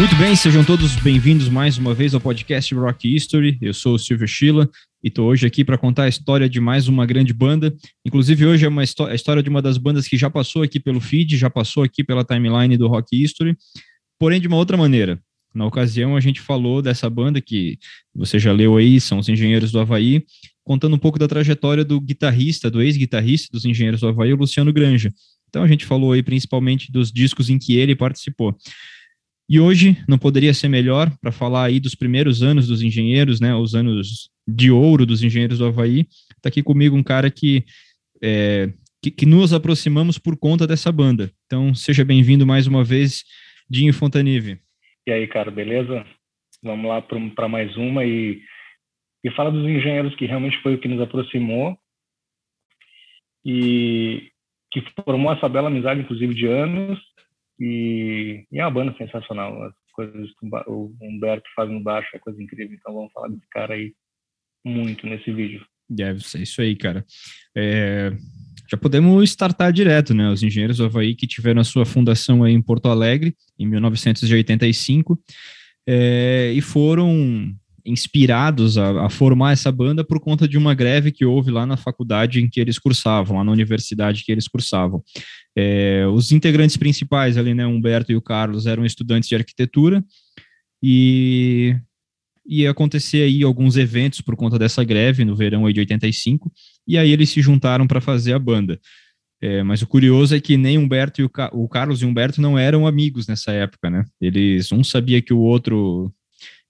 [0.00, 3.58] Muito bem, sejam todos bem-vindos mais uma vez ao podcast Rock History.
[3.60, 4.66] Eu sou o Silvio Schilla
[5.04, 7.76] e estou hoje aqui para contar a história de mais uma grande banda.
[8.02, 11.02] Inclusive, hoje é uma a história de uma das bandas que já passou aqui pelo
[11.02, 13.54] feed, já passou aqui pela timeline do Rock History,
[14.18, 15.20] porém de uma outra maneira.
[15.54, 17.78] Na ocasião, a gente falou dessa banda que
[18.14, 20.24] você já leu aí, são os Engenheiros do Havaí,
[20.64, 24.72] contando um pouco da trajetória do guitarrista, do ex-guitarrista dos Engenheiros do Havaí, o Luciano
[24.72, 25.12] Granja.
[25.50, 28.56] Então, a gente falou aí principalmente dos discos em que ele participou.
[29.50, 33.52] E hoje não poderia ser melhor para falar aí dos primeiros anos dos engenheiros, né,
[33.52, 36.06] os anos de ouro dos engenheiros do Havaí.
[36.36, 37.64] Está aqui comigo um cara que,
[38.22, 41.32] é, que, que, nos aproximamos por conta dessa banda.
[41.46, 43.24] Então, seja bem-vindo mais uma vez,
[43.68, 44.60] Dinho Fontanive.
[45.04, 46.06] E aí, cara, beleza?
[46.62, 48.40] Vamos lá para mais uma e,
[49.24, 51.76] e fala dos engenheiros que realmente foi o que nos aproximou
[53.44, 54.30] e
[54.72, 57.00] que formou essa bela amizade, inclusive, de anos
[57.60, 59.62] e, e é uma banda sensacional.
[59.64, 62.74] As coisas que o Humberto faz no baixo é coisa incrível.
[62.74, 63.92] Então vamos falar desse cara aí
[64.64, 65.64] muito nesse vídeo.
[65.88, 67.04] Deve ser isso aí, cara.
[67.54, 68.12] É,
[68.70, 70.30] já podemos startar direto, né?
[70.30, 75.20] Os engenheiros do Havaí que tiveram a sua fundação aí em Porto Alegre, em 1985,
[75.86, 77.52] é, e foram
[77.90, 81.76] inspirados a, a, formar essa banda por conta de uma greve que houve lá na
[81.76, 85.02] faculdade em que eles cursavam, lá na universidade que eles cursavam.
[85.56, 90.04] É, os integrantes principais ali, né, Humberto e o Carlos, eram estudantes de arquitetura
[90.82, 91.76] e
[92.46, 96.50] ia acontecer aí alguns eventos por conta dessa greve no verão de 85,
[96.86, 98.80] e aí eles se juntaram para fazer a banda.
[99.42, 102.58] É, mas o curioso é que nem Humberto e o, o Carlos e Humberto não
[102.58, 104.04] eram amigos nessa época, né?
[104.20, 106.12] Eles um sabia que o outro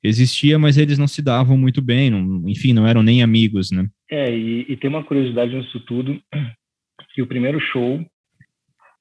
[0.03, 3.89] existia, mas eles não se davam muito bem, não, enfim, não eram nem amigos, né?
[4.11, 6.21] É, e, e, tem uma curiosidade nisso tudo,
[7.15, 8.05] que o primeiro show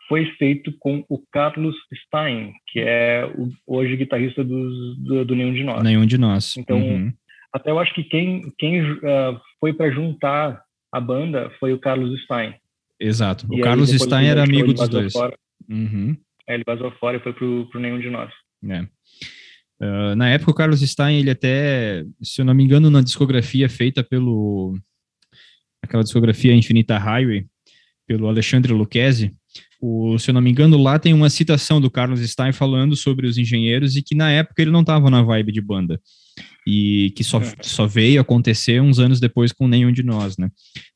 [0.07, 5.53] foi feito com o Carlos Stein, que é o, hoje guitarrista do, do, do, Nenhum
[5.53, 5.83] de Nós.
[5.83, 6.57] Nenhum de Nós.
[6.57, 7.13] Então, uhum.
[7.53, 10.61] até eu acho que quem, quem uh, foi para juntar
[10.91, 12.55] a banda foi o Carlos Stein.
[12.99, 13.47] Exato.
[13.49, 15.13] O e Carlos aí, Stein era amigo dos dois.
[15.13, 15.37] Fora.
[15.69, 16.17] Uhum.
[16.47, 18.31] É, ele vazou fora e foi pro, pro Nenhum de Nós.
[18.67, 18.85] É.
[19.81, 23.69] Uh, na época, o Carlos Stein, ele até, se eu não me engano, na discografia
[23.69, 24.77] feita pelo.
[25.81, 27.45] aquela discografia Infinita Highway,
[28.05, 29.33] pelo Alexandre Lucchesi,
[29.81, 33.25] o, se eu não me engano, lá tem uma citação do Carlos Stein falando sobre
[33.25, 35.99] os engenheiros e que na época ele não estava na vibe de banda.
[36.67, 40.49] E que só, só veio acontecer uns anos depois com nenhum de nós, né?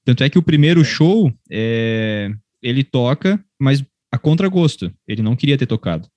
[0.04, 2.30] Tanto é que o primeiro show, é,
[2.62, 4.94] ele toca, mas a contragosto.
[5.08, 6.08] Ele não queria ter tocado.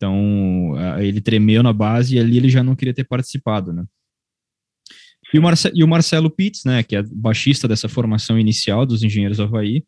[0.00, 3.84] Então, ele tremeu na base e ali ele já não queria ter participado, né?
[5.32, 9.02] E o, Marce e o Marcelo Pitts, né, que é baixista dessa formação inicial dos
[9.02, 9.84] Engenheiros do Havaí,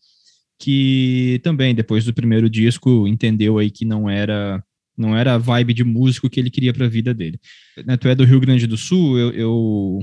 [0.58, 4.62] que também, depois do primeiro disco, entendeu aí que não era
[4.96, 7.40] não era a vibe de músico que ele queria para a vida dele.
[7.86, 9.98] Né, tu é do Rio Grande do Sul, eu, eu,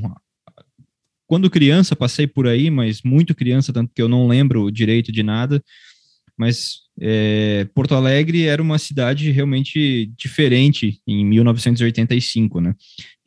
[1.28, 5.22] quando criança passei por aí, mas muito criança, tanto que eu não lembro direito de
[5.22, 5.64] nada,
[6.40, 12.74] mas é, Porto Alegre era uma cidade realmente diferente em 1985, né?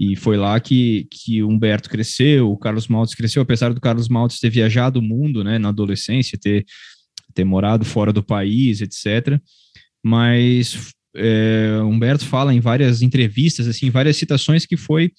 [0.00, 4.41] E foi lá que, que Humberto cresceu, o Carlos Maltes cresceu, apesar do Carlos Maltes
[4.41, 6.65] ter viajado o mundo, né, na adolescência, ter,
[7.34, 9.39] ter morado fora do país, etc.
[10.03, 15.12] Mas é, Humberto fala em várias entrevistas, assim, várias citações que foi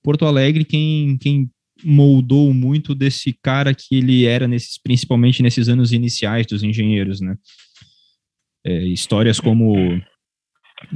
[0.00, 1.50] Porto Alegre quem, quem
[1.84, 7.36] moldou muito desse cara que ele era nesses, principalmente nesses anos iniciais dos engenheiros, né?
[8.64, 10.00] É, histórias como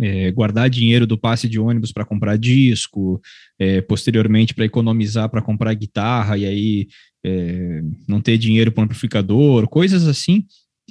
[0.00, 3.20] é, guardar dinheiro do passe de ônibus para comprar disco,
[3.58, 6.88] é, posteriormente para economizar para comprar guitarra e aí
[7.24, 10.44] é, não ter dinheiro para amplificador, coisas assim,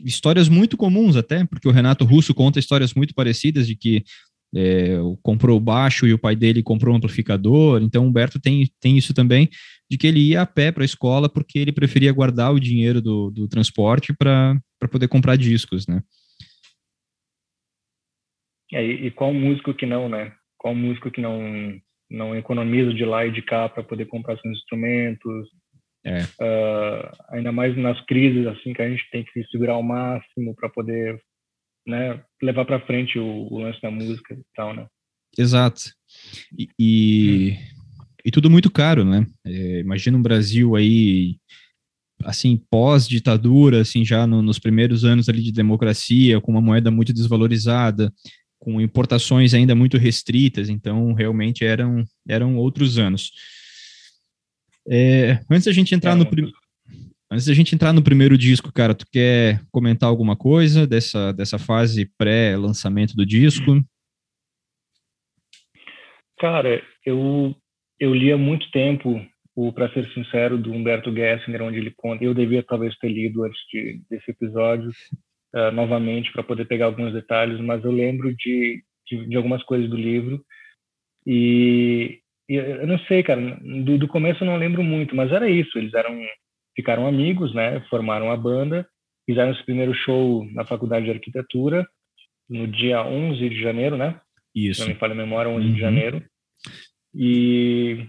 [0.04, 4.04] histórias muito comuns até, porque o Renato Russo conta histórias muito parecidas de que
[4.54, 9.14] é, comprou baixo e o pai dele comprou um amplificador, então Humberto tem, tem isso
[9.14, 9.50] também,
[9.90, 13.02] de que ele ia a pé para a escola porque ele preferia guardar o dinheiro
[13.02, 14.59] do, do transporte para
[14.91, 16.02] poder comprar discos, né?
[18.73, 20.34] É, e, qual músico que não, né?
[20.58, 24.58] Qual músico que não não economiza de lá e de cá para poder comprar seus
[24.58, 25.47] instrumentos?
[26.05, 26.22] É.
[26.40, 30.53] Uh, ainda mais nas crises assim que a gente tem que se segurar ao máximo
[30.55, 31.20] para poder
[31.88, 34.88] né, levar para frente o, o, lance da música e tal, né?
[35.38, 35.81] Exato.
[36.58, 37.75] E, e, hum.
[38.26, 39.26] E tudo muito caro, né?
[39.46, 41.38] É, imagina um Brasil aí
[42.24, 47.14] assim, pós-ditadura, assim, já no, nos primeiros anos ali de democracia, com uma moeda muito
[47.14, 48.12] desvalorizada,
[48.58, 53.32] com importações ainda muito restritas, então realmente eram, eram outros anos.
[54.90, 56.26] É, antes da gente entrar é, no
[57.30, 61.60] antes da gente entrar no primeiro disco, cara, tu quer comentar alguma coisa dessa, dessa
[61.60, 63.84] fase pré-lançamento do disco?
[66.40, 67.56] Cara, eu,
[68.00, 69.26] eu li há muito tempo
[69.56, 72.24] o Para Ser Sincero, do Humberto Gessinger, onde ele conta.
[72.24, 74.90] Eu devia talvez ter lido antes de, desse episódio
[75.56, 79.90] uh, novamente para poder pegar alguns detalhes, mas eu lembro de, de, de algumas coisas
[79.90, 80.44] do livro.
[81.26, 82.20] E,
[82.50, 85.78] e, eu não sei, cara, do, do começo eu não lembro muito, mas era isso.
[85.78, 86.20] Eles eram
[86.76, 87.80] ficaram amigos, né?
[87.90, 88.86] Formaram a banda,
[89.26, 91.88] fizeram esse primeiro show na Faculdade de Arquitetura
[92.50, 94.20] no dia 11 de janeiro, né?
[94.53, 94.82] Isso.
[94.82, 95.74] Se não me falha a memória, 11 uhum.
[95.74, 96.24] de janeiro.
[97.16, 98.06] E,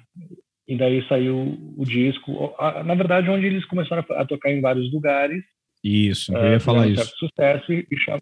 [0.66, 1.36] e daí saiu
[1.76, 2.54] o disco.
[2.84, 5.42] Na verdade, onde eles começaram a tocar em vários lugares.
[5.84, 7.12] Isso, eu ia uh, falar um isso.
[7.16, 8.18] sucesso e, cham,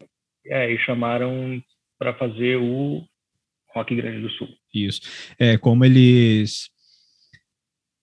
[0.47, 1.63] é, e chamaram
[1.99, 3.03] para fazer o
[3.75, 4.49] Rock Grande do Sul.
[4.75, 5.01] Isso.
[5.39, 6.69] É, como eles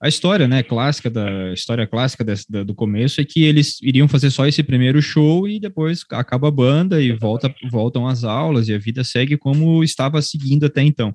[0.02, 4.08] a história, né, clássica da história clássica desse, da, do começo é que eles iriam
[4.08, 8.68] fazer só esse primeiro show e depois acaba a banda e volta, voltam as aulas
[8.68, 11.14] e a vida segue como estava seguindo até então.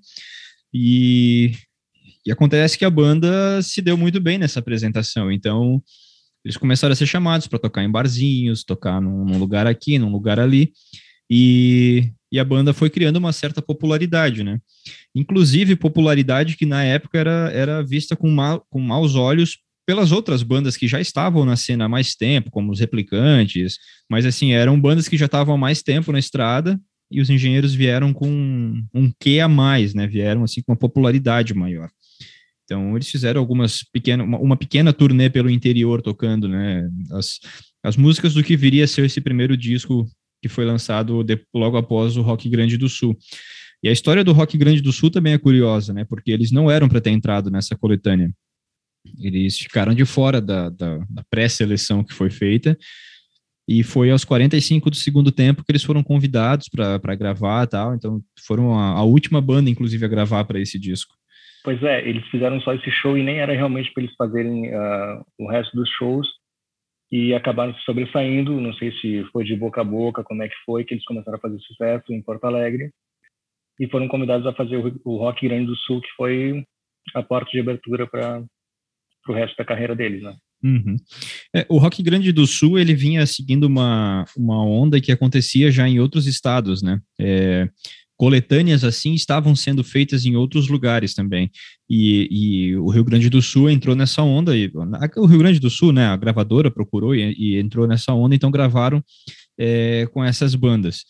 [0.73, 1.53] E,
[2.27, 5.83] e acontece que a banda se deu muito bem nessa apresentação, então
[6.45, 10.11] eles começaram a ser chamados para tocar em barzinhos, tocar num, num lugar aqui, num
[10.11, 10.73] lugar ali,
[11.31, 14.59] e e a banda foi criando uma certa popularidade, né?
[15.15, 20.43] Inclusive popularidade que na época era, era vista com, mal, com maus olhos pelas outras
[20.43, 23.79] bandas que já estavam na cena há mais tempo, como os Replicantes,
[24.11, 26.79] mas assim, eram bandas que já estavam há mais tempo na estrada
[27.11, 28.29] e os engenheiros vieram com
[28.95, 30.07] um, quê a mais, né?
[30.07, 31.89] Vieram assim com uma popularidade maior.
[32.65, 36.89] Então, eles fizeram algumas pequenas, uma, uma, pequena turnê pelo interior tocando, né?
[37.13, 37.39] As,
[37.83, 40.05] as músicas do que viria a ser esse primeiro disco
[40.43, 43.17] que foi lançado de, logo após o Rock Grande do Sul.
[43.83, 46.05] E a história do Rock Grande do Sul também é curiosa, né?
[46.05, 48.33] Porque eles não eram para ter entrado nessa coletânea.
[49.21, 52.77] Eles ficaram de fora da, da, da pré-seleção que foi feita.
[53.69, 57.95] E foi aos 45 do segundo tempo que eles foram convidados para gravar tal.
[57.95, 61.15] Então, foram a, a última banda, inclusive, a gravar para esse disco.
[61.65, 65.25] Pois é, eles fizeram só esse show e nem era realmente para eles fazerem uh,
[65.37, 66.29] o resto dos shows
[67.11, 68.61] e acabaram se sobressaindo.
[68.61, 71.39] Não sei se foi de boca a boca, como é que foi, que eles começaram
[71.39, 72.93] a fazer sucesso em Porto Alegre
[73.81, 76.65] e foram convidados a fazer o, o Rock Grande do Sul, que foi
[77.15, 78.45] a porta de abertura para
[79.29, 80.37] o resto da carreira deles, né?
[80.63, 80.97] Uhum.
[81.55, 85.89] É, o Rock Grande do Sul ele vinha seguindo uma, uma onda que acontecia já
[85.89, 87.01] em outros estados, né?
[87.21, 87.69] É,
[88.17, 91.51] coletâneas assim estavam sendo feitas em outros lugares também.
[91.89, 94.57] E, e, o Rio Grande do Sul entrou nessa onda.
[94.57, 94.73] E,
[95.17, 98.51] o Rio Grande do Sul, né, a gravadora procurou e, e entrou nessa onda, então
[98.51, 99.05] gravaram
[99.59, 101.05] é, com essas bandas.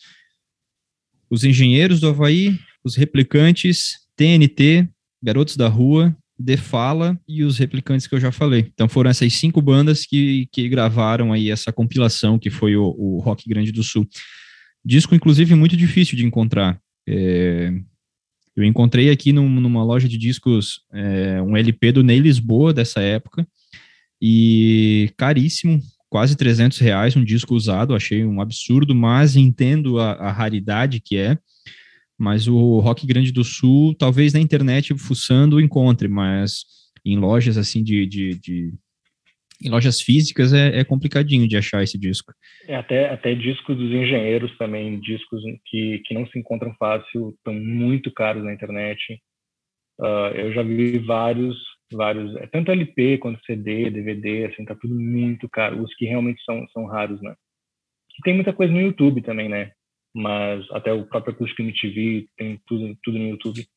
[1.29, 4.87] Os Engenheiros do Havaí, os Replicantes, TNT,
[5.21, 8.71] Garotos da Rua, De Fala e os Replicantes que eu já falei.
[8.73, 13.19] Então foram essas cinco bandas que, que gravaram aí essa compilação que foi o, o
[13.19, 14.07] Rock Grande do Sul.
[14.83, 16.79] Disco, inclusive, muito difícil de encontrar.
[17.07, 17.73] É,
[18.55, 23.01] eu encontrei aqui num, numa loja de discos é, um LP do Ney Lisboa dessa
[23.01, 23.47] época
[24.21, 25.79] e caríssimo,
[26.09, 31.17] quase 300 reais, um disco usado, achei um absurdo, mas entendo a, a raridade que
[31.17, 31.37] é.
[32.17, 36.65] Mas o Rock Grande do Sul, talvez na internet fuçando encontre, mas
[37.05, 38.73] em lojas assim de, de, de
[39.63, 42.31] em lojas físicas é, é, complicadinho de achar esse disco.
[42.67, 47.53] É, até, até discos dos engenheiros também, discos que, que não se encontram fácil, estão
[47.53, 49.19] muito caros na internet.
[49.99, 51.57] Uh, eu já vi vários,
[51.91, 55.81] vários, é, tanto LP quanto CD, DVD, assim, tá tudo muito caro.
[55.81, 57.33] Os que realmente são, são raros, né?
[58.19, 59.71] E tem muita coisa no YouTube também, né?
[60.15, 63.67] Mas até o próprio Acústico MTV tem tudo, tudo no YouTube.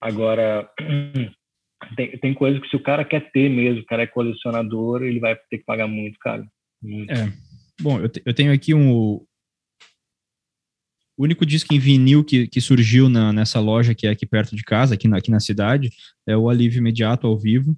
[0.00, 0.70] Agora,
[1.96, 5.18] tem, tem coisas que se o cara quer ter mesmo, o cara é colecionador, ele
[5.18, 6.46] vai ter que pagar muito caro.
[6.82, 7.10] Muito.
[7.10, 7.32] É.
[7.80, 8.92] Bom, eu, te, eu tenho aqui um.
[8.92, 14.54] O único disco em vinil que, que surgiu na, nessa loja que é aqui perto
[14.54, 15.90] de casa, aqui na, aqui na cidade,
[16.24, 17.76] é o Alívio Imediato ao vivo.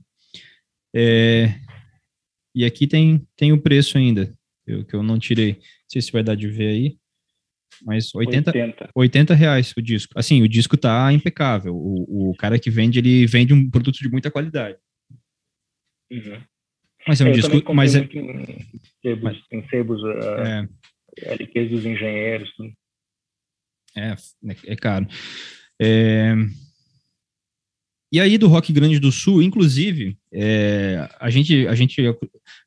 [0.95, 1.55] É,
[2.55, 4.35] e aqui tem, tem o preço ainda,
[4.67, 5.55] eu, que eu não tirei.
[5.55, 6.99] Não sei se vai dar de ver aí.
[7.85, 8.91] Mas 80, 80.
[8.95, 10.13] 80 reais o disco.
[10.17, 11.75] Assim, o disco tá impecável.
[11.75, 14.79] O, o cara que vende, ele vende um produto de muita qualidade.
[16.11, 16.43] Uhum.
[17.07, 17.75] Mas é um eu disco.
[17.75, 18.01] Mas é.
[18.01, 18.09] Em
[19.03, 20.69] sebos, mas, em sebos uh, é.
[21.33, 22.51] LPs dos engenheiros.
[22.57, 22.73] Tudo.
[23.97, 24.15] É,
[24.67, 25.07] é caro.
[25.81, 26.35] É,
[28.13, 31.97] e aí do Rock Grande do Sul, inclusive, é, a gente, a gente,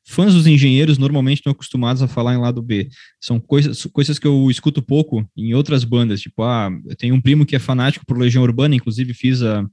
[0.06, 2.88] fãs dos engenheiros normalmente estão acostumados a falar em lado B.
[3.20, 6.22] São coisas, coisas que eu escuto pouco em outras bandas.
[6.22, 9.66] Tipo, ah, eu tenho um primo que é fanático por Legião Urbana, inclusive fiz a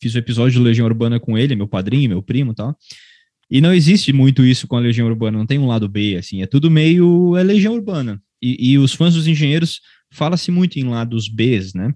[0.00, 2.76] fiz o episódio de Legião Urbana com ele, meu padrinho, meu primo, tal.
[3.48, 6.42] E não existe muito isso com a Legião Urbana, não tem um lado B, assim,
[6.42, 8.20] é tudo meio é Legião Urbana.
[8.40, 9.80] E, e os fãs dos engenheiros
[10.10, 11.94] fala-se muito em lados Bs, né?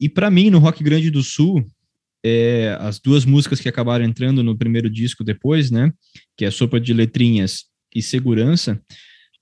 [0.00, 1.64] E para mim, no Rock Grande do Sul,
[2.24, 5.92] é, as duas músicas que acabaram entrando no primeiro disco depois, né?
[6.36, 8.80] Que é Sopa de Letrinhas e Segurança.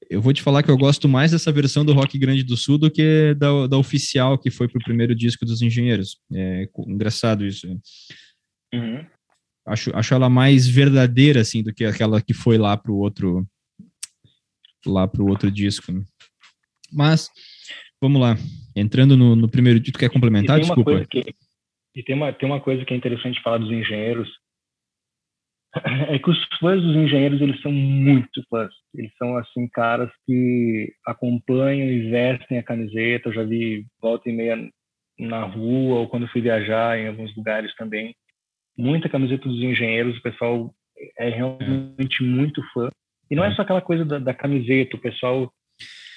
[0.09, 2.79] Eu vou te falar que eu gosto mais dessa versão do Rock Grande do Sul
[2.79, 6.19] do que da, da oficial que foi pro primeiro disco dos Engenheiros.
[6.33, 7.67] É engraçado isso.
[8.73, 9.05] Uhum.
[9.67, 13.47] Acho, acho ela mais verdadeira, assim, do que aquela que foi lá pro outro
[14.87, 15.91] lá pro outro disco.
[15.91, 16.05] Né?
[16.93, 17.29] Mas,
[18.01, 18.39] vamos lá.
[18.77, 20.61] Entrando no, no primeiro disco, quer complementar?
[20.61, 21.05] Desculpa.
[21.11, 21.35] Que,
[21.97, 24.29] e tem uma, tem uma coisa que é interessante falar dos engenheiros,
[26.09, 28.73] é que os fãs dos engenheiros, eles são muito fãs.
[28.95, 33.29] Eles são, assim, caras que acompanham e vestem a camiseta.
[33.29, 34.71] Eu já vi volta e meia
[35.19, 38.15] na rua ou quando fui viajar em alguns lugares também.
[38.77, 40.75] Muita camiseta dos engenheiros, o pessoal
[41.19, 42.91] é realmente muito fã.
[43.31, 45.51] E não é só aquela coisa da, da camiseta, o pessoal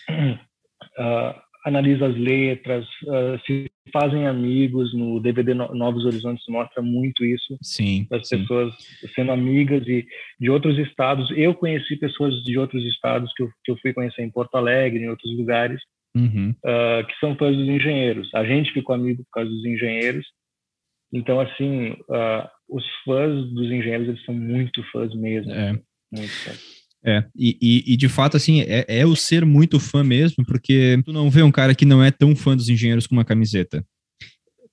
[0.07, 1.39] uh,
[1.69, 4.93] analisa as letras, uh, se fazem amigos.
[4.93, 7.57] No DVD Novos Horizontes mostra muito isso.
[7.61, 8.07] Sim.
[8.23, 8.39] Sim.
[8.39, 8.73] pessoas
[9.15, 10.05] sendo amigas e
[10.39, 11.31] de outros estados.
[11.35, 15.03] Eu conheci pessoas de outros estados que eu, que eu fui conhecer em Porto Alegre,
[15.03, 15.81] em outros lugares,
[16.15, 16.51] uhum.
[16.65, 18.29] uh, que são fãs dos engenheiros.
[18.33, 20.25] A gente ficou amigo por causa dos engenheiros.
[21.11, 25.51] Então, assim, uh, os fãs dos engenheiros, eles são muito fãs mesmo.
[25.51, 25.71] É.
[26.11, 26.78] Muito fãs.
[27.05, 31.01] É, e, e, e, de fato, assim, é, é, o ser muito fã mesmo, porque
[31.05, 33.85] tu não vê um cara que não é tão fã dos engenheiros com uma camiseta.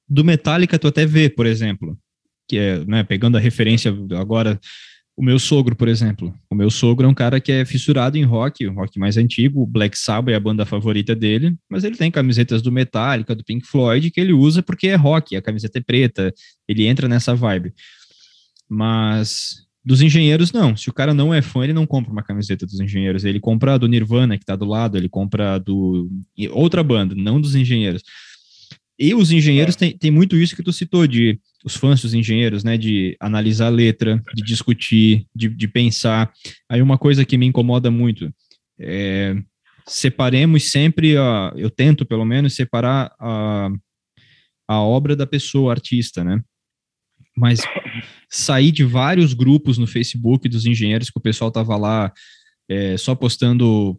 [0.09, 1.97] Do Metallica, tu até vê, por exemplo,
[2.49, 4.59] que é, né, pegando a referência agora,
[5.17, 6.35] o meu sogro, por exemplo.
[6.51, 9.63] O meu sogro é um cara que é fissurado em rock, o rock mais antigo,
[9.63, 13.45] o Black Sabbath é a banda favorita dele, mas ele tem camisetas do Metallica, do
[13.45, 16.35] Pink Floyd, que ele usa porque é rock, a camiseta é preta,
[16.69, 17.73] ele entra nessa vibe.
[18.69, 20.77] Mas dos engenheiros, não.
[20.77, 23.25] Se o cara não é fã, ele não compra uma camiseta dos engenheiros.
[23.25, 26.11] Ele compra a do Nirvana, que tá do lado, ele compra do.
[26.51, 28.03] outra banda, não dos engenheiros.
[28.99, 29.79] E os engenheiros é.
[29.79, 32.77] tem, tem muito isso que tu citou, de os fãs dos engenheiros, né?
[32.77, 36.33] De analisar a letra, de discutir, de, de pensar.
[36.69, 38.29] Aí uma coisa que me incomoda muito
[38.81, 39.37] é
[39.89, 43.71] separemos sempre, a, eu tento pelo menos separar a,
[44.67, 46.43] a obra da pessoa, artista, né?
[47.37, 47.61] Mas
[48.31, 52.13] saí de vários grupos no Facebook dos engenheiros que o pessoal tava lá
[52.69, 53.99] é, só postando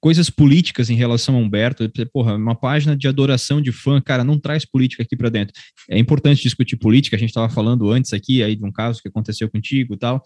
[0.00, 1.90] coisas políticas em relação a Humberto.
[2.12, 5.54] Porra, uma página de adoração de fã, cara, não traz política aqui para dentro.
[5.88, 9.08] É importante discutir política, a gente estava falando antes aqui aí de um caso que
[9.08, 10.22] aconteceu contigo e tal.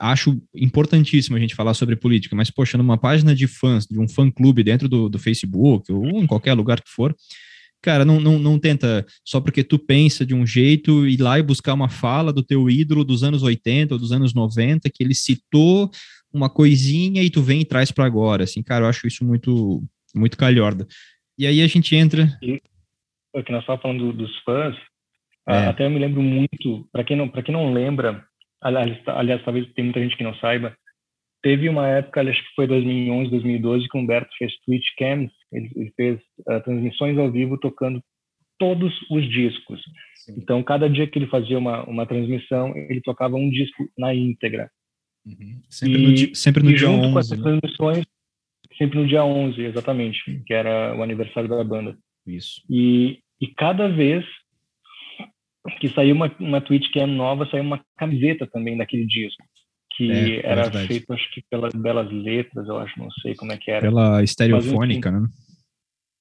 [0.00, 4.08] Acho importantíssimo a gente falar sobre política, mas, poxa, numa página de fãs, de um
[4.08, 7.14] fã-clube dentro do, do Facebook ou em qualquer lugar que for,
[7.84, 11.42] cara, não, não, não tenta só porque tu pensa de um jeito ir lá e
[11.42, 15.14] buscar uma fala do teu ídolo dos anos 80 ou dos anos 90 que ele
[15.14, 15.90] citou
[16.32, 19.82] uma coisinha e tu vem e traz para agora, assim, cara, eu acho isso muito
[20.14, 20.86] muito calhorda.
[21.38, 22.58] E aí a gente entra e,
[23.42, 24.74] que nós estávamos falando dos fãs,
[25.46, 25.66] é.
[25.66, 28.24] até eu me lembro muito, para quem não para quem não lembra,
[28.62, 30.74] aliás, aliás, talvez tem muita gente que não saiba,
[31.44, 35.70] teve uma época, acho que foi 2011, 2012, que o Humberto fez Twitch Cams, ele,
[35.76, 38.02] ele fez uh, transmissões ao vivo tocando
[38.58, 39.78] todos os discos.
[40.16, 40.36] Sim.
[40.38, 44.70] Então, cada dia que ele fazia uma, uma transmissão, ele tocava um disco na íntegra.
[45.26, 45.60] Uhum.
[45.68, 47.12] Sempre, e, no, dia, sempre no dia 11.
[47.12, 47.44] Com essas né?
[47.44, 48.06] transmissões,
[48.78, 51.94] sempre no dia 11, exatamente, que era o aniversário da banda.
[52.26, 52.62] Isso.
[52.70, 54.24] E, e cada vez
[55.78, 59.44] que saiu uma, uma Twitch Cam nova, saiu uma camiseta também daquele disco
[59.96, 60.88] que é, era verdade.
[60.88, 63.82] feito, acho que pelas belas letras, eu acho, não sei como é que era.
[63.82, 65.28] Pela estereofônica, enfim, né?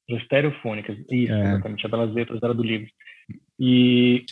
[0.10, 1.42] Estereofônicas, isso, é.
[1.42, 1.86] exatamente.
[1.86, 2.88] A belas letras era do livro.
[3.60, 4.26] E,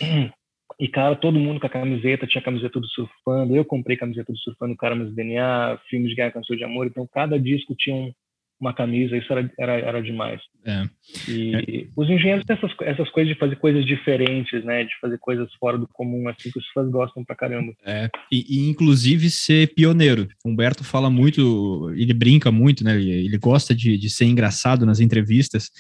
[0.80, 4.32] e, cara, todo mundo com a camiseta, tinha a camiseta do Surfando, eu comprei camiseta
[4.32, 7.96] do Surfando, cara, mas DNA, filmes de Guerra, Canção de Amor, então cada disco tinha
[7.96, 8.14] um,
[8.62, 10.40] uma camisa, isso era, era, era demais.
[10.64, 10.88] É.
[11.28, 14.84] E os engenheiros têm essas, essas coisas de fazer coisas diferentes, né?
[14.84, 17.74] De fazer coisas fora do comum, assim, que os fãs gostam pra caramba.
[17.84, 20.28] É, e, e inclusive ser pioneiro.
[20.46, 22.96] Humberto fala muito, ele brinca muito, né?
[22.96, 25.72] Ele, ele gosta de, de ser engraçado nas entrevistas,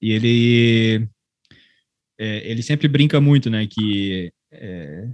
[0.00, 1.08] e ele,
[2.18, 3.66] é, ele sempre brinca muito, né?
[3.66, 5.08] Que é,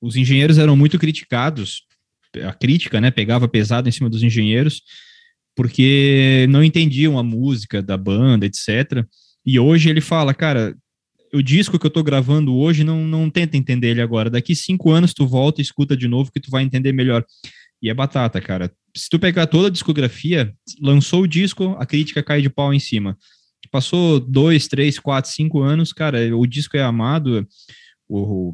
[0.00, 1.82] os engenheiros eram muito criticados,
[2.46, 3.10] a crítica, né?
[3.10, 4.82] Pegava pesado em cima dos engenheiros,
[5.56, 9.04] porque não entendiam a música da banda, etc.
[9.44, 10.76] E hoje ele fala, cara,
[11.32, 14.28] o disco que eu tô gravando hoje não, não tenta entender ele agora.
[14.28, 17.24] Daqui cinco anos tu volta e escuta de novo que tu vai entender melhor.
[17.82, 18.70] E é batata, cara.
[18.94, 22.78] Se tu pegar toda a discografia, lançou o disco, a crítica cai de pau em
[22.78, 23.16] cima.
[23.70, 27.46] Passou dois, três, quatro, cinco anos, cara, o disco é amado.
[28.08, 28.52] O,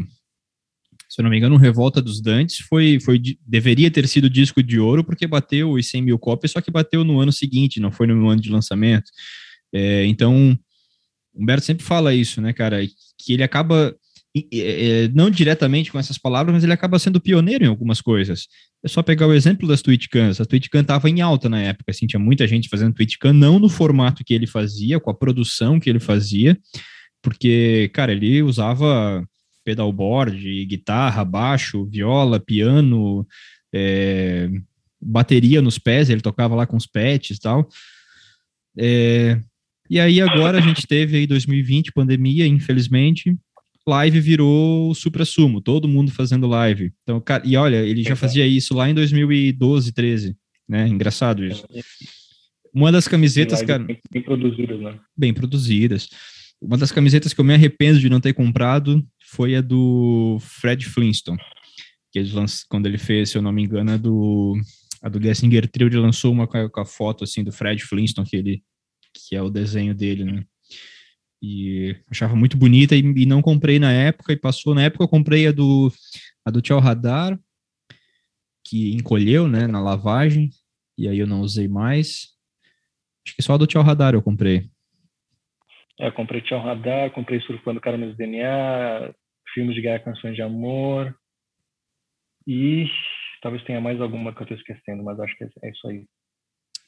[1.12, 4.80] se eu não me engano, Revolta dos Dantes foi, foi deveria ter sido disco de
[4.80, 8.06] ouro porque bateu os 100 mil cópias, só que bateu no ano seguinte, não foi
[8.06, 9.10] no ano de lançamento.
[9.74, 10.58] É, então,
[11.34, 12.80] Humberto sempre fala isso, né, cara?
[13.18, 13.94] Que ele acaba,
[14.54, 18.46] é, não diretamente com essas palavras, mas ele acaba sendo pioneiro em algumas coisas.
[18.82, 20.40] É só pegar o exemplo das TwitchCams.
[20.40, 23.68] A TwitchCam estava em alta na época, assim, tinha muita gente fazendo TwitchCam, não no
[23.68, 26.58] formato que ele fazia, com a produção que ele fazia,
[27.22, 29.22] porque, cara, ele usava
[29.64, 33.26] pedalboard, guitarra, baixo, viola, piano,
[33.72, 34.50] é,
[35.00, 37.68] bateria nos pés, ele tocava lá com os pets e tal.
[38.78, 39.40] É,
[39.90, 43.36] e aí agora a gente teve aí 2020, pandemia, infelizmente,
[43.86, 46.92] live virou o supra-sumo, todo mundo fazendo live.
[47.02, 50.36] Então, cara, e olha, ele já fazia isso lá em 2012, 13,
[50.68, 50.86] né?
[50.88, 51.66] Engraçado isso.
[52.72, 53.84] Uma das camisetas, cara.
[54.10, 54.98] Bem produzidas, né?
[55.16, 56.08] Bem produzidas.
[56.60, 59.04] Uma das camisetas que eu me arrependo de não ter comprado
[59.34, 61.38] foi a do Fred Flintstone,
[62.10, 62.64] que ele lanç...
[62.68, 64.54] quando ele fez, se eu não me engano, a do
[65.02, 68.36] a do Gessinger Trio, ele lançou uma com a foto assim do Fred Flintstone que
[68.36, 68.62] ele
[69.14, 70.44] que é o desenho dele, né?
[71.42, 75.08] E achava muito bonita e, e, não comprei na época, e passou na época eu
[75.08, 75.92] comprei a do,
[76.46, 77.38] a do Tchau Radar,
[78.64, 80.50] que encolheu, né, na lavagem,
[80.96, 82.28] e aí eu não usei mais.
[83.26, 84.70] Acho que só a do Tchau Radar eu comprei.
[85.98, 89.12] É, eu comprei Tchau Radar, comprei Surfando Caramelos DNA,
[89.52, 91.14] filmes de guerra, canções de amor,
[92.46, 92.86] e
[93.40, 96.04] talvez tenha mais alguma que eu estou esquecendo, mas acho que é isso aí.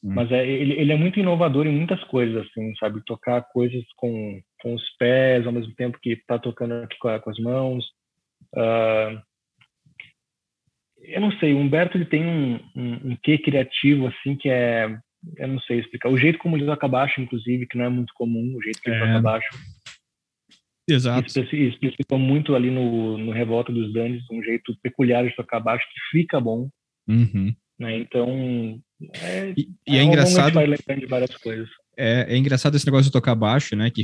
[0.02, 0.14] Hum.
[0.14, 3.04] Mas é, ele, ele é muito inovador em muitas coisas, assim, sabe?
[3.04, 7.30] Tocar coisas com, com os pés, ao mesmo tempo que tá tocando aqui com, com
[7.30, 7.84] as mãos.
[8.54, 9.20] Uh,
[10.98, 14.96] eu não sei, o Humberto ele tem um, um, um quê criativo, assim, que é...
[15.38, 16.10] Eu não sei explicar.
[16.10, 18.90] O jeito como ele toca baixo, inclusive, que não é muito comum, o jeito que
[18.90, 19.06] ele é.
[19.06, 19.48] toca baixo.
[20.88, 21.26] Exato.
[21.26, 26.18] Especificou muito ali no, no Revolta dos Danes, um jeito peculiar de tocar baixo que
[26.18, 26.68] fica bom.
[27.08, 27.54] Uhum.
[27.78, 27.98] Né?
[27.98, 28.80] Então,
[29.14, 30.58] é, e, e é, é engraçado.
[31.96, 33.90] É, é, engraçado esse negócio de tocar baixo, né?
[33.90, 34.02] Que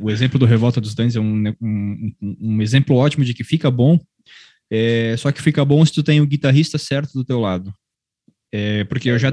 [0.00, 3.70] o exemplo do Revolta dos Danes é um, um, um, exemplo ótimo de que fica
[3.70, 3.98] bom.
[4.70, 7.72] É, só que fica bom se tu tem o guitarrista certo do teu lado.
[8.52, 9.30] É, porque eu já,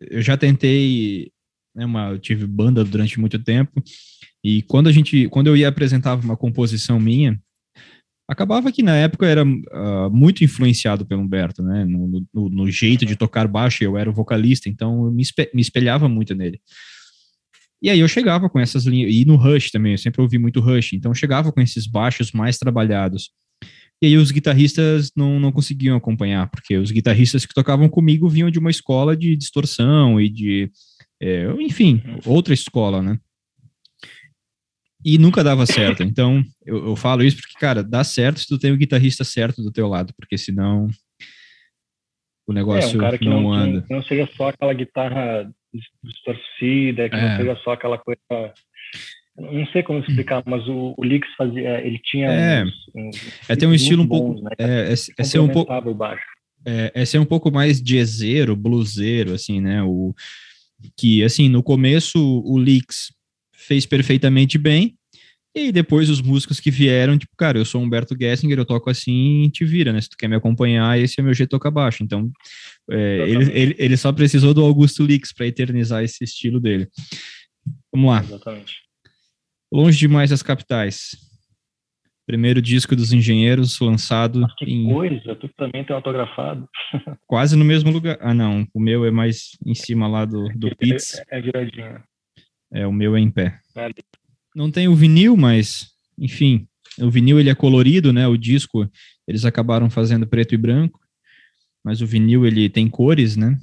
[0.00, 1.32] eu já tentei,
[1.74, 3.82] né, uma, eu tive banda durante muito tempo,
[4.44, 7.40] e quando a gente, quando eu ia apresentar uma composição minha,
[8.28, 11.86] acabava que na época era uh, muito influenciado pelo Humberto, né?
[11.86, 15.50] No, no, no, jeito de tocar baixo, eu era o vocalista, então eu me, espe
[15.54, 16.60] me espelhava muito nele.
[17.82, 20.60] E aí eu chegava com essas linhas, e no Rush também, eu sempre ouvi muito
[20.60, 23.30] Rush, então eu chegava com esses baixos mais trabalhados.
[24.02, 28.50] E aí os guitarristas não, não conseguiam acompanhar, porque os guitarristas que tocavam comigo vinham
[28.50, 30.70] de uma escola de distorção e de,
[31.22, 33.18] é, enfim, outra escola, né?
[35.04, 36.02] E nunca dava certo.
[36.02, 39.62] Então, eu, eu, falo isso porque, cara, dá certo se tu tem o guitarrista certo
[39.62, 40.88] do teu lado, porque senão
[42.46, 43.82] o negócio é, um cara que não, não anda.
[43.82, 45.50] Que não seja só aquela guitarra
[46.02, 47.28] distorcida, que é.
[47.28, 48.20] não seja só aquela coisa.
[49.36, 53.56] Não sei como explicar, mas o, o Lix fazia, ele tinha é, uns, uns é
[53.56, 54.50] ter um estilo um pouco, né?
[54.58, 55.72] é, é, é ser um pouco
[56.66, 59.82] é, é ser um pouco mais jazzeiro, bluseiro, assim, né?
[59.82, 60.14] O
[60.96, 63.12] que assim no começo o Lix
[63.54, 64.96] fez perfeitamente bem.
[65.56, 69.48] E depois os músicos que vieram, tipo, cara, eu sou Humberto Gessinger, eu toco assim,
[69.52, 70.00] te vira, né?
[70.00, 72.02] Se tu quer me acompanhar, esse é meu jeito de tocar baixo.
[72.02, 72.28] Então,
[72.90, 76.88] é, ele, ele, ele, só precisou do Augusto Lix para eternizar esse estilo dele.
[77.92, 78.20] Vamos lá.
[78.20, 78.82] Exatamente.
[79.72, 81.10] Longe demais das capitais.
[82.26, 84.92] Primeiro disco dos engenheiros, lançado que em...
[84.92, 86.68] coisa, tu também tem autografado.
[87.28, 88.18] Quase no mesmo lugar.
[88.20, 90.72] Ah, não, o meu é mais em cima lá do, do é.
[91.30, 92.02] É, é viradinho.
[92.74, 93.60] É, o meu é em pé.
[94.54, 96.66] Não tem o vinil, mas, enfim,
[96.98, 98.26] o vinil ele é colorido, né?
[98.26, 98.90] O disco
[99.28, 100.98] eles acabaram fazendo preto e branco,
[101.84, 103.56] mas o vinil ele tem cores, né?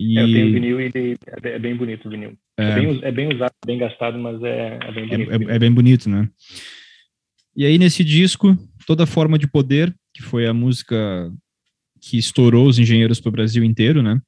[0.00, 0.18] E...
[0.18, 2.38] É, eu tenho o vinil e ele é bem bonito o vinil.
[2.56, 5.50] É, é, bem, é bem, usado, bem gastado, mas é, é bem é, bonito.
[5.50, 6.28] É, é, bem bonito, né?
[7.54, 11.30] E aí nesse disco, toda forma de poder, que foi a música
[12.00, 14.20] que estourou os engenheiros para o Brasil inteiro, né?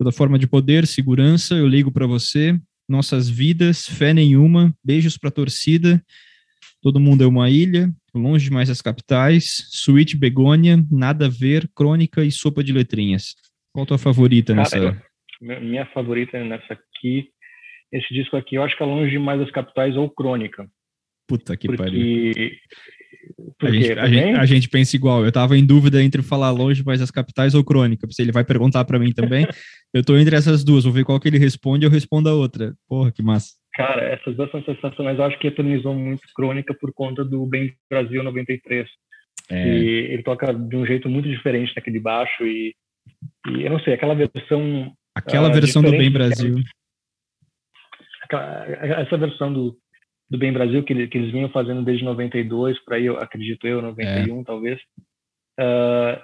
[0.00, 2.58] Toda forma de poder, segurança, eu ligo para você,
[2.88, 6.02] nossas vidas, fé nenhuma, beijos para a torcida,
[6.80, 12.24] todo mundo é uma ilha, longe demais das capitais, suíte begônia, nada a ver, crônica
[12.24, 13.34] e sopa de letrinhas.
[13.74, 14.98] Qual a tua favorita nessa?
[15.38, 17.28] Minha favorita nessa aqui,
[17.92, 20.66] esse disco aqui, eu acho que é longe demais das capitais ou crônica.
[21.28, 21.82] Puta que porque...
[21.82, 22.50] pariu.
[23.62, 25.24] A gente, a, gente, a gente, pensa igual.
[25.24, 28.06] Eu tava em dúvida entre falar longe mais as capitais ou crônica.
[28.10, 29.46] Se ele vai perguntar para mim também,
[29.94, 30.84] eu tô entre essas duas.
[30.84, 32.74] Vou ver qual que ele responde e eu respondo a outra.
[32.88, 33.50] Porra, que massa.
[33.74, 35.18] Cara, essas duas são sensacionais.
[35.18, 38.88] Eu acho que eternizou muito crônica por conta do Bem Brasil 93.
[39.50, 39.68] É.
[39.68, 42.44] E ele toca de um jeito muito diferente naquele baixo.
[42.44, 42.74] E,
[43.48, 44.92] e eu não sei, aquela versão.
[45.14, 46.56] Aquela uh, versão do Bem Brasil.
[48.30, 49.76] essa versão do,
[50.30, 53.82] do Bem Brasil que, que eles vinham fazendo desde 92, por aí, eu acredito eu,
[53.82, 54.44] 91 é.
[54.44, 54.80] talvez,
[55.58, 56.22] uh,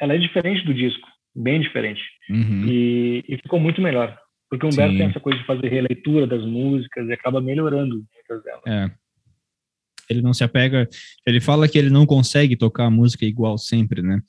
[0.00, 2.00] ela é diferente do disco, bem diferente.
[2.30, 2.66] Uhum.
[2.66, 4.18] E, e, ficou muito melhor.
[4.50, 4.98] Porque o Humberto Sim.
[4.98, 8.62] tem essa coisa de fazer releitura das músicas e acaba melhorando muitas delas.
[8.66, 8.90] É.
[10.10, 10.88] Ele não se apega.
[11.26, 14.20] Ele fala que ele não consegue tocar a música igual sempre, né?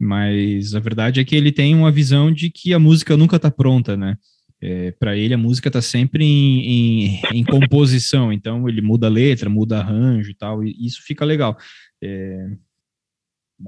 [0.00, 3.50] Mas a verdade é que ele tem uma visão de que a música nunca está
[3.50, 4.16] pronta, né?
[4.60, 9.10] É, para ele a música está sempre em, em, em, composição, então ele muda a
[9.10, 11.56] letra, muda arranjo e tal, e isso fica legal.
[12.02, 12.48] É,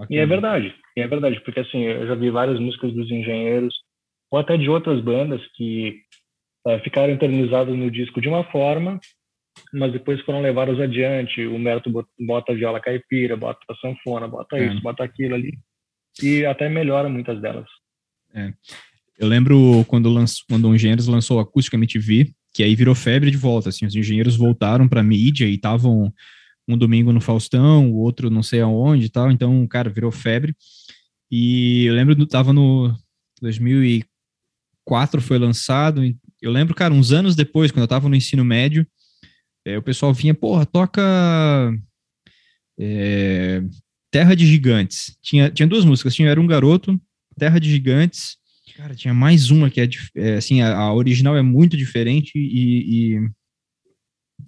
[0.08, 3.74] e é verdade, e é verdade, porque assim, eu já vi várias músicas dos engenheiros,
[4.30, 6.00] ou até de outras bandas que
[6.66, 9.00] é, ficaram eternizadas no disco de uma forma,
[9.72, 11.44] mas depois foram levadas adiante.
[11.46, 14.66] O Merto bota a viola caipira, bota a sanfona, bota é.
[14.66, 15.58] isso, bota aquilo ali,
[16.22, 17.68] e até melhora muitas delas.
[18.32, 18.52] É.
[19.20, 23.30] Eu lembro quando, lançou, quando o Engenheiros lançou o Acústica MTV, que aí virou febre
[23.30, 26.10] de volta, assim, os engenheiros voltaram para mídia e estavam
[26.66, 30.56] um domingo no Faustão, o outro não sei aonde e tal, então, cara, virou febre.
[31.30, 32.96] E eu lembro, tava no
[33.42, 36.00] 2004 foi lançado,
[36.40, 38.86] eu lembro, cara, uns anos depois, quando eu tava no ensino médio,
[39.66, 41.02] é, o pessoal vinha, porra, toca
[42.78, 43.62] é,
[44.10, 45.14] Terra de Gigantes.
[45.20, 46.98] Tinha, tinha duas músicas, tinha Era um Garoto,
[47.38, 48.39] Terra de Gigantes,
[48.74, 53.14] cara, tinha mais uma que é, é assim, a, a, original é muito diferente e,
[53.14, 53.30] e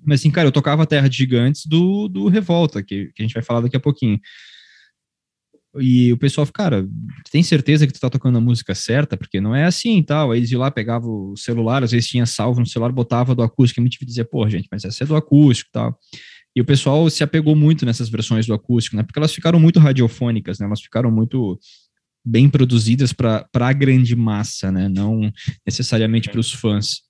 [0.05, 3.35] mas assim, cara, eu tocava Terra de Gigantes do, do Revolta, que, que a gente
[3.35, 4.19] vai falar daqui a pouquinho.
[5.79, 6.87] E o pessoal cara,
[7.31, 9.17] tem certeza que tu tá tocando a música certa?
[9.17, 10.31] Porque não é assim tal.
[10.31, 13.43] Aí eles iam lá, pegavam o celular, às vezes tinha salvo no celular, botava do
[13.43, 15.99] acústico, e me dizia, pô, gente, mas essa é do acústico tal.
[16.55, 19.03] E o pessoal se apegou muito nessas versões do acústico, né?
[19.03, 20.67] Porque elas ficaram muito radiofônicas, né?
[20.67, 21.59] Elas ficaram muito
[22.25, 24.89] bem produzidas para a grande massa, né?
[24.89, 25.31] Não
[25.67, 27.03] necessariamente para os fãs.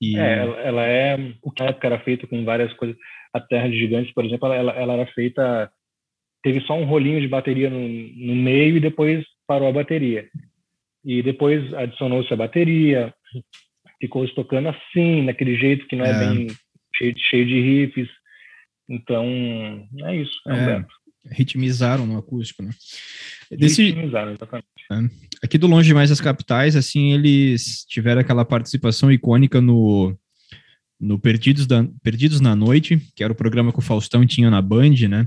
[0.00, 0.16] E...
[0.18, 2.96] É, ela, é o que era feito com várias coisas.
[3.32, 5.70] A Terra de Gigantes, por exemplo, ela, ela era feita
[6.46, 10.28] teve só um rolinho de bateria no, no meio e depois parou a bateria.
[11.04, 13.12] E depois adicionou-se a bateria,
[14.00, 16.18] ficou tocando assim, naquele jeito que não é, é.
[16.18, 16.46] bem
[16.94, 18.08] cheio, cheio, de riffs.
[18.88, 19.24] Então,
[20.04, 20.36] é isso.
[20.46, 20.84] É, é
[21.32, 22.70] ritmizaram no acústico, né?
[23.50, 24.66] Desse, ritmizaram, exatamente.
[24.90, 25.26] É.
[25.44, 30.16] Aqui do Longe Mais das Capitais, assim, eles tiveram aquela participação icônica no,
[31.00, 34.62] no Perdidos, da, Perdidos na Noite, que era o programa que o Faustão tinha na
[34.62, 35.26] Band, né?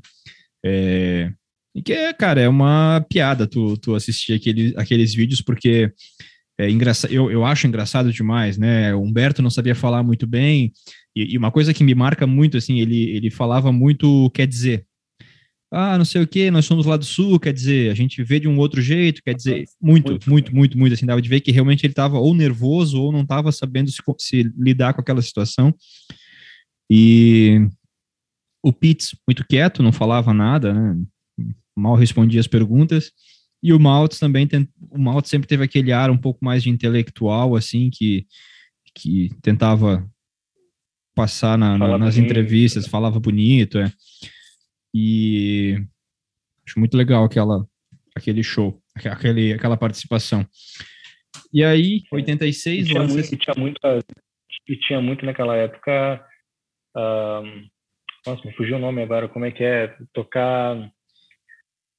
[0.66, 1.32] É,
[1.74, 5.92] e que, é, cara, é uma piada tu, tu assistir aquele, aqueles vídeos, porque
[6.60, 8.94] é engraçado, eu, eu acho engraçado demais, né?
[8.94, 10.74] O Humberto não sabia falar muito bem,
[11.16, 14.86] e, e, uma coisa que me marca muito, assim, ele, ele falava muito, quer dizer,
[15.72, 18.40] ah, não sei o que, nós somos lá do sul, quer dizer, a gente vê
[18.40, 21.42] de um outro jeito, quer dizer, muito, muito, muito, muito, muito assim, dava de ver
[21.42, 25.22] que realmente ele estava ou nervoso ou não estava sabendo se, se, lidar com aquela
[25.22, 25.74] situação.
[26.90, 27.68] E
[28.64, 30.98] o Pitts, muito quieto, não falava nada, né?
[31.78, 33.12] Mal respondia as perguntas.
[33.62, 36.70] E o Maltz também, tem, o Maltz sempre teve aquele ar um pouco mais de
[36.70, 38.26] intelectual, assim, que,
[38.96, 40.10] que tentava
[41.14, 43.92] passar na, na, nas entrevistas, falava bonito, é.
[44.94, 45.78] E
[46.66, 47.66] acho muito legal aquela,
[48.16, 50.46] aquele show, aquele, aquela participação.
[51.54, 52.88] E aí, 86...
[52.88, 53.80] E tinha, muito, e tinha, muito,
[54.68, 56.26] e tinha muito naquela época...
[56.96, 57.68] Um,
[58.26, 59.30] nossa, me fugiu o nome agora.
[59.30, 59.96] Como é que é?
[60.14, 60.92] Tocar...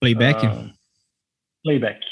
[0.01, 0.47] Playback?
[0.47, 0.73] Uh,
[1.63, 2.05] playback.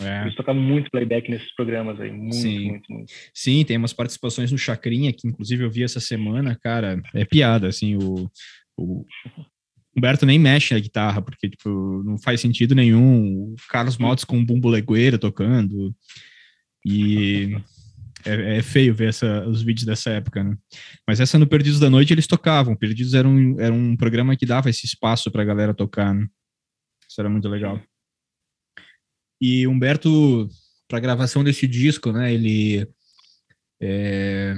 [0.00, 0.22] É.
[0.22, 2.70] Eles tocavam muito playback nesses programas aí, muito, Sim.
[2.70, 3.12] muito, muito.
[3.32, 7.68] Sim, tem umas participações no Chacrinha, que inclusive eu vi essa semana, cara, é piada,
[7.68, 8.28] assim, o,
[8.76, 9.04] o
[9.96, 13.52] Humberto nem mexe na guitarra, porque, tipo, não faz sentido nenhum.
[13.52, 15.94] O Carlos Maltes com um bumbo legueira tocando.
[16.84, 17.56] E
[18.24, 20.56] é, é, feio ver essa, os vídeos dessa época, né?
[21.06, 22.74] Mas essa no Perdidos da Noite eles tocavam.
[22.74, 26.26] Perdidos era um, era um programa que dava esse espaço pra galera tocar, né?
[27.08, 27.80] Isso era muito legal.
[29.40, 30.48] E Humberto,
[30.88, 32.86] pra gravação desse disco, né, ele...
[33.80, 34.56] É,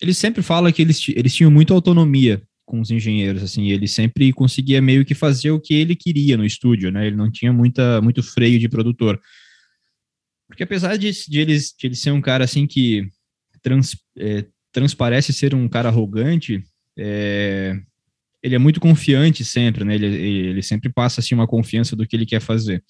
[0.00, 4.32] ele sempre fala que eles, eles tinham muita autonomia com os engenheiros, assim, ele sempre
[4.32, 7.06] conseguia meio que fazer o que ele queria no estúdio, né?
[7.06, 9.20] Ele não tinha muita, muito freio de produtor.
[10.48, 13.08] Porque apesar de, de, ele, de ele ser um cara, assim, que
[13.62, 16.62] trans, é, transparece ser um cara arrogante,
[16.98, 17.78] é,
[18.42, 19.94] ele é muito confiante sempre, né?
[19.94, 22.82] Ele, ele sempre passa, assim, uma confiança do que ele quer fazer.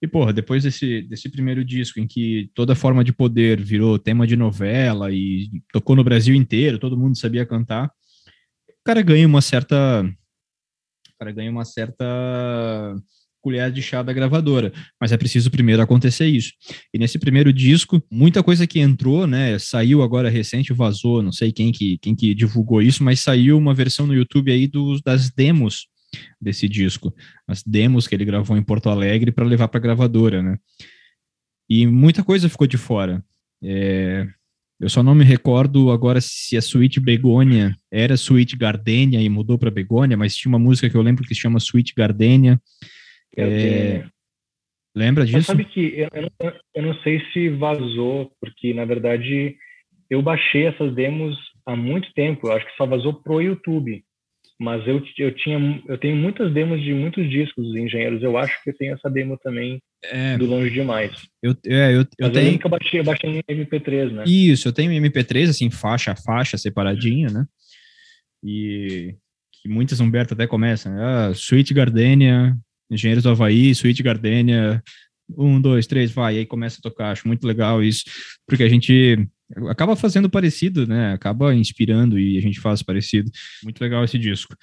[0.00, 4.26] E, porra, depois desse, desse primeiro disco, em que toda forma de poder virou tema
[4.26, 7.88] de novela e tocou no Brasil inteiro, todo mundo sabia cantar,
[8.84, 10.02] cara ganha uma certa.
[10.04, 12.04] O cara ganha uma certa
[13.42, 16.52] colher de chá da gravadora, mas é preciso primeiro acontecer isso.
[16.94, 21.50] E nesse primeiro disco, muita coisa que entrou, né, saiu agora recente, vazou, não sei
[21.52, 25.28] quem que, quem que divulgou isso, mas saiu uma versão no YouTube aí dos, das
[25.28, 25.88] demos
[26.40, 27.12] desse disco,
[27.48, 30.56] as demos que ele gravou em Porto Alegre para levar para a gravadora, né?
[31.68, 33.24] E muita coisa ficou de fora.
[33.62, 34.26] É,
[34.82, 39.56] eu só não me recordo agora se a Suite Begônia era Suite Gardenia e mudou
[39.56, 42.60] para Begônia, mas tinha uma música que eu lembro que se chama Suite Gardenia.
[43.36, 44.04] É,
[44.92, 45.36] lembra disso?
[45.38, 49.56] Mas sabe que eu, eu, não, eu não sei se vazou, porque na verdade
[50.10, 52.48] eu baixei essas demos há muito tempo.
[52.48, 54.02] Eu acho que só vazou pro YouTube
[54.62, 58.62] mas eu, eu tinha eu tenho muitas demos de muitos discos dos engenheiros eu acho
[58.62, 61.10] que eu tenho essa demo também é, do longe demais
[61.42, 64.72] eu é, eu, eu tenho que eu baixei eu baixei em MP3 né isso eu
[64.72, 67.44] tenho MP3 assim faixa a faixa separadinha né
[68.44, 69.14] e
[69.60, 71.02] que muitas Humberto até começam né?
[71.02, 72.56] ah, Sweet Gardenia
[72.90, 74.82] Engenheiros do Havaí Sweet Gardenia
[75.36, 77.10] um, dois, três, vai, e aí começa a tocar.
[77.10, 78.04] Acho muito legal isso,
[78.46, 79.26] porque a gente
[79.68, 81.12] acaba fazendo parecido, né?
[81.12, 83.30] Acaba inspirando e a gente faz parecido.
[83.62, 84.56] Muito legal esse disco.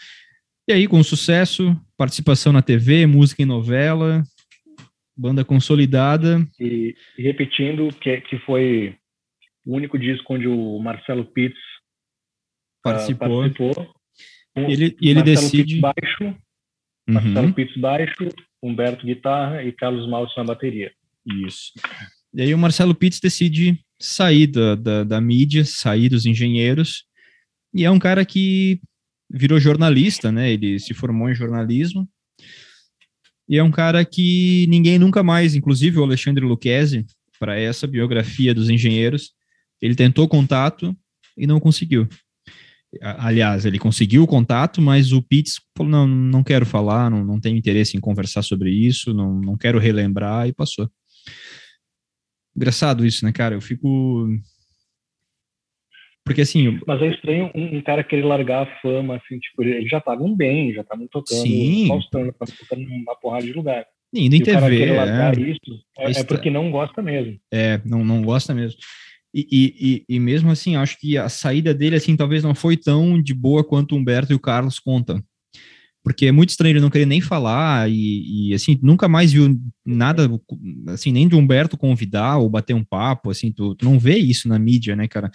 [0.68, 4.24] E aí, com sucesso, participação na TV, música em novela,
[5.18, 6.48] banda consolidada.
[6.60, 8.96] E, e repetindo que, que foi
[9.66, 11.60] o único disco onde o Marcelo Pitts
[12.84, 13.46] participou.
[13.46, 13.96] Uh, participou.
[14.56, 15.64] Ele, e ele Marcelo decide.
[15.64, 16.36] Pitts baixo, uhum.
[17.14, 18.30] Marcelo Pitts baixo,
[18.62, 20.92] Humberto guitarra e Carlos Maltz na bateria.
[21.26, 21.74] Isso.
[22.34, 27.06] E aí o Marcelo Pitts decide sair da, da, da, mídia, sair dos engenheiros,
[27.74, 28.80] e é um cara que
[29.30, 30.52] virou jornalista, né?
[30.52, 32.08] Ele se formou em jornalismo,
[33.48, 37.06] e é um cara que ninguém nunca mais, inclusive o Alexandre Lucchesi,
[37.40, 39.32] para essa biografia dos engenheiros,
[39.82, 40.96] ele tentou contato
[41.38, 42.08] e não conseguiu.
[43.02, 47.40] Aliás, ele conseguiu o contato, mas o Pitts falou: não, não quero falar, não, não
[47.40, 50.90] tenho interesse em conversar sobre isso, não, não quero relembrar, e passou.
[52.60, 53.56] Engraçado isso, né, cara?
[53.56, 54.28] Eu fico.
[56.26, 56.78] Porque assim.
[56.86, 60.36] Mas é estranho um, um cara querer largar a fama, assim, tipo, ele já estavam
[60.36, 61.88] bem, já estavam tocando, Sim.
[61.88, 63.86] Faustando, tocando numa porrada de lugar.
[64.14, 64.58] Indo em TV.
[64.58, 67.40] O cara querer largar é, isso é, é, porque não gosta mesmo.
[67.50, 68.78] É, não, não gosta mesmo.
[69.34, 69.48] E,
[70.10, 73.34] e, e, mesmo assim, acho que a saída dele, assim, talvez não foi tão de
[73.34, 75.24] boa quanto o Humberto e o Carlos contam.
[76.04, 79.60] Porque é muito estranho ele não querer nem falar e, e, assim, nunca mais viu
[79.86, 80.30] nada,
[80.88, 84.48] assim, nem de Humberto convidar ou bater um papo, assim, tu, tu não vê isso
[84.48, 85.30] na mídia, né, cara?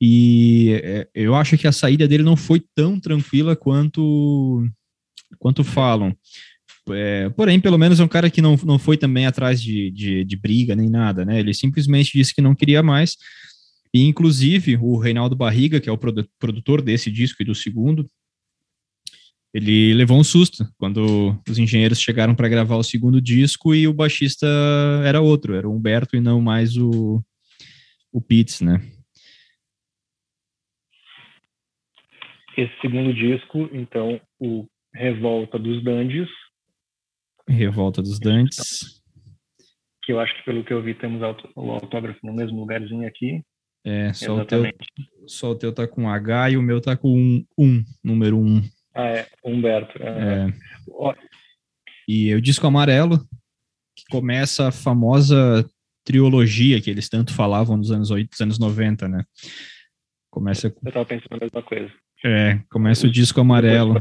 [0.00, 4.64] E é, eu acho que a saída dele não foi tão tranquila quanto,
[5.38, 6.14] quanto falam.
[6.90, 10.24] É, porém, pelo menos é um cara que não, não foi também atrás de, de,
[10.24, 11.38] de, briga nem nada, né?
[11.38, 13.16] Ele simplesmente disse que não queria mais.
[13.92, 15.98] E, inclusive, o Reinaldo Barriga, que é o
[16.38, 18.08] produtor desse disco e do segundo,
[19.52, 23.94] ele levou um susto quando os engenheiros chegaram para gravar o segundo disco e o
[23.94, 24.46] baixista
[25.04, 27.22] era outro, era o Humberto e não mais o,
[28.12, 28.80] o Pitts, né?
[32.56, 36.28] Esse segundo disco, então, o Revolta dos Dandies,
[37.48, 39.02] Revolta dos Dantes.
[40.04, 41.20] Que eu acho que, pelo que eu vi, temos
[41.56, 43.42] o autógrafo no mesmo lugarzinho aqui.
[43.84, 44.62] É, só o, teu,
[45.26, 48.40] só o teu tá com H e o meu tá com um, um número 1.
[48.40, 48.62] Um.
[48.98, 49.96] Ah, é, Humberto.
[50.02, 50.48] É.
[50.48, 51.14] é.
[52.08, 53.18] E o disco amarelo,
[53.96, 55.64] que começa a famosa
[56.04, 59.24] trilogia que eles tanto falavam nos anos 80, anos 90, né?
[60.30, 60.74] Começa...
[60.84, 61.92] Eu tava pensando a mesma coisa.
[62.24, 63.94] É, começa o disco amarelo.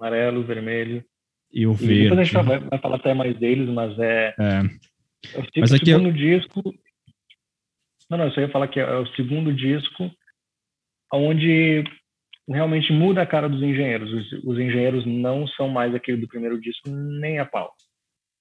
[0.00, 1.04] Amarelo, vermelho.
[1.52, 2.04] E o verde.
[2.04, 4.34] depois a gente vai, vai, falar até mais deles, mas é.
[4.38, 4.60] é.
[5.34, 6.40] é mas aqui o segundo eu...
[6.40, 6.74] disco.
[8.08, 10.10] Não, não, eu só ia falar que é o segundo disco
[11.12, 11.84] onde
[12.48, 14.12] realmente muda a cara dos engenheiros.
[14.12, 17.72] Os, os engenheiros não são mais aquele do primeiro disco, nem a pau.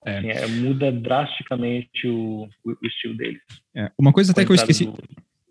[0.06, 0.18] É.
[0.18, 3.42] Assim, é, muda drasticamente o, o, o estilo deles.
[3.76, 3.92] É.
[3.98, 4.86] Uma coisa até que eu esqueci.
[4.86, 4.98] Do...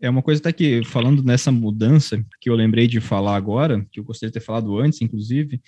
[0.00, 3.98] É uma coisa até que, falando nessa mudança, que eu lembrei de falar agora, que
[3.98, 5.60] eu gostaria de ter falado antes, inclusive,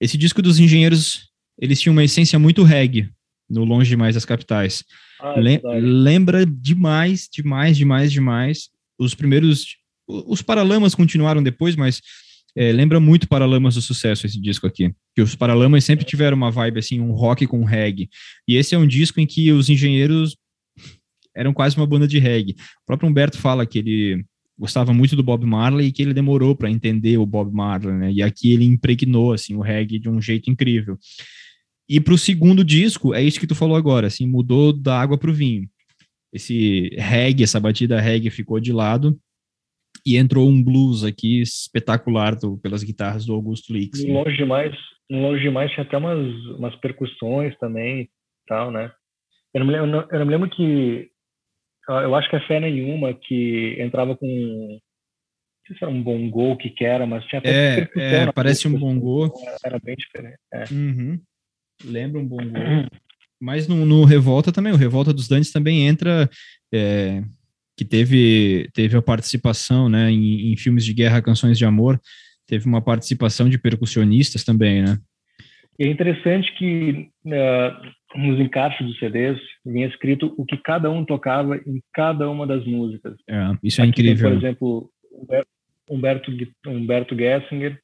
[0.00, 3.10] esse disco dos engenheiros, eles tinham uma essência muito reggae,
[3.48, 4.84] no Longe Demais das Capitais.
[5.20, 8.70] Ah, é lembra demais, demais, demais, demais.
[8.98, 9.76] Os primeiros.
[10.26, 12.00] Os Paralamas continuaram depois, mas
[12.56, 14.92] é, lembra muito Paralamas do Sucesso esse disco aqui.
[15.14, 18.08] Que os Paralamas sempre tiveram uma vibe assim, um rock com reggae.
[18.46, 20.36] E esse é um disco em que os engenheiros
[21.34, 22.52] eram quase uma banda de reggae.
[22.82, 24.24] O próprio Humberto fala que ele
[24.58, 28.12] gostava muito do Bob Marley e que ele demorou para entender o Bob Marley, né?
[28.12, 30.98] E aqui ele impregnou assim o reggae de um jeito incrível.
[31.88, 35.16] E para o segundo disco é isso que tu falou agora, assim mudou da água
[35.16, 35.68] para o vinho.
[36.32, 39.18] Esse reggae, essa batida reggae ficou de lado
[40.04, 44.04] e entrou um blues aqui espetacular do, pelas guitarras do Augusto Lix.
[44.04, 44.12] Né?
[44.12, 44.74] Longe demais,
[45.10, 46.18] longe demais tinha até umas,
[46.56, 48.08] umas percussões também,
[48.46, 48.92] tal, né?
[49.52, 51.10] Eu não, me lembro, eu não me lembro que
[51.88, 54.80] eu acho que é fé nenhuma que entrava com não
[55.66, 58.78] sei se era um bongô que que era, mas tinha até é, é parece um
[58.78, 59.32] bongô.
[59.42, 60.38] Era, era bem diferente.
[60.52, 60.64] É.
[60.72, 61.20] Uhum.
[61.84, 62.58] Lembra um bongô.
[63.40, 66.28] Mas no, no, Revolta também, o Revolta dos Dantes também entra,
[66.72, 67.22] é,
[67.76, 72.00] que teve, teve a participação né, em, em, filmes de guerra, canções de amor,
[72.46, 74.98] teve uma participação de percussionistas também, né?
[75.78, 81.56] É interessante que uh, nos encaixes dos CDs vinha escrito o que cada um tocava
[81.56, 83.16] em cada uma das músicas.
[83.26, 84.28] É, isso é Aqui incrível.
[84.28, 84.90] Tem, por exemplo,
[85.88, 86.30] Humberto,
[86.66, 87.80] Humberto Gessinger,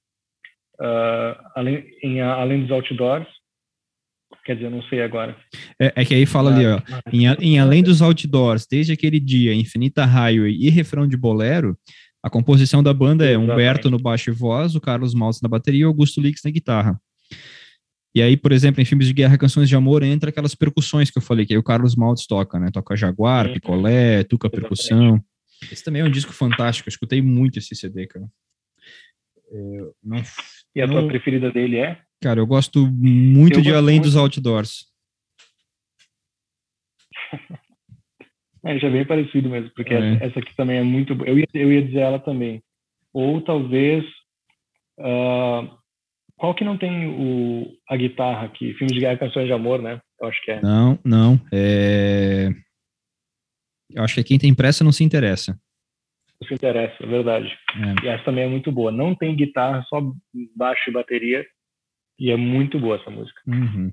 [0.79, 3.27] uh, além, em, além dos outdoors,
[4.45, 5.37] Quer dizer, eu não sei agora.
[5.81, 9.19] É, é que aí fala ali, ó, ah, em, em, além dos outdoors, desde aquele
[9.19, 11.77] dia, Infinita Highway e refrão de bolero,
[12.23, 15.83] a composição da banda é Humberto no baixo e voz, o Carlos Maltz na bateria
[15.83, 17.01] e o Augusto Lix na guitarra.
[18.15, 21.19] E aí, por exemplo, em filmes de guerra, canções de amor, entra aquelas percussões que
[21.19, 22.71] eu falei, que aí o Carlos Maltz toca, né?
[22.73, 25.23] Toca jaguar, picolé, tuca percussão.
[25.71, 28.27] Esse também é um disco fantástico, eu escutei muito esse CD, cara.
[29.53, 30.23] É, não,
[30.75, 30.95] e a não...
[30.95, 31.99] tua preferida dele é?
[32.23, 34.05] Cara, eu gosto muito eu de Além muito.
[34.05, 34.87] dos Outdoors.
[38.65, 40.25] é, já é bem parecido mesmo, porque é.
[40.25, 41.29] essa aqui também é muito boa.
[41.29, 42.63] Eu ia, eu ia dizer ela também.
[43.13, 44.05] Ou talvez.
[44.99, 45.77] Uh,
[46.37, 48.75] qual que não tem o, a guitarra aqui?
[48.75, 50.01] Filmes de guerra canções de amor, né?
[50.21, 50.61] Eu acho que é.
[50.61, 51.41] Não, não.
[51.53, 52.49] É...
[53.91, 55.59] Eu acho que quem tem pressa não se interessa.
[56.41, 57.47] Não se interessa, é verdade.
[57.47, 58.05] É.
[58.05, 58.91] E essa também é muito boa.
[58.91, 60.01] Não tem guitarra, só
[60.55, 61.47] baixo e bateria.
[62.19, 63.41] E é muito boa essa música.
[63.47, 63.93] Uhum.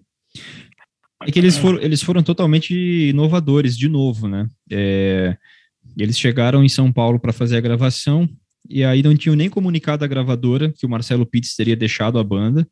[1.25, 4.49] É que eles foram, eles foram totalmente inovadores, de novo, né?
[4.71, 5.38] É,
[5.97, 8.29] eles chegaram em São Paulo para fazer a gravação,
[8.69, 12.23] e aí não tinham nem comunicado à gravadora que o Marcelo Pitts teria deixado a
[12.23, 12.67] banda.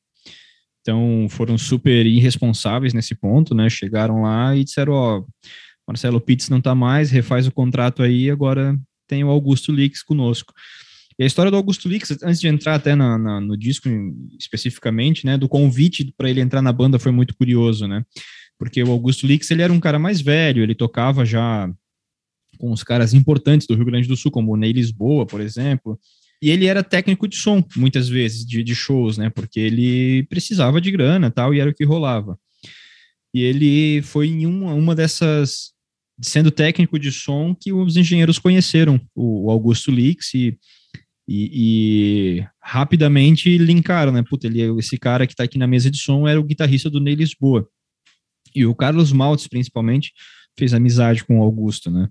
[0.81, 3.69] Então foram super irresponsáveis nesse ponto, né?
[3.69, 5.23] Chegaram lá e disseram: Ó,
[5.87, 10.53] Marcelo Pitts não tá mais, refaz o contrato aí, agora tem o Augusto Lix conosco.
[11.21, 13.87] E a história do Augusto Lix, antes de entrar até na, na, no disco
[14.39, 18.03] especificamente, né, do convite para ele entrar na banda foi muito curioso, né?
[18.57, 21.71] Porque o Augusto Lix, ele era um cara mais velho, ele tocava já
[22.57, 25.99] com os caras importantes do Rio Grande do Sul, como o Ney Lisboa, por exemplo,
[26.41, 29.29] e ele era técnico de som, muitas vezes, de, de shows, né?
[29.29, 32.35] Porque ele precisava de grana tal, e era o que rolava.
[33.31, 35.71] E ele foi em uma, uma dessas,
[36.19, 40.57] sendo técnico de som, que os engenheiros conheceram o, Augusto Lix e
[41.33, 44.21] e, e, rapidamente linkaram, né?
[44.21, 46.99] Puta, ele, esse cara que tá aqui na mesa de som era o guitarrista do
[46.99, 47.65] Ney Lisboa.
[48.53, 50.11] E o Carlos Maltz, principalmente,
[50.59, 52.09] fez amizade com o Augusto, né?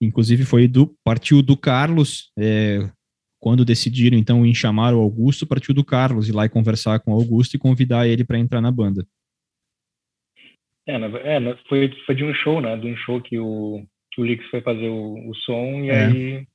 [0.00, 2.90] Inclusive foi do partiu do Carlos, é,
[3.38, 7.12] quando decidiram então em chamar o Augusto, partiu do Carlos ir lá e conversar com
[7.12, 9.06] o Augusto e convidar ele para entrar na banda.
[10.84, 12.76] É, é, foi, foi de um show, né?
[12.76, 16.06] De um show que o, que o Lix foi fazer o, o som e é.
[16.06, 16.46] aí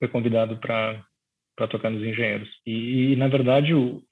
[0.00, 2.48] foi convidado para tocar nos Engenheiros.
[2.66, 4.02] E, e na verdade, o,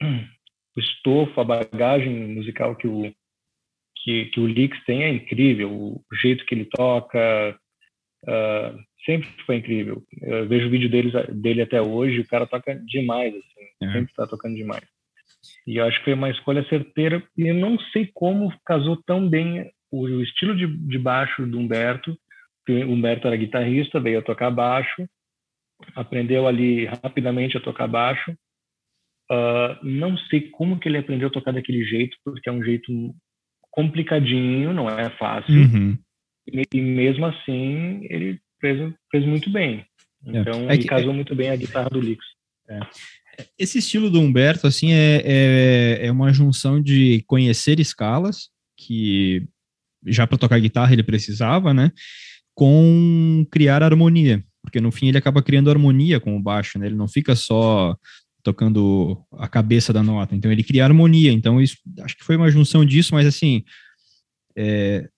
[0.76, 3.10] o, estofo, a bagagem musical que o,
[3.96, 5.72] que, que o Lix tem é incrível.
[5.72, 7.58] O jeito que ele toca
[8.24, 10.04] uh, sempre foi incrível.
[10.20, 13.92] Eu vejo o vídeo deles, dele até hoje, o cara toca demais, assim, é.
[13.92, 14.84] sempre está tocando demais.
[15.66, 17.22] E eu acho que foi uma escolha certeira.
[17.36, 21.58] E eu não sei como casou tão bem o, o estilo de, de baixo do
[21.58, 22.14] Humberto.
[22.68, 25.08] O Humberto era guitarrista, veio a tocar baixo
[25.94, 28.32] aprendeu ali rapidamente a tocar baixo.
[29.30, 33.14] Uh, não sei como que ele aprendeu a tocar daquele jeito, porque é um jeito
[33.70, 35.54] complicadinho, não é fácil.
[35.54, 35.98] Uhum.
[36.50, 39.84] E, e, mesmo assim, ele fez, fez muito bem.
[40.26, 40.40] É.
[40.40, 40.64] Então, é.
[40.64, 41.14] É ele que, casou é...
[41.14, 42.24] muito bem a guitarra do Lix.
[42.68, 42.80] É.
[43.58, 49.46] Esse estilo do Humberto, assim, é, é, é uma junção de conhecer escalas, que
[50.06, 51.92] já para tocar guitarra ele precisava, né?
[52.54, 56.86] Com criar harmonia porque no fim ele acaba criando harmonia com o baixo, né?
[56.86, 57.96] Ele não fica só
[58.42, 61.32] tocando a cabeça da nota, então ele cria harmonia.
[61.32, 63.64] Então isso, acho que foi uma junção disso, mas assim,
[64.56, 65.08] é,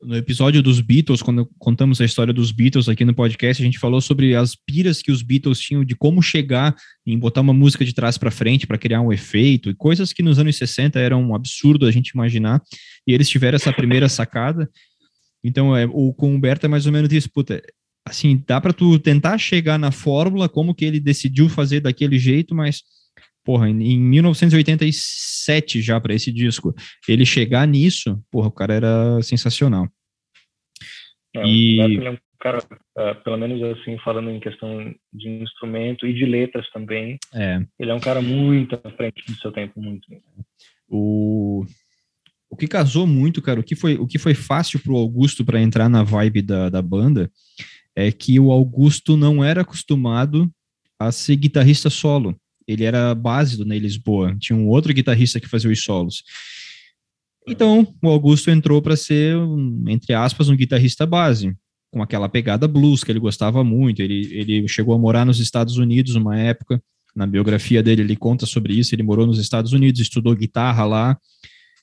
[0.00, 3.78] no episódio dos Beatles, quando contamos a história dos Beatles aqui no podcast, a gente
[3.78, 7.84] falou sobre as piras que os Beatles tinham de como chegar em botar uma música
[7.84, 11.22] de trás para frente para criar um efeito e coisas que nos anos 60 eram
[11.22, 12.62] um absurdo a gente imaginar.
[13.06, 14.70] E eles tiveram essa primeira sacada.
[15.42, 17.62] Então, é, o com o Humberto é mais ou menos isso, puta,
[18.06, 22.54] assim, dá para tu tentar chegar na fórmula, como que ele decidiu fazer daquele jeito,
[22.54, 22.82] mas,
[23.44, 26.72] porra, em 1987 já para esse disco,
[27.08, 29.88] ele chegar nisso, porra, o cara era sensacional.
[31.34, 31.80] É, e...
[31.80, 36.70] É um cara, uh, pelo menos assim, falando em questão de instrumento e de letras
[36.70, 37.60] também, é.
[37.80, 40.06] ele é um cara muito à frente do seu tempo, muito.
[40.88, 41.64] O,
[42.48, 45.60] o que casou muito, cara, o que foi, o que foi fácil pro Augusto para
[45.60, 47.28] entrar na vibe da, da banda
[47.96, 50.50] é que o Augusto não era acostumado
[50.98, 52.36] a ser guitarrista solo.
[52.68, 54.36] Ele era base do Ney Lisboa.
[54.38, 56.22] Tinha um outro guitarrista que fazia os solos.
[57.48, 59.36] Então, o Augusto entrou para ser,
[59.86, 61.56] entre aspas, um guitarrista base,
[61.92, 64.02] com aquela pegada blues que ele gostava muito.
[64.02, 66.82] Ele, ele chegou a morar nos Estados Unidos uma época.
[67.14, 68.94] Na biografia dele, ele conta sobre isso.
[68.94, 71.16] Ele morou nos Estados Unidos, estudou guitarra lá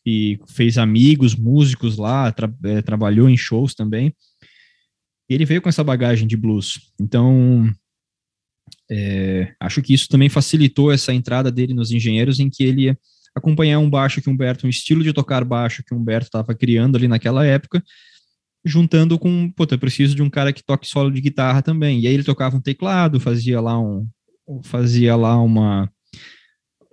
[0.05, 4.13] e fez amigos, músicos lá, tra é, trabalhou em shows também.
[5.29, 6.91] Ele veio com essa bagagem de blues.
[6.99, 7.71] Então,
[8.89, 12.97] é, acho que isso também facilitou essa entrada dele nos engenheiros, em que ele ia
[13.35, 17.07] acompanhar um baixo que Humberto, um estilo de tocar baixo que Humberto estava criando ali
[17.07, 17.83] naquela época,
[18.63, 21.99] juntando com, pô, eu preciso de um cara que toque solo de guitarra também.
[21.99, 24.07] E aí ele tocava um teclado, fazia lá um,
[24.63, 25.89] fazia lá uma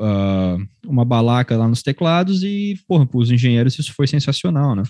[0.01, 4.83] uh, uma balaca lá nos teclados e, porra, para os engenheiros isso foi sensacional, né?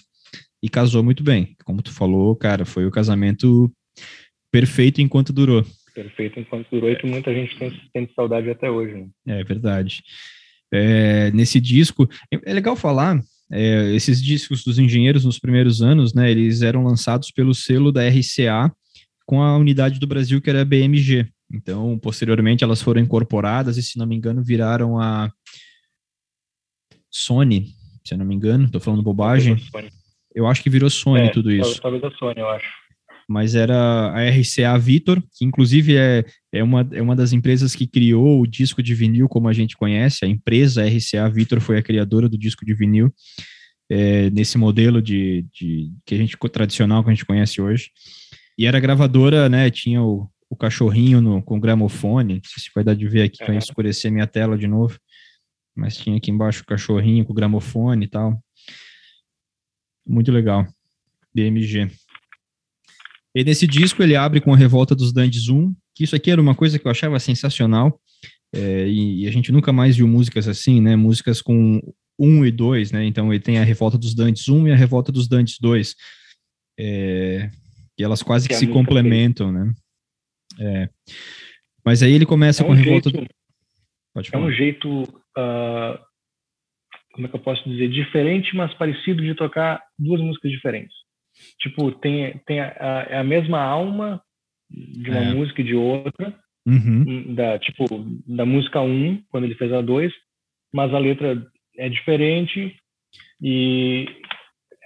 [0.62, 1.56] E casou muito bem.
[1.64, 3.70] Como tu falou, cara, foi o casamento
[4.50, 5.64] perfeito enquanto durou.
[5.94, 8.94] Perfeito enquanto durou e que muita gente tem, tem saudade até hoje.
[8.94, 9.40] Né?
[9.40, 10.02] É verdade.
[10.72, 16.14] É, nesse disco, é, é legal falar, é, esses discos dos engenheiros nos primeiros anos,
[16.14, 18.72] né, eles eram lançados pelo selo da RCA
[19.26, 21.28] com a unidade do Brasil que era a BMG.
[21.52, 25.32] Então, posteriormente, elas foram incorporadas e, se não me engano, viraram a
[27.10, 29.56] Sony, se eu não me engano, estou falando bobagem.
[30.34, 31.80] Eu acho que virou Sony é, tudo isso.
[31.80, 32.68] Talvez a Sony, eu acho.
[33.28, 37.86] Mas era a RCA Vitor, que inclusive é, é, uma, é uma das empresas que
[37.86, 40.24] criou o disco de vinil como a gente conhece.
[40.24, 43.12] A empresa RCA Vitor foi a criadora do disco de vinil,
[43.88, 47.90] é, nesse modelo de, de que a gente tradicional que a gente conhece hoje.
[48.58, 49.70] E era gravadora, né?
[49.70, 52.34] Tinha o, o cachorrinho no, com gramofone.
[52.34, 54.98] Não sei se vai dar de ver aqui para escurecer minha tela de novo.
[55.76, 58.42] Mas tinha aqui embaixo o cachorrinho com o gramofone e tal.
[60.10, 60.66] Muito legal.
[61.32, 61.88] BMG.
[63.32, 66.40] E nesse disco ele abre com a Revolta dos Dandes 1, que isso aqui era
[66.40, 68.00] uma coisa que eu achava sensacional.
[68.52, 70.96] É, e, e, a gente nunca mais viu músicas assim, né?
[70.96, 71.80] Músicas com
[72.18, 73.04] 1 e 2, né?
[73.04, 75.94] Então ele tem a Revolta dos Dantes 1 e a Revolta dos Dantes 2.
[76.80, 77.48] É,
[77.96, 79.72] e elas quase que, que se complementam, né?
[80.58, 80.88] É.
[81.84, 83.10] Mas aí ele começa é um com a revolta.
[83.10, 83.28] Jeito,
[84.12, 84.44] Pode falar.
[84.44, 85.98] É um jeito, uh,
[87.12, 90.94] como é que eu posso dizer, diferente, mas parecido de tocar duas músicas diferentes.
[91.60, 94.22] Tipo, tem, tem a, a, é a mesma alma
[94.70, 95.34] de uma é.
[95.34, 96.34] música e de outra,
[96.66, 97.34] uhum.
[97.34, 97.84] da, tipo,
[98.26, 100.12] da música 1, quando ele fez a 2,
[100.72, 101.44] mas a letra
[101.76, 102.76] é diferente
[103.42, 104.06] e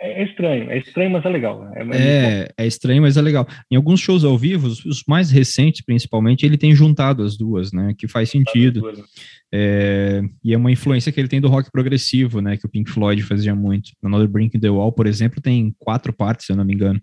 [0.05, 1.67] é, é estranho, é estranho, mas é legal.
[1.75, 3.49] É, é, é, estranho, mas é legal.
[3.71, 7.73] Em alguns shows ao vivo, os, os, mais recentes, principalmente, ele tem juntado as duas,
[7.73, 7.95] né?
[7.97, 8.83] Que faz sentido.
[8.83, 9.05] Duas, né?
[9.51, 12.59] é, e é uma influência que ele tem do rock progressivo, né?
[12.59, 13.93] Que o Pink Floyd fazia muito.
[14.03, 17.01] Another Brink in the Wall, por exemplo, tem quatro partes, se eu não me engano.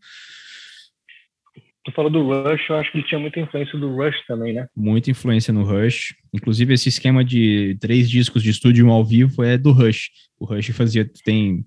[1.83, 4.67] Tu falou do Rush, eu acho que ele tinha muita influência do Rush também, né?
[4.77, 6.13] Muita influência no Rush.
[6.31, 10.11] Inclusive, esse esquema de três discos de estúdio ao vivo é do Rush.
[10.39, 11.65] O Rush fazia, tem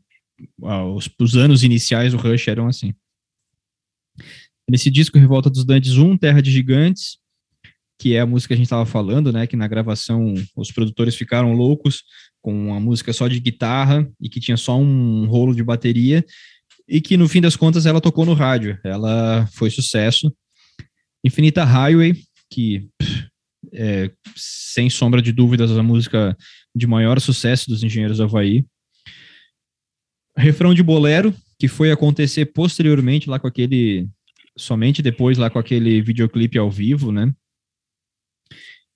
[0.94, 2.92] os, os, anos iniciais do Rush eram assim.
[4.68, 7.18] Nesse disco Revolta dos Dantes 1, Terra de Gigantes,
[7.98, 11.14] que é a música que a gente estava falando, né, que na gravação os produtores
[11.14, 12.02] ficaram loucos
[12.42, 16.24] com a música só de guitarra e que tinha só um rolo de bateria
[16.88, 20.34] e que no fim das contas ela tocou no rádio, ela foi sucesso.
[21.24, 22.14] Infinita Highway,
[22.50, 22.88] que
[23.72, 26.36] é, sem sombra de dúvidas a música
[26.74, 28.64] de maior sucesso dos Engenheiros do Havaí,
[30.36, 34.08] refrão de bolero, que foi acontecer posteriormente lá com aquele.
[34.56, 37.32] Somente depois lá com aquele videoclipe ao vivo, né?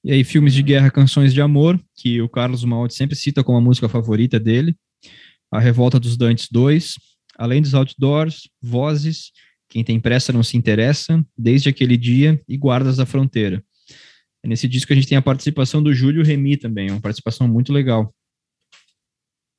[0.05, 3.59] E aí, filmes de guerra, canções de amor, que o Carlos Malte sempre cita como
[3.59, 4.77] a música favorita dele.
[5.51, 6.95] A Revolta dos Dantes 2,
[7.37, 9.33] Além dos Outdoors, Vozes,
[9.69, 13.63] Quem Tem Pressa Não Se Interessa, Desde Aquele Dia e Guardas da Fronteira.
[14.45, 18.15] Nesse disco a gente tem a participação do Júlio Remy também, uma participação muito legal.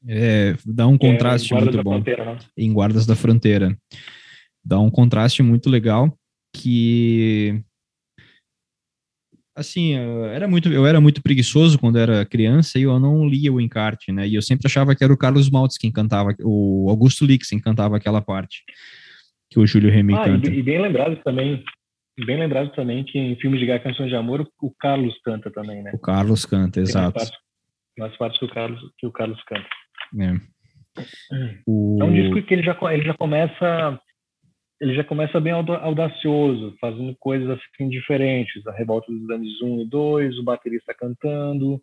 [0.08, 1.92] É, dá um é, contraste é, muito bom.
[1.92, 2.38] Fronteira, né?
[2.58, 3.78] Em Guardas da Fronteira.
[4.64, 6.14] Dá um contraste muito legal
[6.56, 7.62] que
[9.56, 9.94] assim,
[10.34, 14.12] era muito, eu era muito preguiçoso quando era criança e eu não lia o encarte,
[14.12, 14.28] né?
[14.28, 17.60] E eu sempre achava que era o Carlos Maltz quem cantava, o Augusto Lix quem
[17.60, 18.64] cantava aquela parte
[19.52, 20.50] que o Júlio Remy ah, canta.
[20.50, 21.64] E, e, bem lembrado também,
[22.26, 25.84] bem lembrado também que em filmes de guerra canções de amor o Carlos canta também,
[25.84, 25.92] né?
[25.94, 27.14] O Carlos canta, exato.
[27.14, 27.38] Partes,
[27.98, 29.68] nas partes que o Carlos que o Carlos canta.
[30.18, 30.34] É.
[31.66, 31.98] O...
[32.02, 34.00] é um disco que ele já, ele já começa
[34.82, 38.66] ele já começa bem audacioso, fazendo coisas assim diferentes.
[38.66, 41.82] A Revolta dos Anos 1 e 2, o baterista cantando,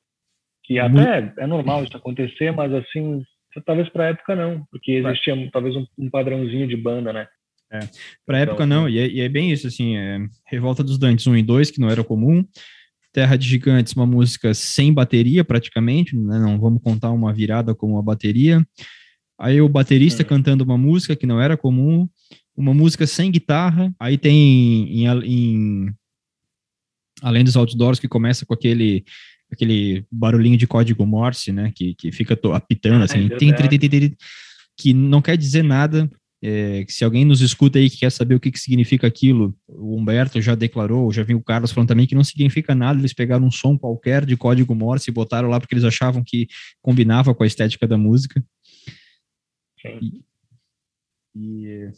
[0.65, 3.23] que até é normal isso acontecer, mas assim,
[3.67, 7.29] talvez para a época não, porque existia talvez um, um, padrãozinho de banda, né?
[7.71, 7.81] É,
[8.25, 10.99] para a então, época não, e é, e é, bem isso, assim, é Revolta dos
[10.99, 12.45] Dantes 1 e 2, que não era comum,
[13.17, 16.39] Terra de Gigantes, uma música sem bateria praticamente, né?
[16.39, 18.63] não vamos contar uma virada como uma bateria,
[19.41, 20.29] aí o baterista uhum.
[20.29, 22.07] cantando uma música que não era comum,
[22.55, 25.95] uma música sem guitarra, aí tem em, em
[27.23, 29.03] além dos outdoors que começa com aquele
[29.51, 33.31] aquele barulhinho de código Morse, né, que, que fica apitando assim,
[34.77, 36.11] que não quer dizer nada.
[36.49, 39.53] É, que se alguém nos escuta aí que quer saber o que, que significa aquilo,
[39.67, 43.13] o Humberto já declarou, já viu o Carlos falando também que não significa nada, eles
[43.13, 46.47] pegaram um som qualquer de código Morse e botaram lá porque eles achavam que
[46.81, 48.45] combinava com a estética da música.
[49.85, 50.23] E,
[51.35, 51.91] e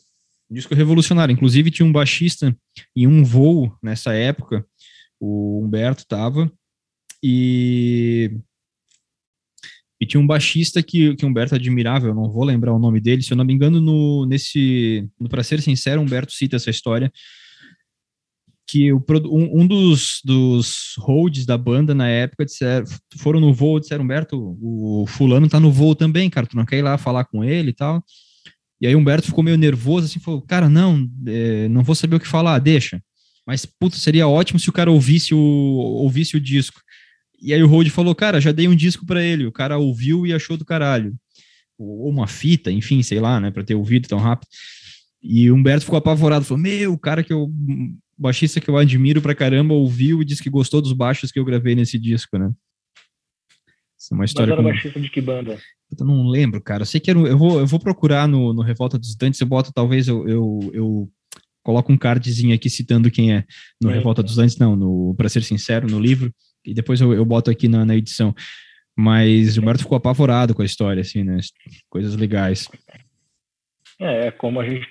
[0.50, 1.34] disco revolucionário.
[1.34, 2.56] Inclusive, tinha um baixista
[2.96, 4.64] em um voo nessa época,
[5.20, 6.50] o Humberto estava,
[7.22, 8.30] e,
[10.00, 13.32] e tinha um baixista que, Humberto admirava, eu não vou lembrar o nome dele, se
[13.32, 17.12] eu não me engano, no, nesse, no Pra Ser Sincero, Humberto cita essa história,
[18.66, 22.86] que o, um, um dos, dos holds da banda na época disseram,
[23.16, 26.78] foram no voo, disseram, Humberto, o fulano tá no voo também, cara, tu não quer
[26.78, 28.04] ir lá falar com ele e tal?
[28.80, 32.20] E aí Humberto ficou meio nervoso, assim, falou, cara, não, é, não vou saber o
[32.20, 33.02] que falar, deixa.
[33.44, 36.80] Mas, puta, seria ótimo se o cara ouvisse o, ouvisse o disco.
[37.40, 39.46] E aí o Road falou, cara, já dei um disco para ele.
[39.46, 41.14] O cara ouviu e achou do caralho.
[41.78, 44.48] Ou uma fita, enfim, sei lá, né, para ter ouvido tão rápido.
[45.22, 47.50] E o Humberto ficou apavorado, falou, meu, o cara que eu,
[48.16, 51.44] baixista que eu admiro pra caramba, ouviu e disse que gostou dos baixos que eu
[51.44, 52.52] gravei nesse disco, né.
[53.98, 54.54] Essa é uma história.
[54.54, 54.74] Mas era com...
[54.74, 55.58] baixista de que banda?
[55.98, 56.82] Eu não lembro, cara.
[56.82, 59.46] Eu sei que era, eu, vou, eu vou procurar no, no Revolta dos Dantes, eu
[59.46, 61.10] boto, talvez eu, eu, eu
[61.62, 63.44] coloco um cardzinho aqui citando quem é
[63.82, 66.32] no é, Revolta dos Dantes, não, no, pra ser sincero, no livro,
[66.70, 68.34] e depois eu, eu boto aqui na, na edição.
[68.96, 71.38] Mas o Humberto ficou apavorado com a história, assim, né?
[71.88, 72.68] Coisas legais.
[74.00, 74.86] É, é como a gente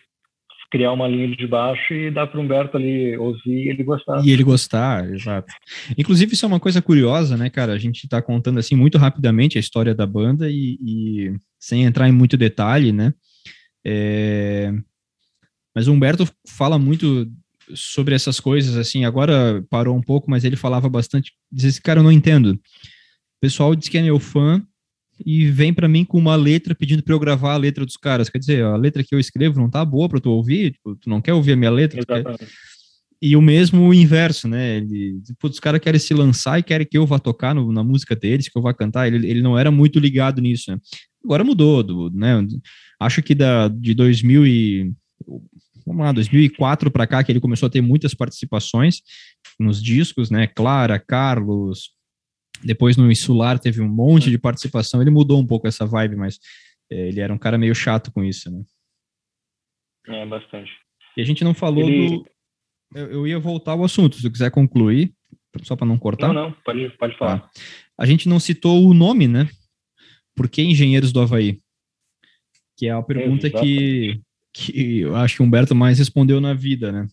[0.72, 4.26] criar uma linha de baixo e dar para o Humberto ali ouvir e ele gostar.
[4.26, 5.54] E ele gostar, exato.
[5.98, 7.74] Inclusive, isso é uma coisa curiosa, né, cara?
[7.74, 12.08] A gente está contando assim muito rapidamente a história da banda e, e sem entrar
[12.08, 13.14] em muito detalhe, né?
[13.86, 14.74] É...
[15.74, 17.30] Mas o Humberto fala muito
[17.74, 21.99] sobre essas coisas, assim, agora parou um pouco, mas ele falava bastante, dizia assim, cara,
[21.99, 22.53] eu não entendo.
[22.53, 24.65] O pessoal diz que é meu fã,
[25.26, 28.30] e vem para mim com uma letra pedindo para eu gravar a letra dos caras.
[28.30, 31.09] Quer dizer, a letra que eu escrevo não tá boa para tu ouvir, tipo, tu
[31.09, 32.01] não quer ouvir a minha letra.
[33.20, 34.78] E o mesmo o inverso, né?
[34.78, 37.84] Ele, tipo, os caras querem se lançar e querem que eu vá tocar no, na
[37.84, 39.07] música deles, que eu vá cantar.
[39.07, 40.78] Ele, ele não era muito ligado nisso, né?
[41.24, 42.45] Agora mudou, do, né?
[42.99, 44.93] Acho que da, de 2000 e
[45.88, 49.02] vamos lá, 2004 para cá que ele começou a ter muitas participações
[49.58, 50.46] nos discos, né?
[50.46, 51.92] Clara, Carlos,
[52.64, 56.40] depois no Insular teve um monte de participação, ele mudou um pouco essa vibe, mas
[56.92, 58.64] é, ele era um cara meio chato com isso, né?
[60.08, 60.72] É, bastante.
[61.16, 62.18] E a gente não falou ele...
[62.18, 62.26] do...
[62.96, 65.14] Eu, eu, ia voltar ao assunto, se você quiser concluir,
[65.64, 66.28] só para não cortar.
[66.28, 67.40] Não, não, pode, pode falar.
[67.40, 67.50] Tá.
[67.98, 69.50] A gente não citou o nome, né?
[70.34, 71.60] Por que Engenheiros do Havaí?
[72.78, 74.22] Que é a pergunta que,
[74.58, 77.08] que eu acho que o Humberto mais respondeu na vida, né?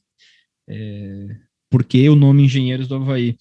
[0.69, 1.27] É,
[1.71, 3.37] por que o nome Engenheiros do Havaí?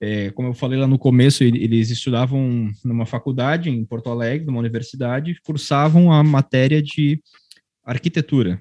[0.00, 4.60] É, como eu falei lá no começo, eles estudavam numa faculdade em Porto Alegre, numa
[4.60, 7.20] universidade, cursavam a matéria de
[7.84, 8.60] arquitetura.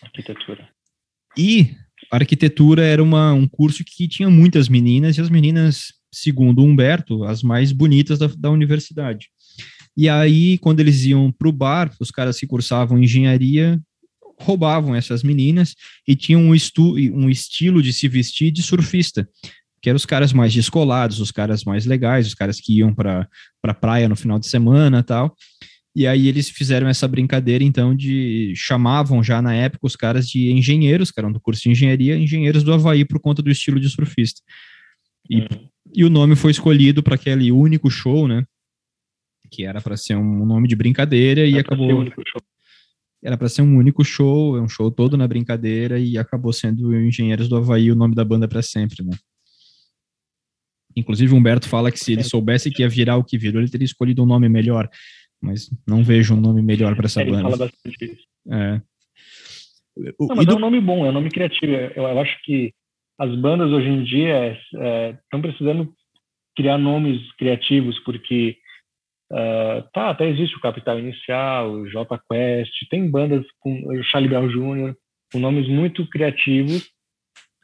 [0.00, 0.68] Arquitetura.
[1.36, 1.74] E
[2.10, 7.42] arquitetura era uma, um curso que tinha muitas meninas, e as meninas, segundo Humberto, as
[7.42, 9.28] mais bonitas da, da universidade.
[9.94, 13.80] E aí, quando eles iam para o bar, os caras que cursavam engenharia
[14.38, 15.74] roubavam essas meninas
[16.06, 19.28] e tinham um, um estilo de se vestir de surfista
[19.86, 23.28] que eram os caras mais descolados, os caras mais legais, os caras que iam para
[23.62, 25.36] pra praia no final de semana tal.
[25.94, 30.50] E aí eles fizeram essa brincadeira, então, de chamavam já na época os caras de
[30.50, 33.88] engenheiros, que eram do curso de engenharia, engenheiros do Havaí por conta do estilo de
[33.88, 34.42] surfista.
[35.30, 35.68] E, uhum.
[35.94, 38.44] e o nome foi escolhido para aquele único show, né?
[39.50, 42.04] Que era para ser um nome de brincadeira e acabou.
[43.26, 46.94] Era para ser um único show, é um show todo na brincadeira e acabou sendo
[46.94, 49.10] Engenheiros do Havaí o nome da banda para sempre, né?
[50.94, 53.68] Inclusive, o Humberto fala que se ele soubesse que ia virar o que virou, ele
[53.68, 54.88] teria escolhido um nome melhor.
[55.42, 57.48] Mas não vejo um nome melhor para essa ele banda.
[57.48, 58.26] Ele fala bastante isso.
[58.48, 58.80] É.
[60.20, 60.52] não, mas do...
[60.52, 61.72] é um nome bom, é um nome criativo.
[61.72, 62.72] Eu, eu acho que
[63.18, 65.92] as bandas hoje em dia estão é, precisando
[66.56, 68.56] criar nomes criativos, porque
[69.32, 74.28] uh, tá, até existe o Capital Inicial, o J Quest, tem bandas com o Charlie
[74.28, 74.94] Brown Jr.,
[75.32, 76.82] com nomes muito criativos,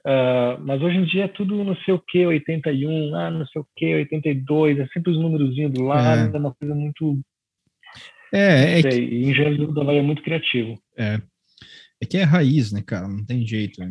[0.07, 3.63] uh, mas hoje em dia é tudo não sei o que, 81, ah, não sei
[3.63, 7.21] o que, 82, é sempre os númerozinhos do lado, é, é uma coisa muito...
[8.33, 9.15] É, é sei, que...
[9.15, 10.79] E Engenheiro do Havaí é muito criativo.
[10.97, 11.21] É,
[12.01, 13.89] é que é raiz, né, cara, não tem jeito, né?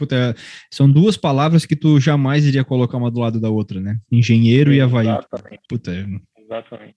[0.00, 0.34] Puta,
[0.72, 3.98] são duas palavras que tu jamais iria colocar uma do lado da outra, né?
[4.10, 5.06] Engenheiro Sim, e Havaí.
[5.06, 5.60] Exatamente.
[5.68, 5.92] Puta,
[6.50, 6.96] exatamente.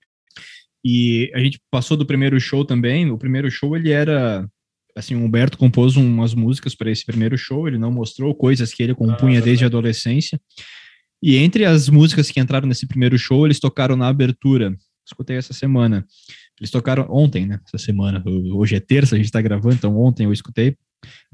[0.86, 3.10] E a gente passou do primeiro show também.
[3.10, 4.48] O primeiro show ele era
[4.96, 8.84] assim, o Humberto compôs umas músicas para esse primeiro show, ele não mostrou coisas que
[8.84, 10.40] ele compunha ah, desde a adolescência.
[11.22, 14.76] E entre as músicas que entraram nesse primeiro show, eles tocaram na abertura.
[15.06, 16.06] Escutei essa semana.
[16.60, 17.60] Eles tocaram ontem, né?
[17.66, 18.24] Essa semana.
[18.54, 20.78] Hoje é terça, a gente está gravando, então ontem eu escutei.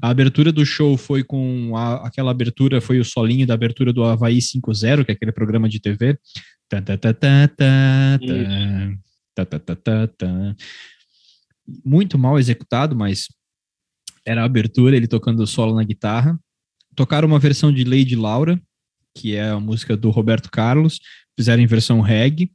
[0.02, 4.02] A abertura do show foi com a, aquela abertura, foi o solinho da abertura do
[4.02, 6.18] Havaí 5.0, que é aquele programa de TV.
[11.84, 13.28] Muito mal executado, mas
[14.24, 16.38] era a abertura, ele tocando solo na guitarra.
[16.94, 18.60] Tocaram uma versão de Lady Laura,
[19.14, 21.00] que é a música do Roberto Carlos,
[21.36, 22.52] fizeram em versão reggae.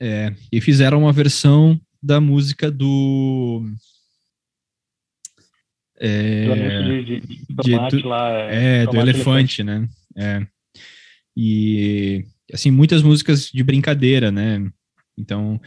[0.00, 3.64] É, e fizeram uma versão da música do
[5.96, 9.88] é, do anúncio de, de, de, de lá, é, do elefante, elefante, né?
[10.16, 10.46] É.
[11.36, 14.66] E assim, muitas músicas de brincadeira, né?
[15.18, 15.60] Então,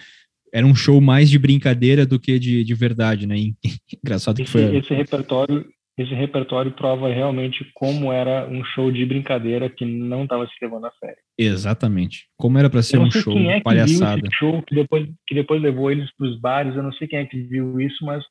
[0.53, 3.35] era um show mais de brincadeira do que de, de verdade, né?
[4.03, 4.75] Engraçado esse, que foi.
[4.75, 5.65] Esse repertório,
[5.97, 10.85] esse repertório prova realmente como era um show de brincadeira que não estava se levando
[10.85, 11.17] a sério.
[11.37, 12.27] Exatamente.
[12.37, 14.15] Como era para ser um show quem é que palhaçada.
[14.15, 16.75] Viu esse show que depois, que depois levou eles para os bares.
[16.75, 18.23] Eu não sei quem é que viu isso, mas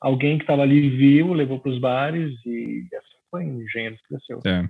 [0.00, 4.40] alguém que estava ali viu, levou para os bares e assim foi engenho que cresceu.
[4.44, 4.68] É.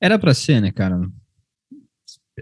[0.00, 1.00] Era para ser, né, cara?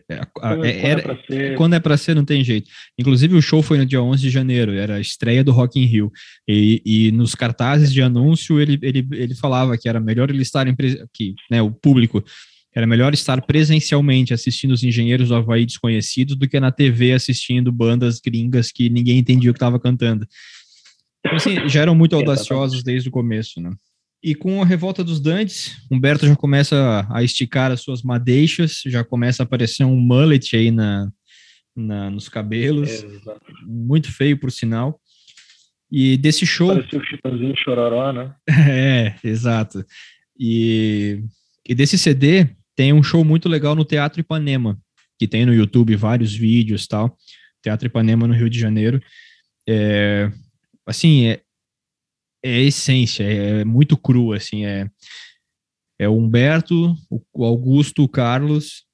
[0.09, 2.71] É, quando, é, era, é é para ser, não tem jeito.
[2.99, 5.85] Inclusive, o show foi no dia 11 de janeiro, era a estreia do Rock in
[5.85, 6.13] Rio.
[6.49, 10.67] E, e nos cartazes de anúncio, ele, ele, ele falava que era melhor ele estar
[10.67, 10.75] em,
[11.13, 12.25] que, né, o público
[12.75, 17.73] era melhor estar presencialmente assistindo os engenheiros do Havaí desconhecidos do que na TV assistindo
[17.73, 20.27] bandas gringas que ninguém entendia o que estava cantando.
[21.21, 23.71] Então, assim, já eram muito audaciosos desde o começo, né?
[24.23, 29.05] E com a revolta dos Dantes, Humberto já começa a esticar as suas madeixas, já
[29.05, 31.11] começa a aparecer um mullet aí na,
[31.77, 33.07] na nos cabelos, é,
[33.65, 35.01] muito feio por sinal.
[35.91, 36.75] E desse show.
[36.75, 38.35] Parecia o Chitãozinho Chororó, né?
[38.69, 39.85] É, exato.
[40.39, 41.23] E,
[41.67, 44.79] e desse CD tem um show muito legal no Teatro Ipanema,
[45.19, 47.17] que tem no YouTube vários vídeos tal.
[47.63, 49.01] Teatro Ipanema no Rio de Janeiro.
[49.69, 50.31] É,
[50.87, 51.41] assim, é,
[52.43, 54.89] é a essência, é muito cru, assim, é,
[55.99, 56.95] é o Humberto,
[57.33, 58.85] o Augusto, o Carlos,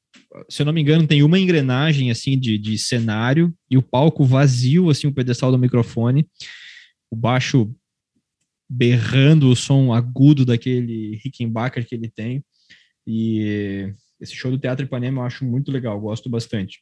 [0.48, 4.24] se eu não me engano, tem uma engrenagem, assim, de, de cenário, e o palco
[4.24, 6.26] vazio, assim, o pedestal do microfone,
[7.10, 7.74] o baixo
[8.70, 12.42] berrando o som agudo daquele Rickenbacker que ele tem,
[13.06, 16.80] e esse show do Teatro Ipanema eu acho muito legal, gosto bastante.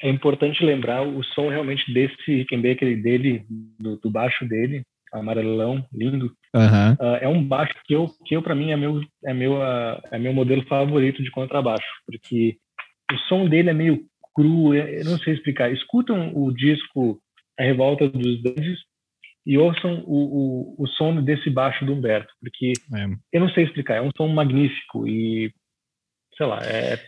[0.00, 3.44] É importante lembrar o som realmente desse Rickenbacker dele,
[3.78, 6.26] do, do baixo dele, amarelão, lindo.
[6.54, 6.92] Uhum.
[7.00, 10.00] Uh, é um baixo que eu, que eu para mim é meu, é meu, uh,
[10.10, 12.56] é meu modelo favorito de contrabaixo, porque
[13.12, 14.04] o som dele é meio
[14.34, 15.72] cru, eu não sei explicar.
[15.72, 17.20] Escutam o disco
[17.58, 18.78] A Revolta dos Dantes
[19.46, 23.06] e ouçam o, o, o som desse baixo do Humberto, porque é.
[23.32, 25.52] eu não sei explicar, é um som magnífico e
[26.36, 26.98] sei lá, é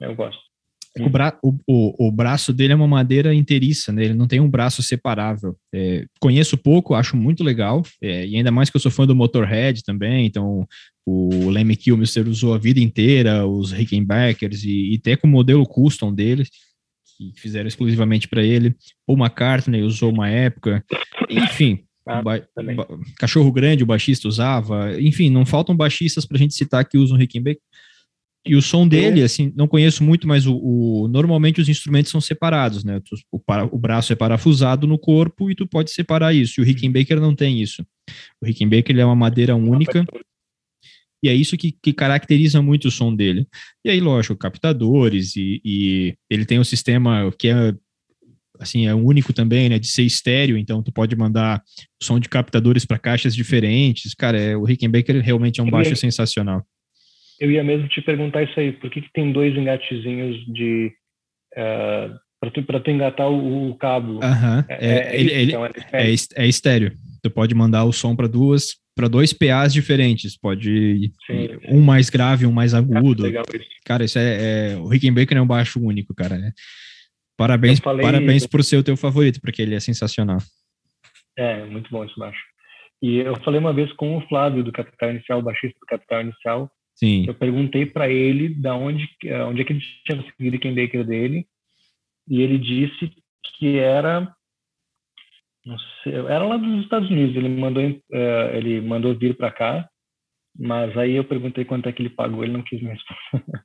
[0.00, 0.49] eu gosto.
[0.98, 4.04] O, bra o, o, o, braço dele é uma madeira inteiriça, né?
[4.04, 5.56] Ele não tem um braço separável.
[5.72, 9.14] É, conheço pouco, acho muito legal, é, e ainda mais que eu sou fã do
[9.14, 10.66] Motorhead também, então
[11.06, 15.64] o Lemmy Kilmister usou a vida inteira, os Rickenbackers, e, e até com o modelo
[15.64, 16.50] custom deles,
[17.16, 18.74] que fizeram exclusivamente para ele.
[19.06, 20.84] O McCartney usou uma época,
[21.28, 21.84] enfim.
[22.06, 22.22] Ah,
[23.18, 27.16] cachorro grande, o baixista usava, enfim, não faltam baixistas para a gente citar que usam
[27.16, 27.62] Rickenbacker
[28.44, 32.20] e o som dele, assim, não conheço muito, mas o, o normalmente os instrumentos são
[32.20, 33.00] separados, né?
[33.30, 36.58] O, para, o, braço é parafusado no corpo e tu pode separar isso.
[36.58, 37.84] E o Rickenbacker não tem isso.
[38.40, 40.06] O Rickenbacker ele é uma madeira única
[41.22, 43.46] e é isso que, que, caracteriza muito o som dele.
[43.84, 47.74] E aí, lógico, captadores e, e ele tem um sistema que é
[48.58, 49.78] assim é único também, né?
[49.78, 51.62] De ser estéreo, então tu pode mandar
[52.02, 54.14] som de captadores para caixas diferentes.
[54.14, 56.64] Cara, é, o Rickenbacker realmente é um baixo sensacional.
[57.40, 58.72] Eu ia mesmo te perguntar isso aí.
[58.72, 60.92] Por que, que tem dois engatezinhos de
[61.54, 64.14] uh, para tu, tu engatar o, o cabo?
[64.14, 64.64] Uhum.
[64.68, 66.92] É, é, ele, ele, então, é, é, é estéreo.
[67.22, 70.36] Tu pode mandar o som para duas para dois PAs diferentes.
[70.36, 73.22] Pode Sim, um mais grave, um mais agudo.
[73.22, 73.66] Legal isso.
[73.84, 76.36] Cara, isso é, é o Rickenbacker é um baixo único, cara.
[76.36, 76.52] Né?
[77.36, 78.04] Parabéns, falei...
[78.04, 80.38] parabéns por ser o teu favorito, porque ele é sensacional.
[81.38, 82.40] É, muito bom esse baixo.
[83.02, 86.20] E eu falei uma vez com o Flávio do Capital Inicial, o baixista do Capital
[86.20, 86.70] Inicial.
[87.00, 87.24] Sim.
[87.26, 89.08] Eu perguntei para ele da onde,
[89.48, 91.46] onde é que ele tinha conseguido o Ken Baker dele.
[92.28, 93.10] E ele disse
[93.58, 94.30] que era
[95.64, 97.34] não sei, era lá dos Estados Unidos.
[97.34, 99.88] Ele mandou, uh, ele mandou vir para cá,
[100.58, 103.64] mas aí eu perguntei quanto é que ele pagou, ele não quis me responder.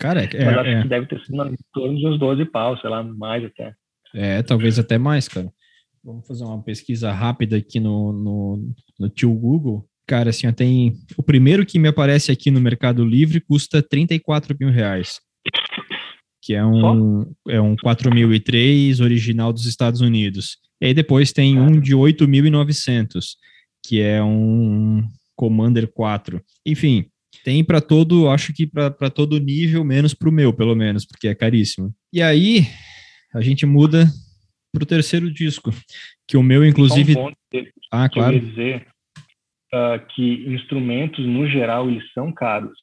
[0.00, 0.82] Cara, é, mas acho é.
[0.82, 3.72] que deve ter sido em torno de uns 12 pau, sei lá, mais até.
[4.12, 5.52] É, talvez até mais, cara.
[6.02, 9.88] Vamos fazer uma pesquisa rápida aqui no, no, no tio Google.
[10.06, 10.94] Cara, assim, tem.
[11.16, 15.20] O primeiro que me aparece aqui no Mercado Livre custa 34 mil reais.
[16.42, 20.58] Que é um, é um 4003 original dos Estados Unidos.
[20.80, 23.36] E aí depois tem um de 8.900,
[23.82, 25.02] que é um
[25.34, 26.42] Commander 4.
[26.66, 27.06] Enfim,
[27.42, 31.28] tem para todo, acho que para todo nível, menos para o meu, pelo menos, porque
[31.28, 31.94] é caríssimo.
[32.12, 32.66] E aí
[33.32, 34.06] a gente muda
[34.70, 35.72] para o terceiro disco,
[36.28, 37.16] que o meu, inclusive.
[37.16, 37.32] Um
[37.90, 38.38] ah, claro.
[38.38, 38.86] dizer
[39.74, 42.78] uh, que instrumentos, no geral, eles são caros.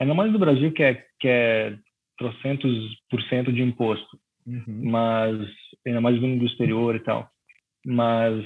[0.00, 1.76] Ainda mais no Brasil, que é, que é
[2.16, 2.72] trocentos
[3.10, 4.18] por cento de imposto.
[4.46, 4.90] Uhum.
[4.90, 5.48] Mas,
[5.86, 7.28] ainda mais vindo do exterior e tal.
[7.84, 8.44] Mas,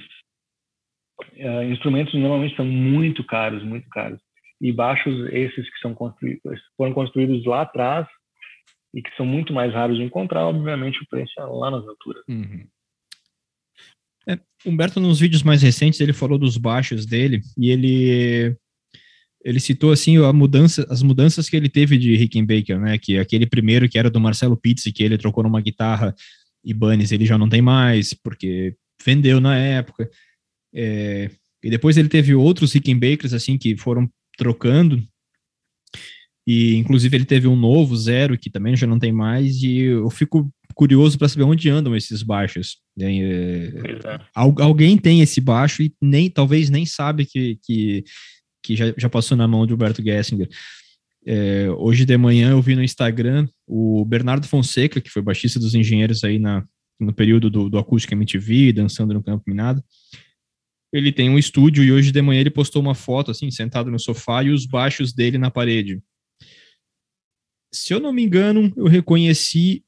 [1.37, 4.21] uh, instrumentos normalmente são muito caros, muito caros.
[4.61, 6.43] E baixos esses que são construídos,
[6.77, 8.07] foram construídos lá atrás
[8.95, 12.23] e que são muito mais raros de encontrar, obviamente o preço é lá nas alturas.
[12.29, 12.67] Uhum.
[14.29, 18.57] É, Humberto, nos vídeos mais recentes, ele falou dos baixos dele e ele
[19.45, 22.97] ele citou assim a mudança, as mudanças que ele teve de Rickenbacker, né?
[22.97, 26.15] Que aquele primeiro que era do Marcelo Pizzi, que ele trocou numa guitarra
[26.65, 30.09] Ibanez, ele já não tem mais, porque vendeu na época.
[30.73, 31.29] É,
[31.63, 35.03] e depois ele teve outros Rickenbackers assim que foram trocando.
[36.47, 40.11] E inclusive ele teve um novo zero que também já não tem mais e eu
[40.11, 42.79] fico curioso para saber onde andam esses baixos.
[42.99, 44.21] É, é.
[44.35, 48.05] Alguém tem esse baixo e nem talvez nem sabe que, que,
[48.63, 50.49] que já, já passou na mão de Humberto Gessinger.
[51.25, 55.75] É, hoje de manhã eu vi no Instagram o Bernardo Fonseca, que foi baixista dos
[55.75, 56.65] engenheiros aí na,
[56.99, 59.83] no período do, do Acústica MTV, dançando no Campo Minado.
[60.93, 63.99] Ele tem um estúdio e hoje de manhã ele postou uma foto, assim, sentado no
[63.99, 66.03] sofá e os baixos dele na parede.
[67.73, 69.83] Se eu não me engano, eu reconheci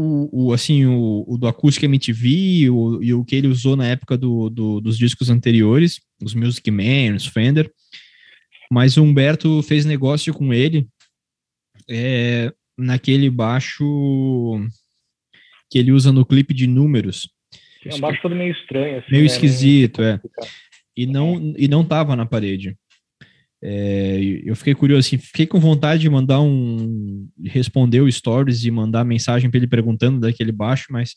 [0.00, 3.86] o, o, assim, o, o do Acústica MTV o, e o que ele usou na
[3.86, 7.70] época do, do, dos discos anteriores, os Music Man, os Fender,
[8.72, 10.88] mas o Humberto fez negócio com ele
[11.88, 13.84] é, naquele baixo
[15.70, 17.28] que ele usa no clipe de números.
[17.84, 18.98] É um baixo todo meio estranho.
[18.98, 19.26] Assim, meio né?
[19.26, 20.18] esquisito, é.
[20.96, 22.74] E não, e não tava na parede.
[23.62, 27.28] É, eu fiquei curioso, assim, fiquei com vontade de mandar um.
[27.44, 31.14] responder o stories e mandar mensagem para ele perguntando daquele baixo, mas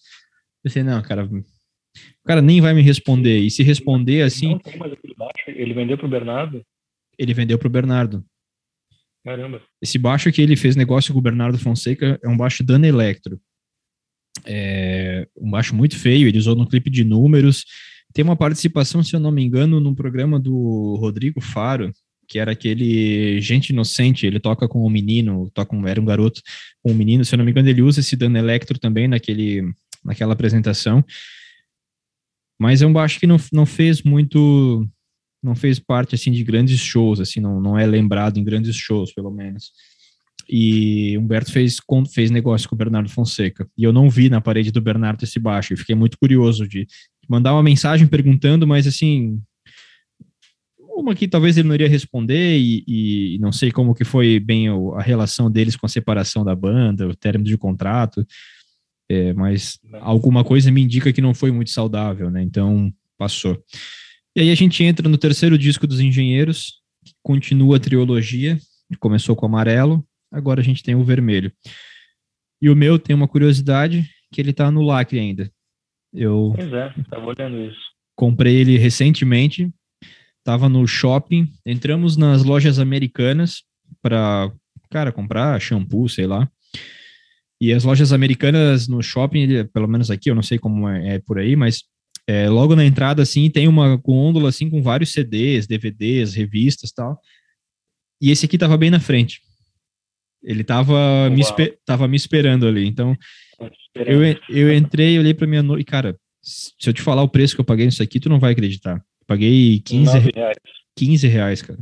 [0.61, 1.43] pensei, não, cara, o
[2.25, 3.39] cara nem vai me responder.
[3.39, 4.49] E se responder assim.
[4.49, 6.61] Não tem mais aquele baixo, ele vendeu pro Bernardo?
[7.17, 8.25] Ele vendeu pro Bernardo.
[9.23, 9.61] Caramba.
[9.81, 13.39] Esse baixo que ele fez negócio com o Bernardo Fonseca é um baixo Dana Electro.
[14.45, 17.63] É um baixo muito feio, ele usou no clipe de números.
[18.13, 21.93] Tem uma participação, se eu não me engano, num programa do Rodrigo Faro,
[22.33, 26.41] que era aquele Gente Inocente, ele toca com um menino, toca um, era um garoto
[26.81, 29.61] com um menino, se eu não me engano, ele usa esse Dan Electro também naquele,
[30.03, 31.05] naquela apresentação.
[32.59, 34.83] Mas é um baixo que não, não fez muito,
[35.43, 39.13] não fez parte, assim, de grandes shows, assim, não, não é lembrado em grandes shows,
[39.13, 39.71] pelo menos.
[40.49, 41.77] E Humberto fez,
[42.11, 43.69] fez negócio com o Bernardo Fonseca.
[43.77, 45.77] E eu não vi na parede do Bernardo esse baixo.
[45.77, 46.87] Fiquei muito curioso de
[47.29, 49.39] mandar uma mensagem perguntando, mas assim,
[50.95, 54.67] uma que talvez ele não iria responder e, e, não sei como que foi bem
[54.69, 58.25] a relação deles com a separação da banda, o término de contrato,
[59.09, 62.41] é, mas alguma coisa me indica que não foi muito saudável, né?
[62.41, 63.61] Então passou.
[64.35, 68.57] E aí a gente entra no terceiro disco dos Engenheiros, que continua a trilogia,
[68.99, 71.51] começou com o amarelo, agora a gente tem o vermelho.
[72.61, 75.51] E o meu tem uma curiosidade que ele tá no lacre ainda.
[76.13, 77.79] Eu pois é, tava olhando isso.
[78.15, 79.71] Comprei ele recentemente,
[80.43, 83.63] Tava no shopping, entramos nas lojas americanas
[84.01, 84.51] para,
[84.89, 86.49] cara, comprar shampoo, sei lá.
[87.61, 91.19] E as lojas americanas no shopping, pelo menos aqui, eu não sei como é, é
[91.19, 91.83] por aí, mas
[92.27, 97.19] é, logo na entrada, assim, tem uma gôndola, assim, com vários CDs, DVDs, revistas tal.
[98.21, 99.41] E esse aqui tava bem na frente.
[100.41, 101.41] Ele tava, me,
[101.85, 102.85] tava me esperando ali.
[102.85, 103.15] Então,
[103.95, 107.61] eu, eu entrei, olhei pra minha noite, cara, se eu te falar o preço que
[107.61, 109.01] eu paguei nisso aqui, tu não vai acreditar.
[109.27, 110.57] Paguei 15 reais.
[110.95, 111.79] 15 reais, cara.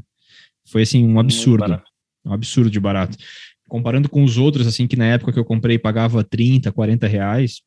[0.65, 1.81] Foi assim um absurdo.
[2.25, 3.17] Um absurdo de barato.
[3.67, 7.61] Comparando com os outros, assim, que na época que eu comprei pagava 30, 40 reais,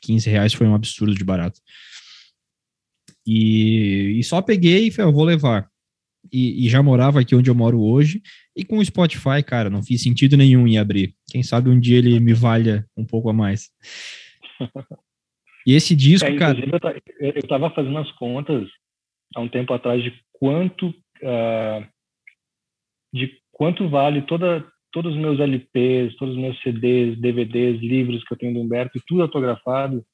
[0.00, 1.60] 15 reais foi um absurdo de barato.
[3.26, 5.68] E, e só peguei e falei, eu vou levar.
[6.32, 8.22] E, e, já morava aqui onde eu moro hoje.
[8.54, 11.14] E com o Spotify, cara, não fiz sentido nenhum em abrir.
[11.30, 13.70] Quem sabe um dia ele me valha um pouco a mais.
[15.66, 16.58] E esse disco, é, cara.
[17.20, 18.66] Eu estava fazendo as contas
[19.34, 21.86] há um tempo atrás de quanto uh,
[23.12, 28.34] de quanto vale toda todos os meus LPs, todos os meus CDs, DVDs, livros que
[28.34, 30.04] eu tenho do Humberto e tudo autografado,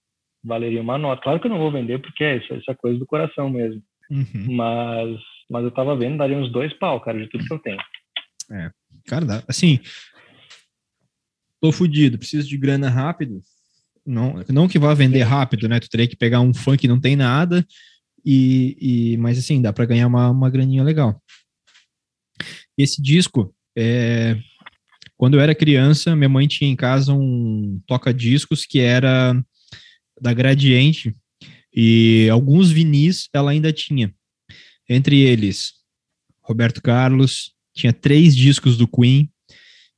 [0.45, 1.23] valeria uma nota.
[1.23, 3.83] Claro que eu não vou vender porque é isso, essa coisa do coração mesmo.
[4.11, 4.55] Uhum.
[4.55, 5.19] Mas,
[5.51, 7.79] mas eu tava vendo, daria uns dois pau, cara, de tudo que eu tenho.
[8.51, 8.71] É,
[9.07, 9.81] cara, assim,
[11.61, 13.41] tô fudido, preciso de grana rápido.
[14.05, 15.81] Não, não que vá vender rápido, né?
[15.81, 17.67] Tu teria que pegar um funk que não tem nada,
[18.27, 18.77] e,
[19.13, 21.23] e mas assim, dá para ganhar uma, uma graninha legal.
[22.77, 24.37] Esse disco, é,
[25.17, 29.41] quando eu era criança, minha mãe tinha em casa um toca-discos que era
[30.21, 31.15] da Gradiente,
[31.73, 34.13] e alguns vinis ela ainda tinha.
[34.89, 35.75] Entre eles,
[36.43, 39.31] Roberto Carlos, tinha três discos do Queen,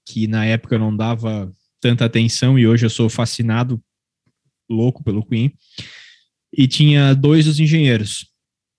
[0.04, 3.80] que na época eu não dava tanta atenção e hoje eu sou fascinado,
[4.68, 5.52] louco pelo Queen.
[6.52, 8.26] E tinha dois dos engenheiros.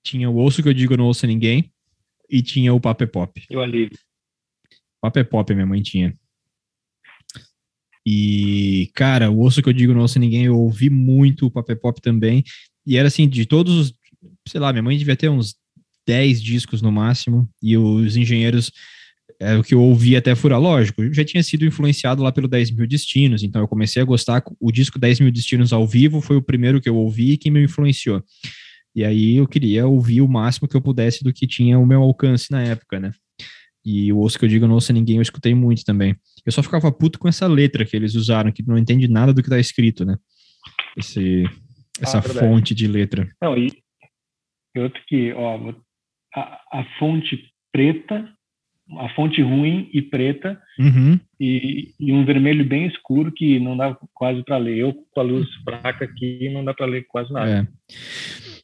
[0.04, 1.72] Tinha o Ouço que eu digo não ouço ninguém
[2.30, 3.44] e tinha o Paper Pop.
[3.50, 3.98] E o Alívio.
[5.02, 6.18] Paper Pop minha mãe tinha.
[8.06, 11.80] E, cara, o Ouço que eu digo não ouço ninguém, eu ouvi muito o Paper
[11.80, 12.44] Pop também.
[12.86, 13.94] E era assim, de todos os,
[14.48, 15.56] sei lá, minha mãe devia ter uns
[16.08, 18.72] 10 discos no máximo, e os engenheiros,
[19.40, 22.48] é o que eu ouvi até furar, lógico, eu já tinha sido influenciado lá pelo
[22.48, 26.20] 10 mil destinos, então eu comecei a gostar, o disco 10 mil destinos ao vivo
[26.20, 28.22] foi o primeiro que eu ouvi e que me influenciou.
[28.94, 32.02] E aí eu queria ouvir o máximo que eu pudesse do que tinha o meu
[32.02, 33.12] alcance na época, né?
[33.86, 36.16] E o Ouço que eu digo não ouço ninguém, eu escutei muito também.
[36.46, 39.42] Eu só ficava puto com essa letra que eles usaram, que não entende nada do
[39.42, 40.18] que tá escrito, né?
[40.98, 41.44] Esse,
[42.02, 43.30] essa ah, fonte de letra.
[43.42, 43.72] Não, e
[44.78, 45.74] outro que, ó,
[46.36, 47.40] a, a fonte
[47.72, 48.30] preta,
[48.98, 51.20] a fonte ruim e preta, uhum.
[51.40, 54.78] e, e, um vermelho bem escuro que não dá quase para ler.
[54.78, 57.50] Eu com a luz fraca aqui não dá para ler quase nada.
[57.50, 57.68] É.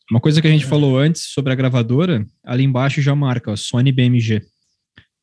[0.10, 3.56] Uma coisa que a gente falou antes sobre a gravadora, ali embaixo já marca, ó,
[3.56, 4.42] Sony BMG.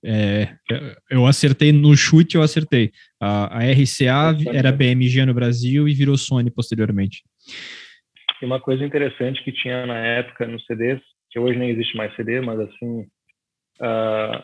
[0.04, 0.48] É,
[1.08, 2.90] eu acertei no chute, eu acertei.
[3.20, 7.22] A, a RCA era BMG no Brasil e virou Sony posteriormente.
[8.40, 11.00] E uma coisa interessante que tinha na época nos CDs,
[11.30, 13.02] que hoje nem existe mais CD, mas assim,
[13.80, 14.42] uh,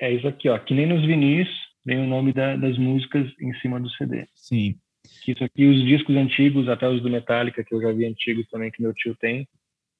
[0.00, 1.48] é isso aqui, ó, que nem nos vinis
[1.84, 4.26] vem o nome da, das músicas em cima do CD.
[4.34, 4.76] Sim.
[5.22, 8.46] Que isso aqui, os discos antigos, até os do Metallica, que eu já vi antigos
[8.48, 9.46] também, que meu tio tem,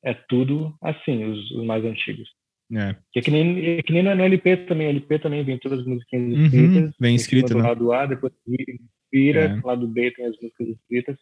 [0.03, 2.29] é tudo assim, os, os mais antigos.
[2.73, 2.95] É.
[3.13, 4.89] Que é que nem, é que nem no LP também.
[4.89, 6.85] LP também vem todas as músicas uhum, escritas.
[6.85, 7.63] Uhum, vem escrito, né?
[7.63, 8.33] lado A, depois
[9.13, 9.67] vira, é.
[9.67, 11.17] lado B tem as músicas escritas.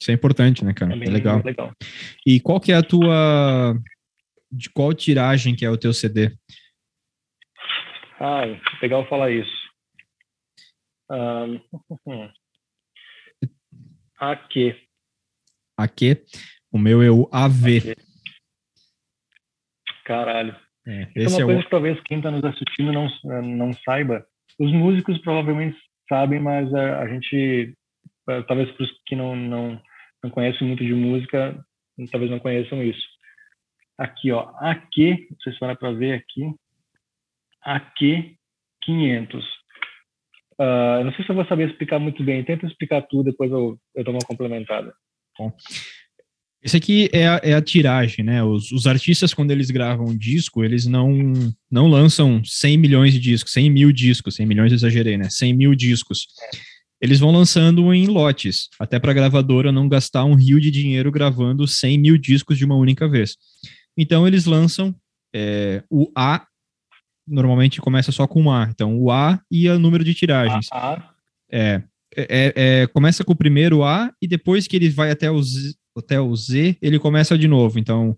[0.00, 0.92] Isso é importante, né, cara?
[0.92, 1.40] É, é legal.
[1.42, 1.72] legal.
[2.26, 3.78] E qual que é a tua...
[4.50, 6.32] De qual tiragem que é o teu CD?
[8.18, 9.66] Ai, legal falar isso.
[11.10, 11.60] Um,
[14.18, 14.76] AQ.
[15.76, 16.24] AQ?
[16.72, 17.78] O meu é o AV.
[17.78, 18.06] AQ.
[20.04, 20.56] Caralho.
[20.86, 21.64] É, Isso é uma é coisa o...
[21.64, 23.08] que talvez quem está nos assistindo não,
[23.42, 24.24] não saiba.
[24.58, 25.76] Os músicos provavelmente
[26.08, 27.76] sabem, mas a, a gente,
[28.46, 29.82] talvez para os que não, não,
[30.22, 31.60] não conhecem muito de música,
[32.12, 33.04] talvez não conheçam isso.
[33.98, 36.54] Aqui, ó, AQ, vocês param para ver aqui,
[37.66, 38.36] AQ
[38.84, 39.44] 500.
[40.58, 43.78] Uh, não sei se eu vou saber explicar muito bem, tenta explicar tudo, depois eu,
[43.94, 44.94] eu dou uma complementada.
[45.38, 45.52] Bom,
[46.62, 48.42] esse aqui é a, é a tiragem, né?
[48.42, 51.32] Os, os, artistas, quando eles gravam um disco, eles não,
[51.70, 55.28] não lançam 100 milhões de discos, 100 mil discos, 100 milhões exagerei, né?
[55.28, 56.26] 100 mil discos.
[57.00, 61.12] Eles vão lançando em lotes, até para a gravadora não gastar um rio de dinheiro
[61.12, 63.36] gravando 100 mil discos de uma única vez.
[63.96, 64.94] Então, eles lançam
[65.34, 66.46] é, o A,
[67.26, 68.68] normalmente começa só com A.
[68.70, 70.68] Então, o A e o número de tiragens.
[70.70, 70.76] A,
[71.50, 71.82] É,
[72.16, 76.20] é, é, começa com o primeiro A e depois que ele vai até os até
[76.20, 77.78] o Z, ele começa de novo.
[77.78, 78.16] Então,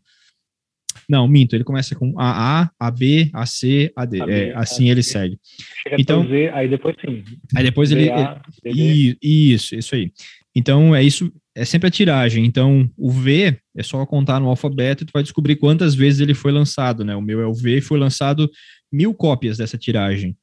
[1.08, 4.20] não, minto, ele começa com a A, a B, a C, a D.
[4.20, 5.38] A é, assim ele segue.
[5.82, 7.24] Chega então, Z, aí depois sim.
[7.56, 8.10] Aí depois ele.
[8.10, 10.12] A, ele isso, isso aí.
[10.54, 12.44] Então, é isso, é sempre a tiragem.
[12.44, 16.34] Então, o V é só contar no alfabeto e tu vai descobrir quantas vezes ele
[16.34, 17.16] foi lançado, né?
[17.16, 18.48] O meu é o V e foi lançado
[18.92, 20.36] mil cópias dessa tiragem.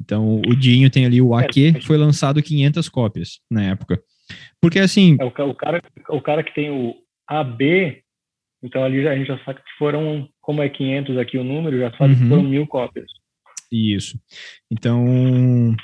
[0.00, 4.00] Então, o Dinho tem ali o AQ, foi lançado 500 cópias na época.
[4.60, 5.16] Porque assim.
[5.20, 6.94] É, o, cara, o cara que tem o
[7.28, 8.02] AB,
[8.62, 11.90] então ali a gente já sabe que foram, como é 500 aqui o número, já
[11.96, 12.20] sabe uhum.
[12.20, 13.10] que foram mil cópias.
[13.72, 14.18] Isso.
[14.70, 15.74] Então,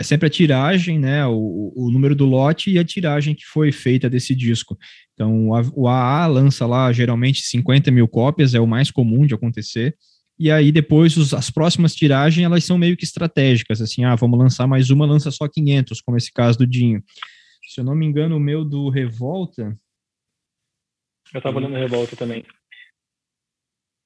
[0.00, 3.70] é sempre a tiragem, né, o, o, número do lote e a tiragem que foi
[3.70, 4.78] feita desse disco.
[5.12, 9.94] Então, o AA lança lá geralmente 50 mil cópias, é o mais comum de acontecer,
[10.38, 14.38] e aí depois os, as próximas tiragens, elas são meio que estratégicas, assim, ah, vamos
[14.38, 17.04] lançar mais uma, lança só 500, como esse caso do Dinho.
[17.68, 19.78] Se eu não me engano, o meu do Revolta...
[21.34, 22.42] Eu tava olhando Revolta também.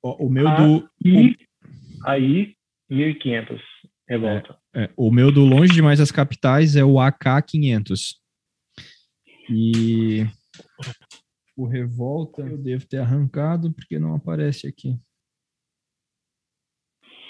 [0.02, 0.90] O, o meu ah, do...
[1.04, 1.36] E
[2.04, 2.56] aí,
[2.90, 3.60] 1.500,
[4.08, 4.54] Revolta.
[4.54, 8.16] É, é, o meu do Longe Demais das Capitais é o AK500.
[9.50, 10.26] E
[11.56, 14.98] o Revolta eu devo ter arrancado porque não aparece aqui.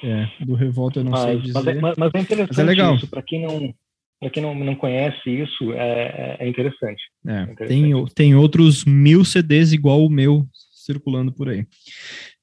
[0.03, 1.53] É, do Revolta eu não mas, sei dizer.
[1.55, 2.95] Mas é, mas é interessante mas é legal.
[2.97, 3.75] isso, para quem não
[4.21, 7.03] para quem não, não conhece isso, é, é, interessante.
[7.27, 7.69] É, é interessante.
[7.69, 11.67] Tem, tem outros mil CDs igual o meu circulando por aí.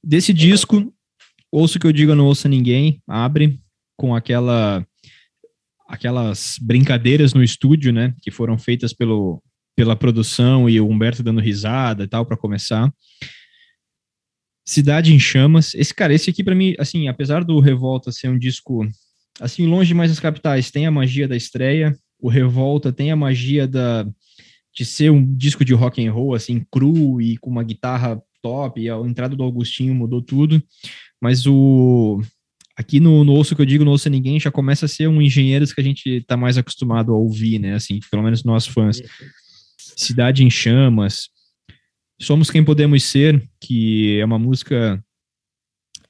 [0.03, 0.93] Desse disco,
[1.51, 3.59] Ouço que eu digo, não ouça ninguém, abre
[3.97, 4.87] com aquela
[5.91, 9.43] aquelas brincadeiras no estúdio, né, que foram feitas pelo,
[9.75, 12.89] pela produção e o Humberto dando risada e tal para começar.
[14.65, 15.75] Cidade em Chamas.
[15.75, 18.87] Esse cara, esse aqui para mim, assim, apesar do Revolta ser um disco
[19.39, 21.93] assim longe demais das capitais, tem a magia da estreia.
[22.17, 24.07] O Revolta tem a magia da
[24.73, 28.79] de ser um disco de rock and roll assim cru e com uma guitarra top.
[28.79, 30.63] E a entrada do Augustinho mudou tudo.
[31.21, 32.21] Mas o
[32.77, 35.21] aqui no, no Ouço que eu digo, no Ouça Ninguém, já começa a ser um
[35.21, 37.75] engenheiros que a gente está mais acostumado a ouvir, né?
[37.75, 39.01] Assim, pelo menos nós fãs.
[39.77, 41.29] Cidade em Chamas,
[42.21, 45.03] Somos Quem Podemos Ser, que é uma música,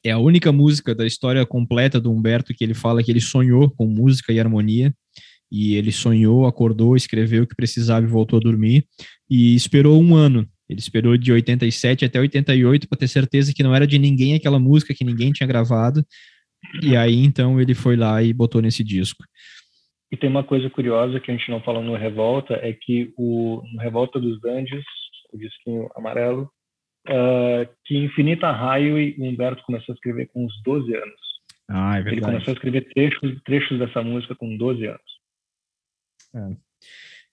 [0.03, 3.72] é a única música da história completa do Humberto que ele fala que ele sonhou
[3.72, 4.93] com música e harmonia,
[5.51, 8.86] e ele sonhou, acordou, escreveu o que precisava e voltou a dormir,
[9.30, 10.47] e esperou um ano.
[10.70, 14.57] Ele esperou de 87 até 88 para ter certeza que não era de ninguém aquela
[14.57, 16.05] música que ninguém tinha gravado,
[16.82, 19.24] e aí então ele foi lá e botou nesse disco.
[20.12, 23.62] E tem uma coisa curiosa que a gente não fala no Revolta, é que o
[23.74, 24.84] no Revolta dos Dandes
[25.32, 26.51] o disquinho amarelo,
[27.07, 31.22] uh, que Infinita Raio e Humberto começou a escrever com uns 12 anos.
[31.70, 32.16] Ah, é verdade.
[32.16, 35.01] Ele começou a escrever trechos, trechos dessa música com 12 anos.
[36.36, 36.57] É.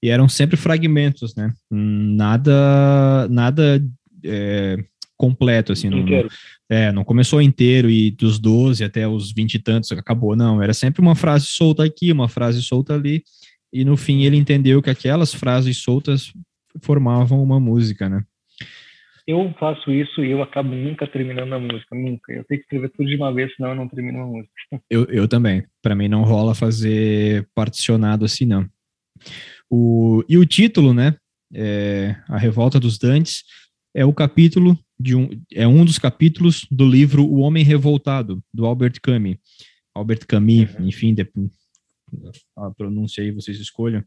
[0.02, 1.52] E eram sempre fragmentos, né?
[1.70, 3.80] Nada, nada
[4.24, 4.76] é,
[5.18, 5.88] completo, assim.
[5.88, 6.30] Inteiro.
[6.70, 10.62] Não, é, não começou inteiro e dos 12 até os 20 e tantos acabou, não.
[10.62, 13.22] Era sempre uma frase solta aqui, uma frase solta ali.
[13.70, 16.32] E no fim ele entendeu que aquelas frases soltas
[16.80, 18.22] formavam uma música, né?
[19.26, 22.32] Eu faço isso e eu acabo nunca terminando a música, nunca.
[22.32, 24.52] Eu tenho que escrever tudo de uma vez, senão eu não termino a música.
[24.88, 25.64] Eu, eu também.
[25.82, 28.66] Para mim não rola fazer particionado assim, não.
[29.70, 31.14] O, e o título, né?
[31.52, 33.44] É, a Revolta dos Dantes
[33.94, 38.66] é o capítulo de um é um dos capítulos do livro O Homem Revoltado do
[38.66, 39.36] Albert Camus.
[39.94, 40.88] Albert Camus, uhum.
[40.88, 41.14] enfim,
[42.56, 44.02] a pronúncia aí vocês escolham.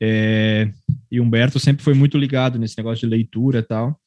[0.00, 0.72] É,
[1.10, 3.98] e Humberto sempre foi muito ligado nesse negócio de leitura e tal,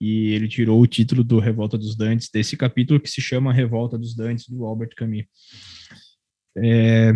[0.00, 3.98] e ele tirou o título do Revolta dos Dantes, desse capítulo que se chama Revolta
[3.98, 5.24] dos Dantes, do Albert Camus.
[6.56, 7.12] É,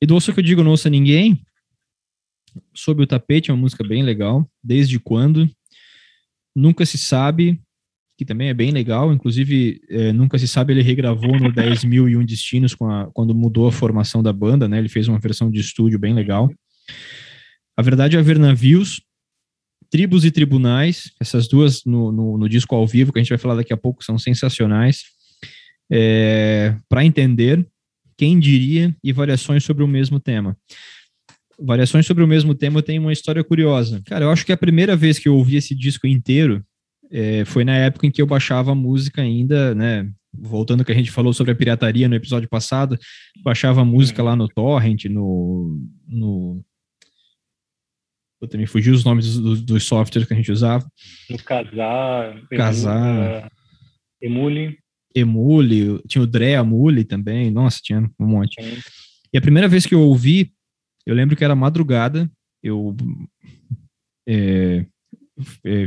[0.00, 1.42] e do Ouça Que Eu Digo Não Ouça Ninguém,
[2.74, 5.48] Sob o Tapete é uma música bem legal, Desde Quando,
[6.54, 7.60] Nunca Se Sabe,
[8.18, 9.12] que também é bem legal.
[9.12, 13.32] Inclusive, é, nunca se sabe, ele regravou no 10 mil e um destinos a, quando
[13.32, 14.78] mudou a formação da banda, né?
[14.78, 16.50] Ele fez uma versão de estúdio bem legal.
[17.76, 19.00] A verdade é haver navios,
[19.88, 23.38] tribos e tribunais, essas duas no, no, no, disco ao vivo, que a gente vai
[23.38, 25.04] falar daqui a pouco, são sensacionais.
[25.90, 27.64] É, Para entender,
[28.16, 30.56] quem diria, e variações sobre o mesmo tema.
[31.56, 34.02] Variações sobre o mesmo tema tem uma história curiosa.
[34.06, 36.64] Cara, eu acho que a primeira vez que eu ouvi esse disco inteiro,
[37.10, 40.10] é, foi na época em que eu baixava música ainda, né?
[40.32, 42.98] Voltando que a gente falou sobre a pirataria no episódio passado,
[43.42, 45.80] baixava música lá no Torrent, no.
[46.06, 46.64] no
[48.40, 50.88] Puta, me fugiu os nomes dos, dos, softwares que a gente usava.
[51.28, 52.40] No Casar.
[52.50, 53.50] Casar.
[54.22, 54.78] Emule.
[55.12, 58.62] Emule, tinha o Dre Amule também, nossa, tinha um monte.
[58.62, 58.78] Sim.
[59.32, 60.52] E a primeira vez que eu ouvi,
[61.04, 62.30] eu lembro que era madrugada,
[62.62, 62.94] eu
[64.28, 64.86] é, é,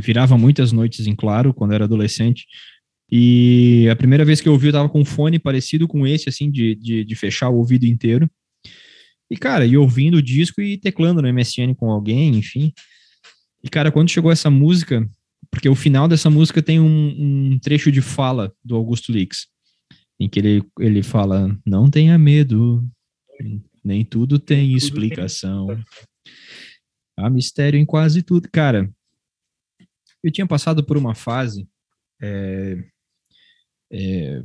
[0.02, 2.46] virava muitas noites em claro quando era adolescente.
[3.10, 6.28] E a primeira vez que eu ouvi, eu tava com um fone parecido com esse,
[6.30, 8.30] assim, de, de, de fechar o ouvido inteiro.
[9.30, 12.72] E, cara, e ouvindo o disco e teclando no MSN com alguém, enfim.
[13.62, 15.06] E, cara, quando chegou essa música,
[15.50, 19.46] porque o final dessa música tem um, um trecho de fala do Augusto Lix,
[20.18, 22.82] em que ele, ele fala: Não tenha medo,
[23.84, 25.66] nem tudo tem explicação.
[27.18, 28.48] Há mistério em quase tudo.
[28.50, 28.90] Cara,
[30.22, 31.68] eu tinha passado por uma fase.
[32.20, 32.78] É,
[33.92, 34.42] é,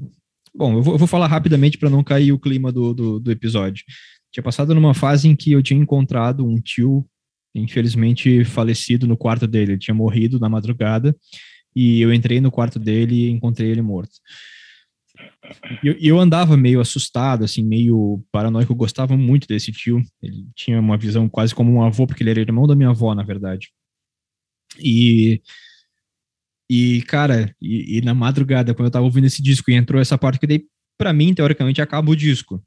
[0.54, 3.32] bom, eu vou, eu vou, falar rapidamente para não cair o clima do, do, do,
[3.32, 3.84] episódio.
[4.32, 7.08] tinha passado numa fase em que eu tinha encontrado um tio,
[7.54, 9.74] infelizmente falecido, no quarto dele.
[9.74, 11.16] Ele tinha morrido na madrugada
[11.76, 14.14] e eu entrei no quarto dele e encontrei ele morto.
[15.84, 18.72] Eu, eu, andava meio assustado, assim, meio paranoico.
[18.72, 20.02] Eu gostava muito desse tio.
[20.22, 23.14] Ele tinha uma visão quase como um avô, porque ele era irmão da minha avó,
[23.16, 23.72] na verdade.
[24.80, 25.42] E,
[26.70, 30.18] e cara, e, e na madrugada, quando eu tava ouvindo esse disco e entrou essa
[30.18, 30.66] parte que daí,
[30.98, 32.62] pra mim, teoricamente, acaba o disco.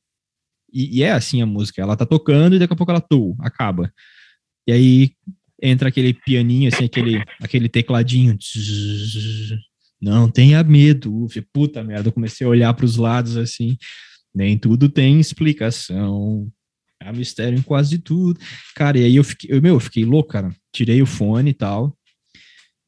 [0.72, 3.36] E, e, é assim a música, ela tá tocando e daqui a pouco ela tou,
[3.40, 3.92] acaba.
[4.66, 5.11] E aí
[5.62, 8.38] entra aquele pianinho, assim, aquele, aquele tecladinho.
[10.01, 11.26] Não tenha medo.
[11.53, 13.76] Puta merda, eu comecei a olhar para os lados assim.
[14.34, 16.51] Nem tudo tem explicação.
[17.03, 18.38] Há mistério em quase tudo.
[18.74, 20.55] Cara, e aí eu fiquei, eu, meu, eu fiquei louco, cara.
[20.72, 21.96] Tirei o fone e tal.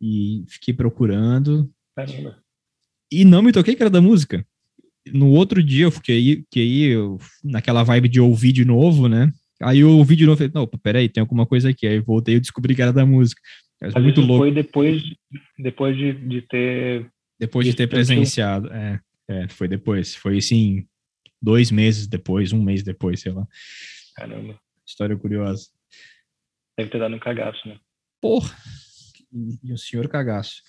[0.03, 1.71] E fiquei procurando.
[1.95, 2.43] Caramba.
[3.11, 4.45] E não me toquei que era da música
[5.11, 9.33] no outro dia eu fiquei, fiquei eu, naquela vibe de ouvir de novo, né?
[9.61, 11.87] Aí eu ouvi de novo e falei, não, peraí, tem alguma coisa aqui.
[11.87, 13.41] Aí voltei e descobri que era da música.
[13.81, 14.45] Mas muito louco.
[14.45, 15.03] Foi depois,
[15.59, 17.11] depois de, de ter.
[17.39, 18.73] Depois de ter presenciado.
[18.73, 20.15] É, é, foi depois.
[20.15, 20.87] Foi assim,
[21.41, 23.47] dois meses depois, um mês depois, sei lá.
[24.17, 24.59] Caramba.
[24.87, 25.69] História curiosa.
[26.77, 27.79] Deve ter dado um cagaço, né?
[28.21, 28.57] Porra!
[29.63, 30.63] E o senhor cagaço.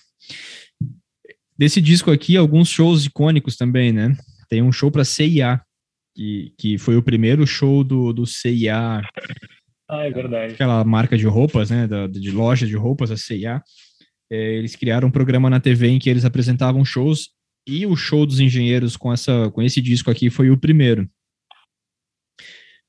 [1.56, 4.16] Desse disco aqui, alguns shows icônicos também, né?
[4.48, 5.60] Tem um show para CIA,
[6.14, 9.02] que, que foi o primeiro show do, do CIA.
[9.88, 10.54] Ah, é verdade.
[10.54, 11.86] Aquela marca de roupas, né?
[11.86, 13.62] Da, de loja de roupas, a CIA.
[14.30, 17.30] É, eles criaram um programa na TV em que eles apresentavam shows
[17.66, 21.08] e o show dos engenheiros com, essa, com esse disco aqui foi o primeiro.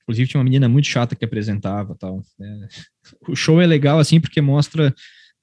[0.03, 2.21] Inclusive tinha uma menina muito chata que apresentava tal.
[2.39, 2.67] É,
[3.27, 4.93] o show é legal assim porque mostra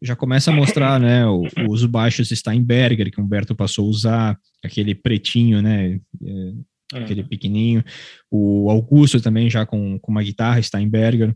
[0.02, 1.24] já começa a mostrar, né,
[1.68, 6.98] os baixos Steinberger, que o Humberto passou a usar, aquele pretinho, né, é, é.
[6.98, 7.84] aquele pequenininho,
[8.30, 11.34] o Augusto também já com, com uma guitarra Steinberger,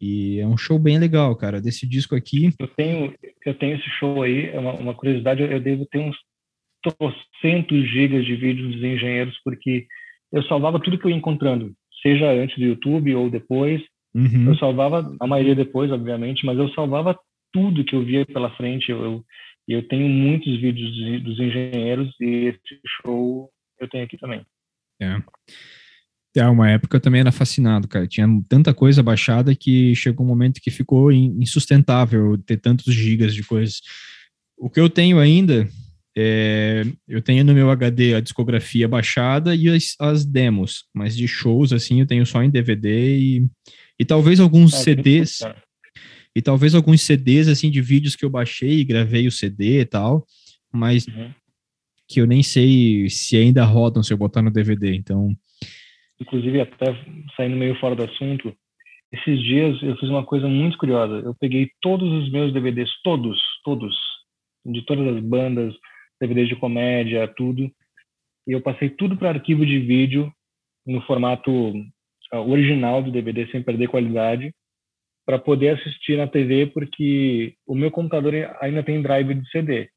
[0.00, 2.52] e é um show bem legal, cara, desse disco aqui.
[2.58, 3.14] Eu tenho,
[3.46, 6.16] eu tenho esse show aí, é uma, uma curiosidade, eu devo ter uns
[6.82, 9.86] trocentos gigas de vídeos dos engenheiros, porque
[10.32, 11.72] eu salvava tudo que eu ia encontrando,
[12.02, 13.82] seja antes do YouTube ou depois,
[14.14, 14.48] Uhum.
[14.48, 17.18] Eu salvava, a maioria depois, obviamente, mas eu salvava
[17.52, 18.90] tudo que eu via pela frente.
[18.90, 19.24] Eu,
[19.68, 24.44] eu tenho muitos vídeos dos engenheiros e esse show eu tenho aqui também.
[25.00, 25.22] É.
[26.34, 28.06] É, uma época eu também era fascinado, cara.
[28.06, 33.42] Tinha tanta coisa baixada que chegou um momento que ficou insustentável ter tantos gigas de
[33.44, 33.82] coisas.
[34.56, 35.68] O que eu tenho ainda,
[36.16, 41.28] é, eu tenho no meu HD a discografia baixada e as, as, demos, mas de
[41.28, 43.46] shows, assim, eu tenho só em DVD e,
[43.98, 45.40] e talvez alguns é, CDs
[46.34, 49.84] e talvez alguns CDs assim de vídeos que eu baixei e gravei o CD e
[49.84, 50.26] tal,
[50.72, 51.30] mas uhum.
[52.08, 55.34] que eu nem sei se ainda rodam se eu botar no DVD, então
[56.20, 56.96] inclusive até
[57.36, 58.54] saindo meio fora do assunto,
[59.12, 61.14] esses dias eu fiz uma coisa muito curiosa.
[61.24, 63.94] Eu peguei todos os meus DVDs, todos, todos,
[64.64, 65.74] de todas as bandas,
[66.20, 67.70] DVDs de comédia, tudo,
[68.46, 70.32] e eu passei tudo para arquivo de vídeo
[70.86, 71.74] no formato
[72.32, 74.52] ah, original do DVD sem perder qualidade
[75.24, 79.88] para poder assistir na TV, porque o meu computador ainda tem drive de CD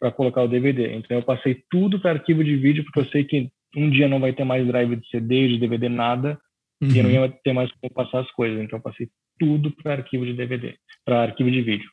[0.00, 0.94] para colocar o DVD.
[0.94, 4.20] Então eu passei tudo para arquivo de vídeo, porque eu sei que um dia não
[4.20, 6.38] vai ter mais drive de CD, de DVD, nada,
[6.80, 6.90] uhum.
[6.90, 8.62] e eu não ia ter mais como passar as coisas.
[8.62, 9.08] Então eu passei
[9.38, 11.90] tudo para arquivo de DVD, para arquivo de vídeo.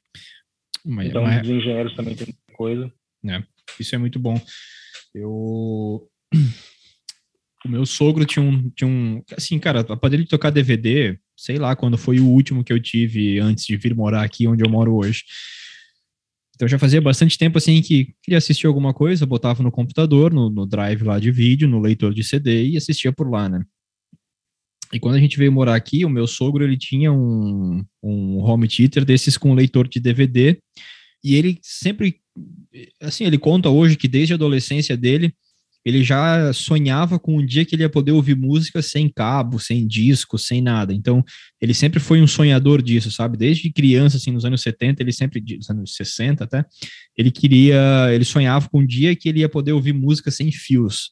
[0.86, 1.42] Mas, então mas...
[1.42, 2.92] os engenheiros também tem coisa.
[3.28, 3.44] É,
[3.80, 4.36] isso é muito bom.
[5.14, 6.08] Eu
[7.66, 11.58] o meu sogro tinha um, tinha um assim, cara, a poder de tocar DVD, sei
[11.58, 14.70] lá, quando foi o último que eu tive antes de vir morar aqui onde eu
[14.70, 15.24] moro hoje.
[16.56, 20.50] Então já fazia bastante tempo assim que queria assistir alguma coisa, botava no computador, no,
[20.50, 23.64] no drive lá de vídeo, no leitor de CD e assistia por lá, né?
[24.94, 28.68] E quando a gente veio morar aqui, o meu sogro ele tinha um, um home
[28.68, 30.58] theater desses com leitor de DVD
[31.24, 32.22] e ele sempre,
[33.02, 35.34] assim, ele conta hoje que desde a adolescência dele
[35.86, 39.86] ele já sonhava com um dia que ele ia poder ouvir música sem cabo, sem
[39.86, 40.92] disco, sem nada.
[40.92, 41.24] Então,
[41.62, 43.38] ele sempre foi um sonhador disso, sabe?
[43.38, 46.66] Desde criança, assim, nos anos 70, ele sempre, nos anos 60 até,
[47.16, 51.12] ele queria, ele sonhava com um dia que ele ia poder ouvir música sem fios.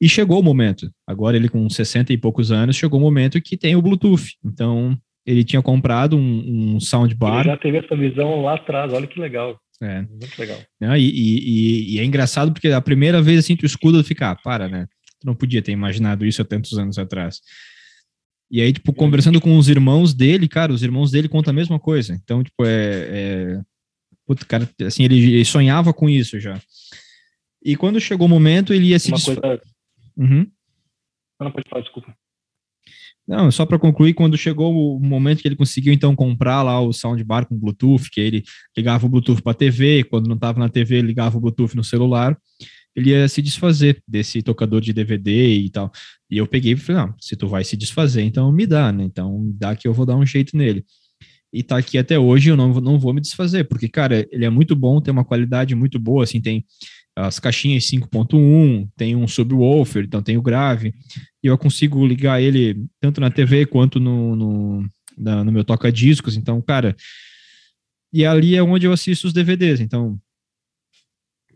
[0.00, 0.88] E chegou o momento.
[1.04, 4.36] Agora ele com 60 e poucos anos, chegou o momento que tem o Bluetooth.
[4.44, 4.96] Então,
[5.26, 7.40] ele tinha comprado um, um soundbar.
[7.40, 9.58] Ele já teve essa visão lá atrás, olha que legal.
[9.82, 10.02] É.
[10.02, 10.58] Muito legal.
[10.80, 14.30] Né, e, e, e, é engraçado porque a primeira vez assim tu escuta e fica,
[14.30, 14.86] ah, para, né?
[15.20, 17.40] Tu não podia ter imaginado isso há tantos anos atrás.
[18.50, 21.78] E aí, tipo, conversando com os irmãos dele, cara, os irmãos dele contam a mesma
[21.78, 22.14] coisa.
[22.14, 23.08] Então, tipo, é.
[23.10, 23.60] é...
[24.26, 26.58] Puta, cara, assim, ele, sonhava com isso já.
[27.62, 29.08] E quando chegou o momento, ele ia se.
[29.10, 29.62] Uma coisa.
[30.16, 30.50] Uhum.
[31.40, 32.16] Não pode falar, desculpa.
[33.26, 36.92] Não, só para concluir, quando chegou o momento que ele conseguiu então comprar lá o
[36.92, 38.44] soundbar com Bluetooth, que ele
[38.76, 41.82] ligava o Bluetooth para a TV, quando não estava na TV, ligava o Bluetooth no
[41.82, 42.36] celular,
[42.94, 45.90] ele ia se desfazer desse tocador de DVD e tal.
[46.30, 49.04] E eu peguei e falei, não, se tu vai se desfazer, então me dá, né?
[49.04, 50.84] Então dá que eu vou dar um jeito nele.
[51.52, 54.50] E tá aqui até hoje, eu não, não vou me desfazer, porque, cara, ele é
[54.50, 56.64] muito bom, tem uma qualidade muito boa, assim, tem
[57.16, 60.92] as caixinhas 5.1, tem um subwoofer, então tem o grave,
[61.42, 66.36] e eu consigo ligar ele tanto na TV quanto no, no, na, no meu toca-discos,
[66.36, 66.96] então, cara,
[68.12, 70.18] e ali é onde eu assisto os DVDs, então,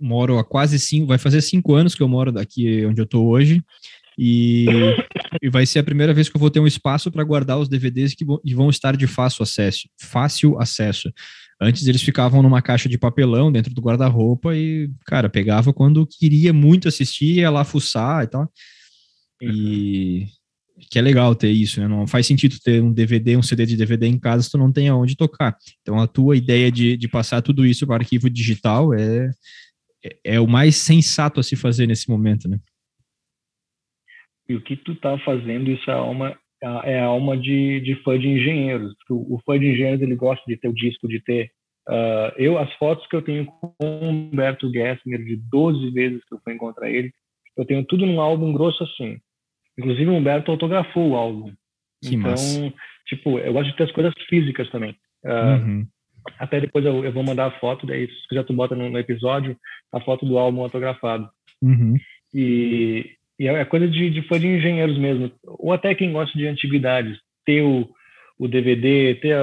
[0.00, 3.26] moro há quase cinco, vai fazer cinco anos que eu moro daqui onde eu tô
[3.26, 3.62] hoje,
[4.16, 4.66] e,
[5.40, 7.68] e vai ser a primeira vez que eu vou ter um espaço para guardar os
[7.68, 8.24] DVDs que
[8.54, 11.12] vão estar de fácil acesso, fácil acesso.
[11.60, 16.52] Antes eles ficavam numa caixa de papelão dentro do guarda-roupa e, cara, pegava quando queria
[16.52, 18.52] muito assistir, ia lá fuçar e tal.
[19.42, 20.26] E
[20.90, 21.88] que é legal ter isso, né?
[21.88, 24.72] Não faz sentido ter um DVD, um CD de DVD em casa se tu não
[24.72, 25.56] tem aonde tocar.
[25.82, 29.30] Então a tua ideia de, de passar tudo isso para arquivo digital é,
[30.04, 32.60] é, é o mais sensato a se fazer nesse momento, né?
[34.48, 38.18] E o que tu tá fazendo, isso é uma é a alma de, de fã
[38.18, 38.94] de engenheiros.
[39.08, 41.50] O, o, fã de engenheiros ele gosta de ter o disco, de ter.
[41.88, 46.34] Uh, eu, as fotos que eu tenho com o Humberto Gessinger, de 12 vezes que
[46.34, 47.12] eu fui encontrar ele,
[47.56, 49.18] eu tenho tudo num álbum grosso assim.
[49.78, 51.52] Inclusive, o Humberto autografou o álbum.
[52.02, 52.74] Que então, massa.
[53.06, 54.96] tipo, eu gosto de ter as coisas físicas também.
[55.24, 55.86] Uh, uhum.
[56.38, 58.98] Até depois eu, eu, vou mandar a foto, daí se quiser tu bota no, no
[58.98, 59.56] episódio
[59.92, 61.28] a foto do álbum autografado.
[61.62, 61.96] Uhum.
[62.34, 66.46] E, e é coisa de, de fã de engenheiros mesmo, ou até quem gosta de
[66.46, 67.88] antiguidades, ter o,
[68.38, 69.36] o DVD, ter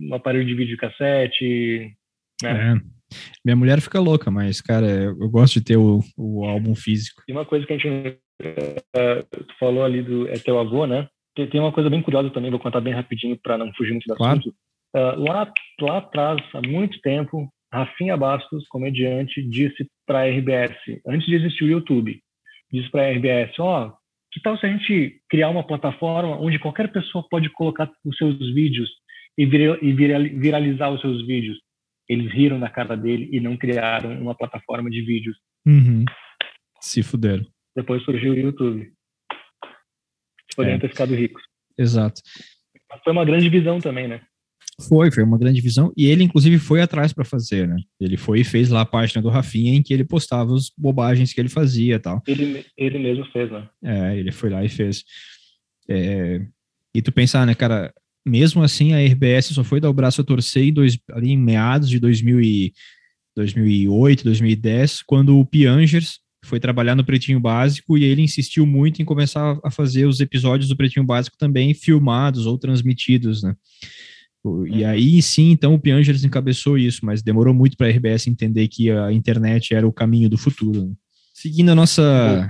[0.00, 1.94] um aparelho de videocassete,
[2.42, 2.74] né?
[2.74, 2.98] É.
[3.44, 7.22] Minha mulher fica louca, mas, cara, eu gosto de ter o, o álbum físico.
[7.26, 11.08] E uma coisa que a gente uh, falou ali do é teu avô, né?
[11.34, 14.06] Tem, tem, uma coisa bem curiosa também, vou contar bem rapidinho para não fugir muito
[14.06, 14.38] do claro.
[14.38, 14.54] assunto.
[14.94, 20.76] Uh, lá, lá atrás, há muito tempo, Rafinha Bastos, comediante, disse para a RBS,
[21.06, 22.20] antes de existir o YouTube,
[22.72, 23.92] disse para a RBS, ó, oh,
[24.30, 28.38] que tal se a gente criar uma plataforma onde qualquer pessoa pode colocar os seus
[28.54, 28.90] vídeos
[29.36, 31.58] e, vir, e viralizar os seus vídeos?
[32.08, 35.36] Eles riram na cara dele e não criaram uma plataforma de vídeos.
[35.66, 36.04] Uhum.
[36.80, 37.44] Se fuderam.
[37.76, 38.90] Depois surgiu o YouTube.
[40.56, 40.80] Poderiam é.
[40.80, 41.42] ter ficado ricos.
[41.76, 42.20] Exato.
[42.90, 44.22] Mas foi uma grande visão também, né?
[44.80, 45.92] Foi, foi uma grande visão.
[45.96, 47.76] E ele, inclusive, foi atrás para fazer, né?
[48.00, 51.32] Ele foi e fez lá a página do Rafinha em que ele postava as bobagens
[51.32, 52.22] que ele fazia e tal.
[52.26, 53.68] Ele, ele mesmo fez, né?
[53.82, 55.04] É, ele foi lá e fez.
[55.88, 56.40] É,
[56.94, 57.92] e tu pensar, né, cara,
[58.26, 61.36] mesmo assim a RBS só foi dar o braço a torcer em dois, ali em
[61.36, 62.72] meados de 2000 e,
[63.34, 69.04] 2008, 2010, quando o Piangers foi trabalhar no Pretinho Básico e ele insistiu muito em
[69.04, 73.54] começar a fazer os episódios do Pretinho Básico também filmados ou transmitidos, né?
[74.66, 74.90] E uhum.
[74.90, 78.90] aí sim, então o Piangers encabeçou isso, mas demorou muito para a RBS entender que
[78.90, 80.86] a internet era o caminho do futuro.
[80.86, 80.94] Né?
[81.34, 82.48] Seguindo a nossa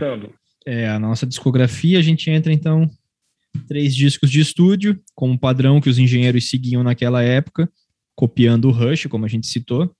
[0.66, 2.88] é, a nossa discografia, a gente entra então
[3.66, 7.70] três discos de estúdio, como padrão que os engenheiros seguiam naquela época,
[8.14, 9.94] copiando o Rush, como a gente citou.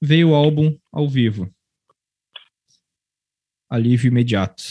[0.00, 1.50] Veio o álbum ao vivo.
[3.70, 4.62] Alívio imediato.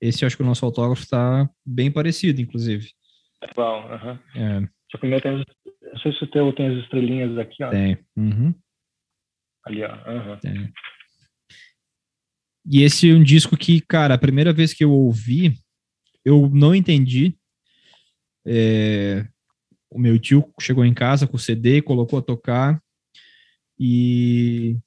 [0.00, 2.90] Esse acho que o nosso autógrafo está bem parecido, inclusive.
[3.42, 4.18] É bom, uhum.
[4.34, 4.68] é.
[4.94, 7.70] Só que o meu tem, não sei se o teu tem as estrelinhas aqui, ó.
[7.70, 7.98] Tem.
[8.16, 8.54] Uhum.
[9.66, 9.90] Ali, ó.
[9.90, 10.38] Uhum.
[10.38, 10.72] Tem.
[12.70, 15.58] E esse é um disco que, cara, a primeira vez que eu ouvi,
[16.24, 17.36] eu não entendi.
[18.46, 19.26] É,
[19.90, 22.80] o meu tio chegou em casa com o CD, colocou a tocar
[23.76, 24.78] e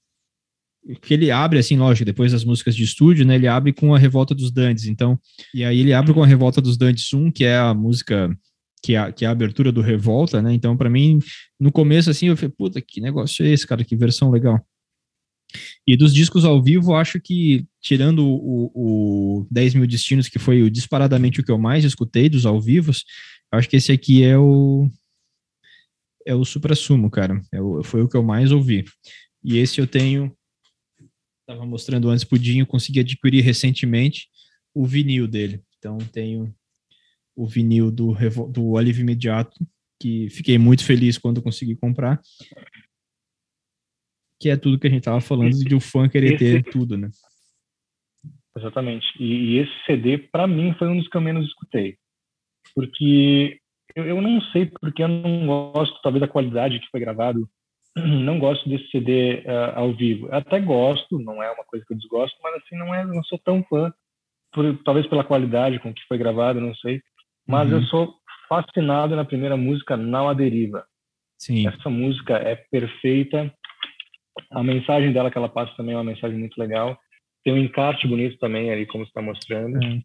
[1.01, 3.99] que ele abre assim, lógico, depois das músicas de estúdio, né, ele abre com a
[3.99, 5.19] Revolta dos Dantes, então,
[5.53, 8.33] e aí ele abre com a Revolta dos Dantes 1, que é a música
[8.81, 10.53] que é, que é a abertura do Revolta, né?
[10.53, 11.19] Então, para mim,
[11.59, 13.83] no começo, assim, eu falei, puta, que negócio é esse, cara?
[13.83, 14.65] Que versão legal.
[15.85, 20.69] E dos discos ao vivo, acho que, tirando o, o 10 Mil Destinos, que foi
[20.69, 23.05] disparadamente o que eu mais escutei dos ao vivos,
[23.51, 24.89] acho que esse aqui é o.
[26.25, 27.41] É o supra-sumo, cara.
[27.53, 28.83] É o, foi o que eu mais ouvi.
[29.43, 30.35] E esse eu tenho.
[31.41, 34.27] Estava mostrando antes pro Dinho, consegui adquirir recentemente
[34.73, 35.61] o vinil dele.
[35.77, 36.53] Então, tenho
[37.37, 38.15] o vinil do,
[38.49, 39.55] do Alívio Imediato,
[40.01, 42.19] que fiquei muito feliz quando consegui comprar.
[44.41, 46.97] Que é tudo que a gente tava falando de o fã querer esse, ter tudo,
[46.97, 47.09] né?
[48.57, 49.05] Exatamente.
[49.19, 51.97] E, e esse CD, para mim, foi um dos que eu menos escutei.
[52.73, 53.59] Porque
[53.95, 57.47] eu, eu não sei porque eu não gosto, talvez, da qualidade que foi gravado.
[57.95, 60.27] Não gosto desse CD uh, eh, ao vivo.
[60.27, 63.23] Eu até gosto, não é uma coisa que eu desgosto, mas assim, não, é, não
[63.23, 63.91] sou tão fã.
[64.51, 67.01] Por, talvez pela qualidade com que foi gravado, não sei.
[67.47, 67.79] Mas uhum.
[67.79, 68.15] eu sou
[68.49, 70.85] fascinado na primeira música, Não a Deriva.
[71.37, 71.67] Sim.
[71.67, 73.53] Essa música é perfeita.
[74.51, 76.99] A mensagem dela que ela passa também é uma mensagem muito legal.
[77.43, 79.77] Tem um encarte bonito também ali, como você está mostrando.
[79.83, 80.01] É.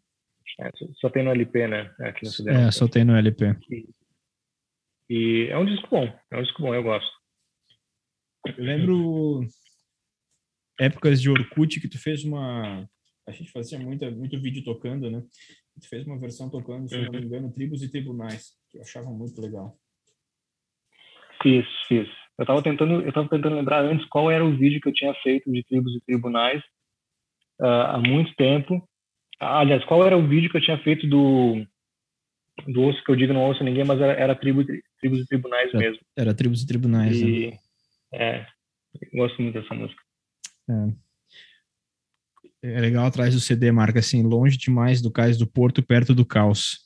[0.59, 1.91] É, só tem no LP, né?
[1.99, 3.55] É, aqui no é, só tem no LP.
[3.71, 3.89] E,
[5.09, 6.13] e, é um disco bom.
[6.31, 7.11] É um disco bom, eu gosto.
[8.45, 9.41] Eu lembro
[10.79, 12.87] épocas de Orkut que tu fez uma...
[13.27, 15.23] A gente fazia muito, muito vídeo tocando, né?
[15.81, 17.03] Fez uma versão tocando, se uhum.
[17.03, 17.23] não me uhum.
[17.25, 19.77] engano, Tribos e Tribunais, que eu achava muito legal.
[21.41, 22.07] Fiz, fiz.
[22.37, 25.13] Eu estava tentando, eu tava tentando lembrar antes qual era o vídeo que eu tinha
[25.15, 26.63] feito de tribos e tribunais
[27.61, 28.87] uh, há muito tempo.
[29.39, 31.65] aliás, qual era o vídeo que eu tinha feito do
[32.67, 34.63] do osso que eu digo não ouço ninguém, mas era, era tribo,
[34.99, 35.99] tribos e tribunais era, mesmo.
[36.15, 37.19] Era tribos e tribunais.
[37.19, 37.59] E, né?
[38.13, 38.45] É,
[39.13, 40.01] gosto muito dessa música.
[40.69, 40.93] É.
[42.63, 46.25] é legal atrás do CD, marca assim, longe demais do cais do Porto, perto do
[46.25, 46.79] caos,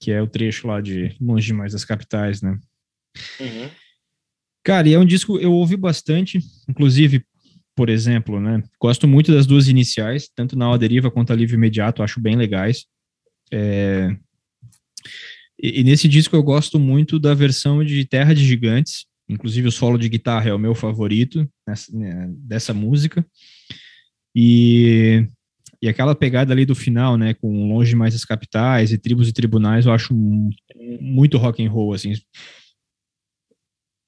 [0.00, 2.58] que é o trecho lá de longe demais das capitais, né?
[3.40, 3.70] Uhum.
[4.64, 7.24] Cara, e é um disco eu ouvi bastante, inclusive,
[7.76, 8.60] por exemplo, né?
[8.80, 12.84] Gosto muito das duas iniciais, tanto na Deriva quanto a Livre Imediato, acho bem legais.
[13.52, 14.16] É...
[15.62, 19.72] E, e, nesse disco eu gosto muito da versão de Terra de Gigantes, inclusive o
[19.72, 23.24] solo de guitarra é o meu favorito nessa, né, dessa música.
[24.38, 25.26] E,
[25.80, 29.32] e aquela pegada ali do final, né, com Longe Mais as Capitais e Tribos e
[29.32, 30.14] Tribunais, eu acho
[31.00, 32.12] muito rock and roll, assim.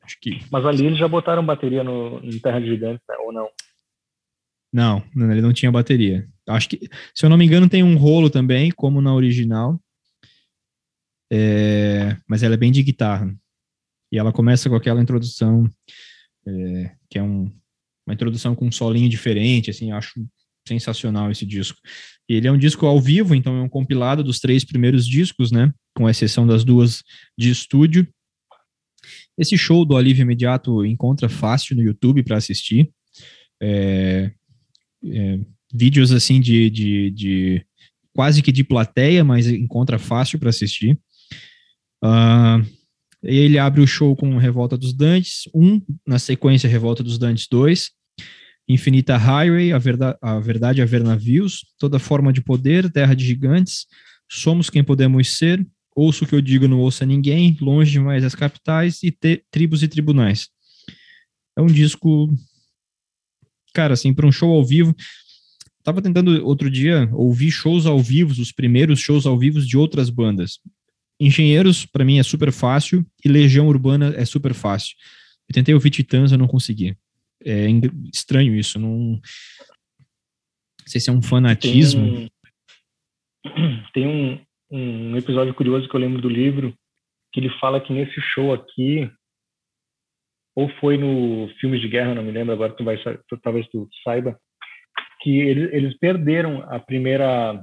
[0.02, 0.38] Acho que...
[0.52, 3.16] Mas ali eles já botaram bateria no, no Terra de Gigantes, né?
[3.24, 3.48] ou não?
[4.70, 5.02] Não,
[5.32, 6.28] ele não tinha bateria.
[6.46, 6.78] Acho que,
[7.14, 9.80] se eu não me engano, tem um rolo também, como na original.
[11.32, 13.34] É, mas ela é bem de guitarra.
[14.12, 15.70] E ela começa com aquela introdução,
[16.46, 17.50] é, que é um,
[18.08, 20.14] uma introdução com um solinho diferente, assim, acho
[20.66, 21.78] sensacional esse disco.
[22.26, 25.72] Ele é um disco ao vivo, então é um compilado dos três primeiros discos, né?
[25.94, 27.02] Com exceção das duas
[27.36, 28.08] de estúdio.
[29.36, 32.90] Esse show do Alívio Imediato encontra fácil no YouTube para assistir.
[33.62, 34.32] É,
[35.04, 35.40] é,
[35.72, 37.66] vídeos assim de, de, de,
[38.14, 40.98] quase que de plateia, mas encontra fácil para assistir.
[42.02, 42.64] Uh,
[43.22, 47.46] ele abre o show com Revolta dos Dantes 1, um, na sequência Revolta dos Dantes
[47.50, 47.90] 2,
[48.68, 53.24] Infinita Highway, a, Verda a Verdade a Ver Navios, Toda Forma de Poder, Terra de
[53.24, 53.86] Gigantes,
[54.28, 55.66] Somos Quem Podemos Ser,
[55.96, 59.10] Ouço o que eu digo, não ouça ninguém, Longe demais as capitais e
[59.50, 60.48] Tribos e Tribunais.
[61.56, 62.32] É um disco,
[63.74, 64.94] cara, assim, para um show ao vivo.
[65.82, 70.08] Tava tentando outro dia ouvir shows ao vivo, os primeiros shows ao vivo de outras
[70.08, 70.60] bandas.
[71.18, 74.94] Engenheiros, para mim, é super fácil e Legião Urbana é super fácil.
[75.48, 76.96] Eu tentei ouvir Titãs, eu não consegui.
[77.44, 77.66] É
[78.12, 79.20] estranho isso, não, não
[80.86, 82.28] sei se é um fanatismo.
[83.44, 84.40] Tem, tem um,
[84.70, 86.74] um episódio curioso que eu lembro do livro,
[87.32, 89.10] que ele fala que nesse show aqui,
[90.56, 92.96] ou foi no Filmes de Guerra, não me lembro, agora tu vai,
[93.42, 94.38] talvez tu saiba,
[95.20, 97.62] que eles, eles perderam a primeira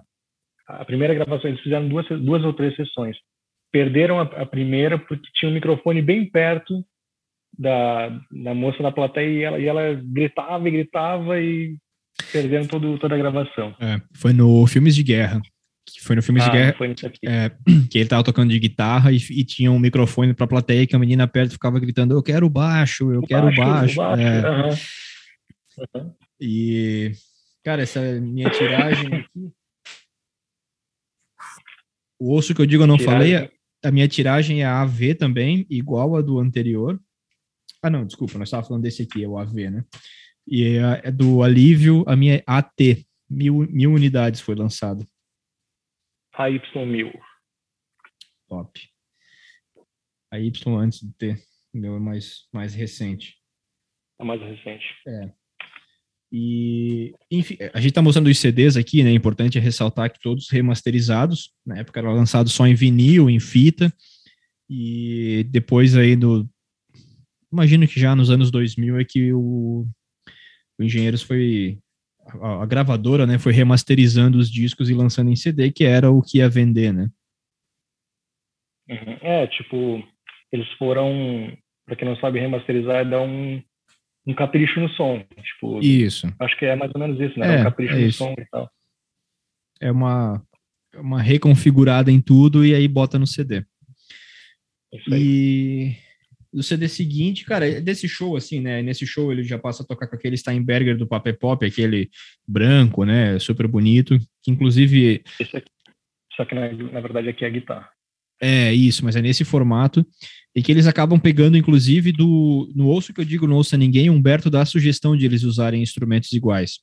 [0.68, 3.15] a primeira gravação, eles fizeram duas, duas ou três sessões.
[3.72, 6.84] Perderam a, a primeira porque tinha um microfone bem perto
[7.57, 11.77] da, da moça da plateia e ela, e ela gritava e gritava e
[12.32, 13.76] perderam todo, toda a gravação.
[13.80, 15.41] É, foi no Filmes de Guerra
[15.86, 16.76] que foi no filme ah, de guerra,
[17.26, 17.52] é,
[17.90, 20.95] que ele tava tocando de guitarra e, e tinha um microfone para a plateia que
[20.95, 23.98] a menina perto ficava gritando: Eu quero baixo, eu o quero baixo.
[23.98, 24.22] baixo.
[24.22, 24.49] É.
[24.49, 24.69] Uhum.
[25.95, 26.14] Uhum.
[26.40, 27.11] E,
[27.64, 29.52] cara, essa minha tiragem aqui.
[32.19, 33.34] O osso que eu digo eu não tiragem.
[33.34, 33.52] falei,
[33.84, 36.99] a minha tiragem é AV também, igual a do anterior.
[37.86, 39.86] Ah, não, desculpa, nós estávamos falando desse aqui, é o AV, né?
[40.48, 45.07] E é, é do alívio, a minha é AT, mil, mil unidades foi lançado.
[46.34, 47.14] AY1000.
[48.48, 48.82] Top.
[50.32, 51.40] A Y antes de ter,
[51.72, 53.38] meu é mais, mais recente.
[54.20, 54.86] É mais recente.
[55.07, 55.32] É.
[56.32, 59.12] E, enfim, a gente está mostrando os CDs aqui, né?
[59.12, 61.53] É importante ressaltar que todos remasterizados.
[61.64, 63.94] Na época era lançado só em vinil, em fita.
[64.68, 66.49] E depois aí do.
[67.56, 69.88] Imagino que já nos anos 2000 é que o,
[70.77, 71.80] o Engenheiros foi
[72.41, 76.22] a, a, gravadora, né, foi remasterizando os discos e lançando em CD, que era o
[76.22, 77.10] que ia vender, né?
[78.90, 79.18] Uhum.
[79.22, 80.03] É, tipo,
[80.52, 83.64] eles foram, para quem não sabe, remasterizar é dar um,
[84.27, 85.23] um capricho no som.
[85.41, 86.27] Tipo, isso.
[86.38, 87.56] Acho que é mais ou menos isso, né?
[87.56, 88.18] É, um capricho é no isso.
[88.18, 88.69] som e tal.
[89.80, 90.45] É uma,
[90.95, 93.64] uma reconfigurada em tudo e aí bota no CD.
[95.10, 95.95] E
[96.56, 98.82] do CD seguinte, cara, é desse show, assim, né?
[98.82, 102.10] Nesse show ele já passa a tocar com aquele Steinberger do Papel Pop, aquele
[102.48, 103.38] branco, né?
[103.40, 105.22] Super bonito, que inclusive.
[105.38, 105.69] Esse aqui.
[106.34, 107.90] Só que na, na verdade aqui é a guitarra.
[108.41, 110.06] É, isso, mas é nesse formato
[110.56, 114.10] e que eles acabam pegando, inclusive, do no Ouço que eu digo, não ouça ninguém,
[114.10, 116.80] Humberto dá a sugestão de eles usarem instrumentos iguais.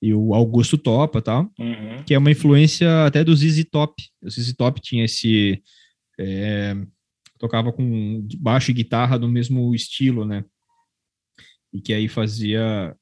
[0.00, 2.02] E o Augusto topa, tal, uhum.
[2.06, 3.94] que é uma influência até do ZZ Top.
[4.22, 5.60] O ZZ Top tinha esse...
[6.18, 6.76] É,
[7.44, 10.42] tocava com baixo e guitarra do mesmo estilo, né?
[11.70, 12.96] E que aí fazia...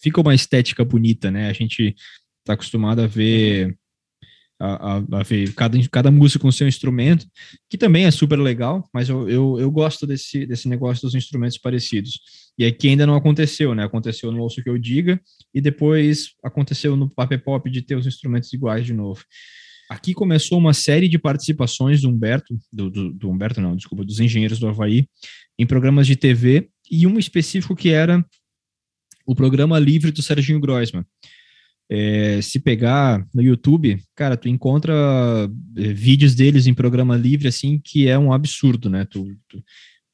[0.00, 1.50] Fica uma estética bonita, né?
[1.50, 1.94] A gente
[2.42, 3.76] tá acostumado a ver
[4.58, 7.26] a, a, a, ver cada, cada música com seu instrumento,
[7.68, 11.58] que também é super legal, mas eu, eu, eu, gosto desse, desse negócio dos instrumentos
[11.58, 12.18] parecidos.
[12.56, 13.84] E aqui ainda não aconteceu, né?
[13.84, 15.20] Aconteceu no Ouço Que Eu Diga,
[15.52, 19.22] e depois aconteceu no Paper Pop de ter os instrumentos iguais de novo.
[19.88, 24.18] Aqui começou uma série de participações do Humberto, do, do, do Humberto não, desculpa, dos
[24.18, 25.08] engenheiros do Havaí,
[25.58, 28.24] em programas de TV, e um específico que era
[29.24, 31.04] o programa livre do Serginho Groisman.
[31.88, 34.92] É, se pegar no YouTube, cara, tu encontra
[35.76, 39.04] é, vídeos deles em programa livre, assim, que é um absurdo, né?
[39.04, 39.62] Tu, tu,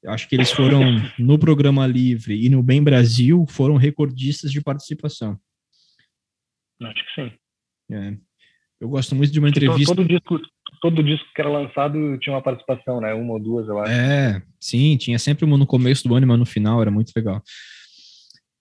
[0.06, 0.82] acho que eles foram
[1.18, 5.38] no programa livre e no Bem Brasil foram recordistas de participação.
[6.82, 7.32] Acho que sim.
[7.90, 8.16] É.
[8.82, 9.94] Eu gosto muito de uma entrevista.
[9.94, 10.40] Todo, todo, disco,
[10.80, 13.14] todo disco que era lançado tinha uma participação, né?
[13.14, 13.92] Uma ou duas, eu acho.
[13.92, 17.40] É, sim, tinha sempre uma no começo do ano uma no final, era muito legal.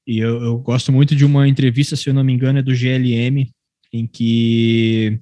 [0.06, 2.76] E eu, eu, gosto muito de uma entrevista, se eu não me engano, é do
[2.76, 3.50] GLM,
[3.92, 5.20] em que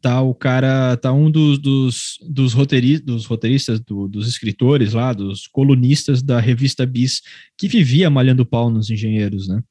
[0.00, 5.12] tá o cara, tá um dos, dos, dos, roteiristas, dos, roteiristas do, dos escritores lá,
[5.12, 7.20] dos colunistas da revista Bis,
[7.58, 9.62] que vivia malhando pau nos engenheiros, né?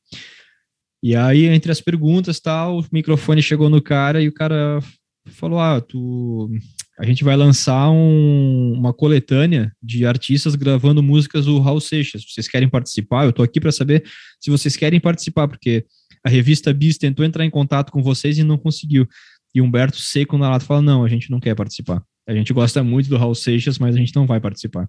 [1.04, 4.80] E aí, entre as perguntas, tal, o microfone chegou no cara e o cara
[5.28, 6.50] falou: Ah, tu
[6.98, 12.24] a gente vai lançar um, uma coletânea de artistas gravando músicas do Raul Seixas.
[12.24, 13.26] Vocês querem participar?
[13.26, 14.06] Eu estou aqui para saber
[14.40, 15.86] se vocês querem participar, porque
[16.26, 19.06] a revista Bis tentou entrar em contato com vocês e não conseguiu.
[19.54, 22.02] E Humberto Seco na lata fala: não, a gente não quer participar.
[22.26, 24.88] A gente gosta muito do Raul Seixas, mas a gente não vai participar.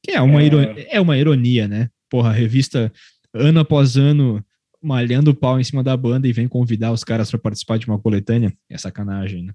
[0.00, 0.46] Que é uma, é...
[0.46, 1.88] Ironia, é uma ironia, né?
[2.08, 2.92] Porra, a revista
[3.34, 4.44] ano após ano
[4.84, 7.86] malhando o pau em cima da banda e vem convidar os caras para participar de
[7.86, 8.52] uma coletânea.
[8.70, 9.52] É sacanagem, né?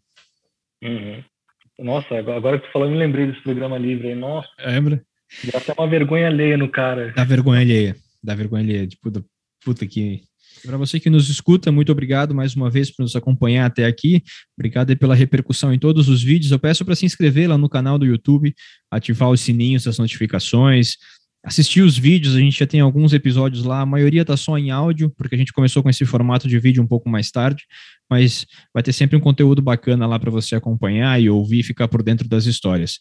[0.83, 1.23] Uhum.
[1.79, 4.15] Nossa, agora que tu falou, eu me lembrei desse programa livre aí.
[4.15, 4.49] Nossa.
[4.59, 5.01] Lembra?
[5.51, 7.13] Dá até uma vergonha alheia no cara.
[7.15, 7.95] Dá vergonha alheia.
[8.23, 8.87] Dá vergonha alheia.
[8.87, 9.11] Tipo,
[9.63, 10.21] puta que.
[10.65, 14.21] Para você que nos escuta, muito obrigado mais uma vez por nos acompanhar até aqui.
[14.57, 16.51] Obrigado pela repercussão em todos os vídeos.
[16.51, 18.53] Eu peço para se inscrever lá no canal do YouTube,
[18.91, 20.97] ativar os sininhos das notificações,
[21.43, 24.71] assistir os vídeos, a gente já tem alguns episódios lá, a maioria tá só em
[24.71, 27.65] áudio, porque a gente começou com esse formato de vídeo um pouco mais tarde,
[28.09, 31.87] mas vai ter sempre um conteúdo bacana lá para você acompanhar e ouvir e ficar
[31.87, 32.99] por dentro das histórias.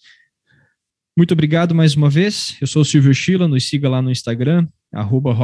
[1.16, 2.56] Muito obrigado mais uma vez.
[2.60, 5.36] Eu sou o Silvio Schila, nos siga lá no Instagram, arroba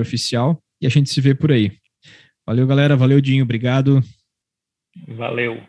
[0.00, 1.72] Oficial, e a gente se vê por aí.
[2.46, 2.96] Valeu, galera.
[2.96, 3.44] Valeu, Dinho.
[3.44, 4.02] Obrigado.
[5.06, 5.62] Valeu.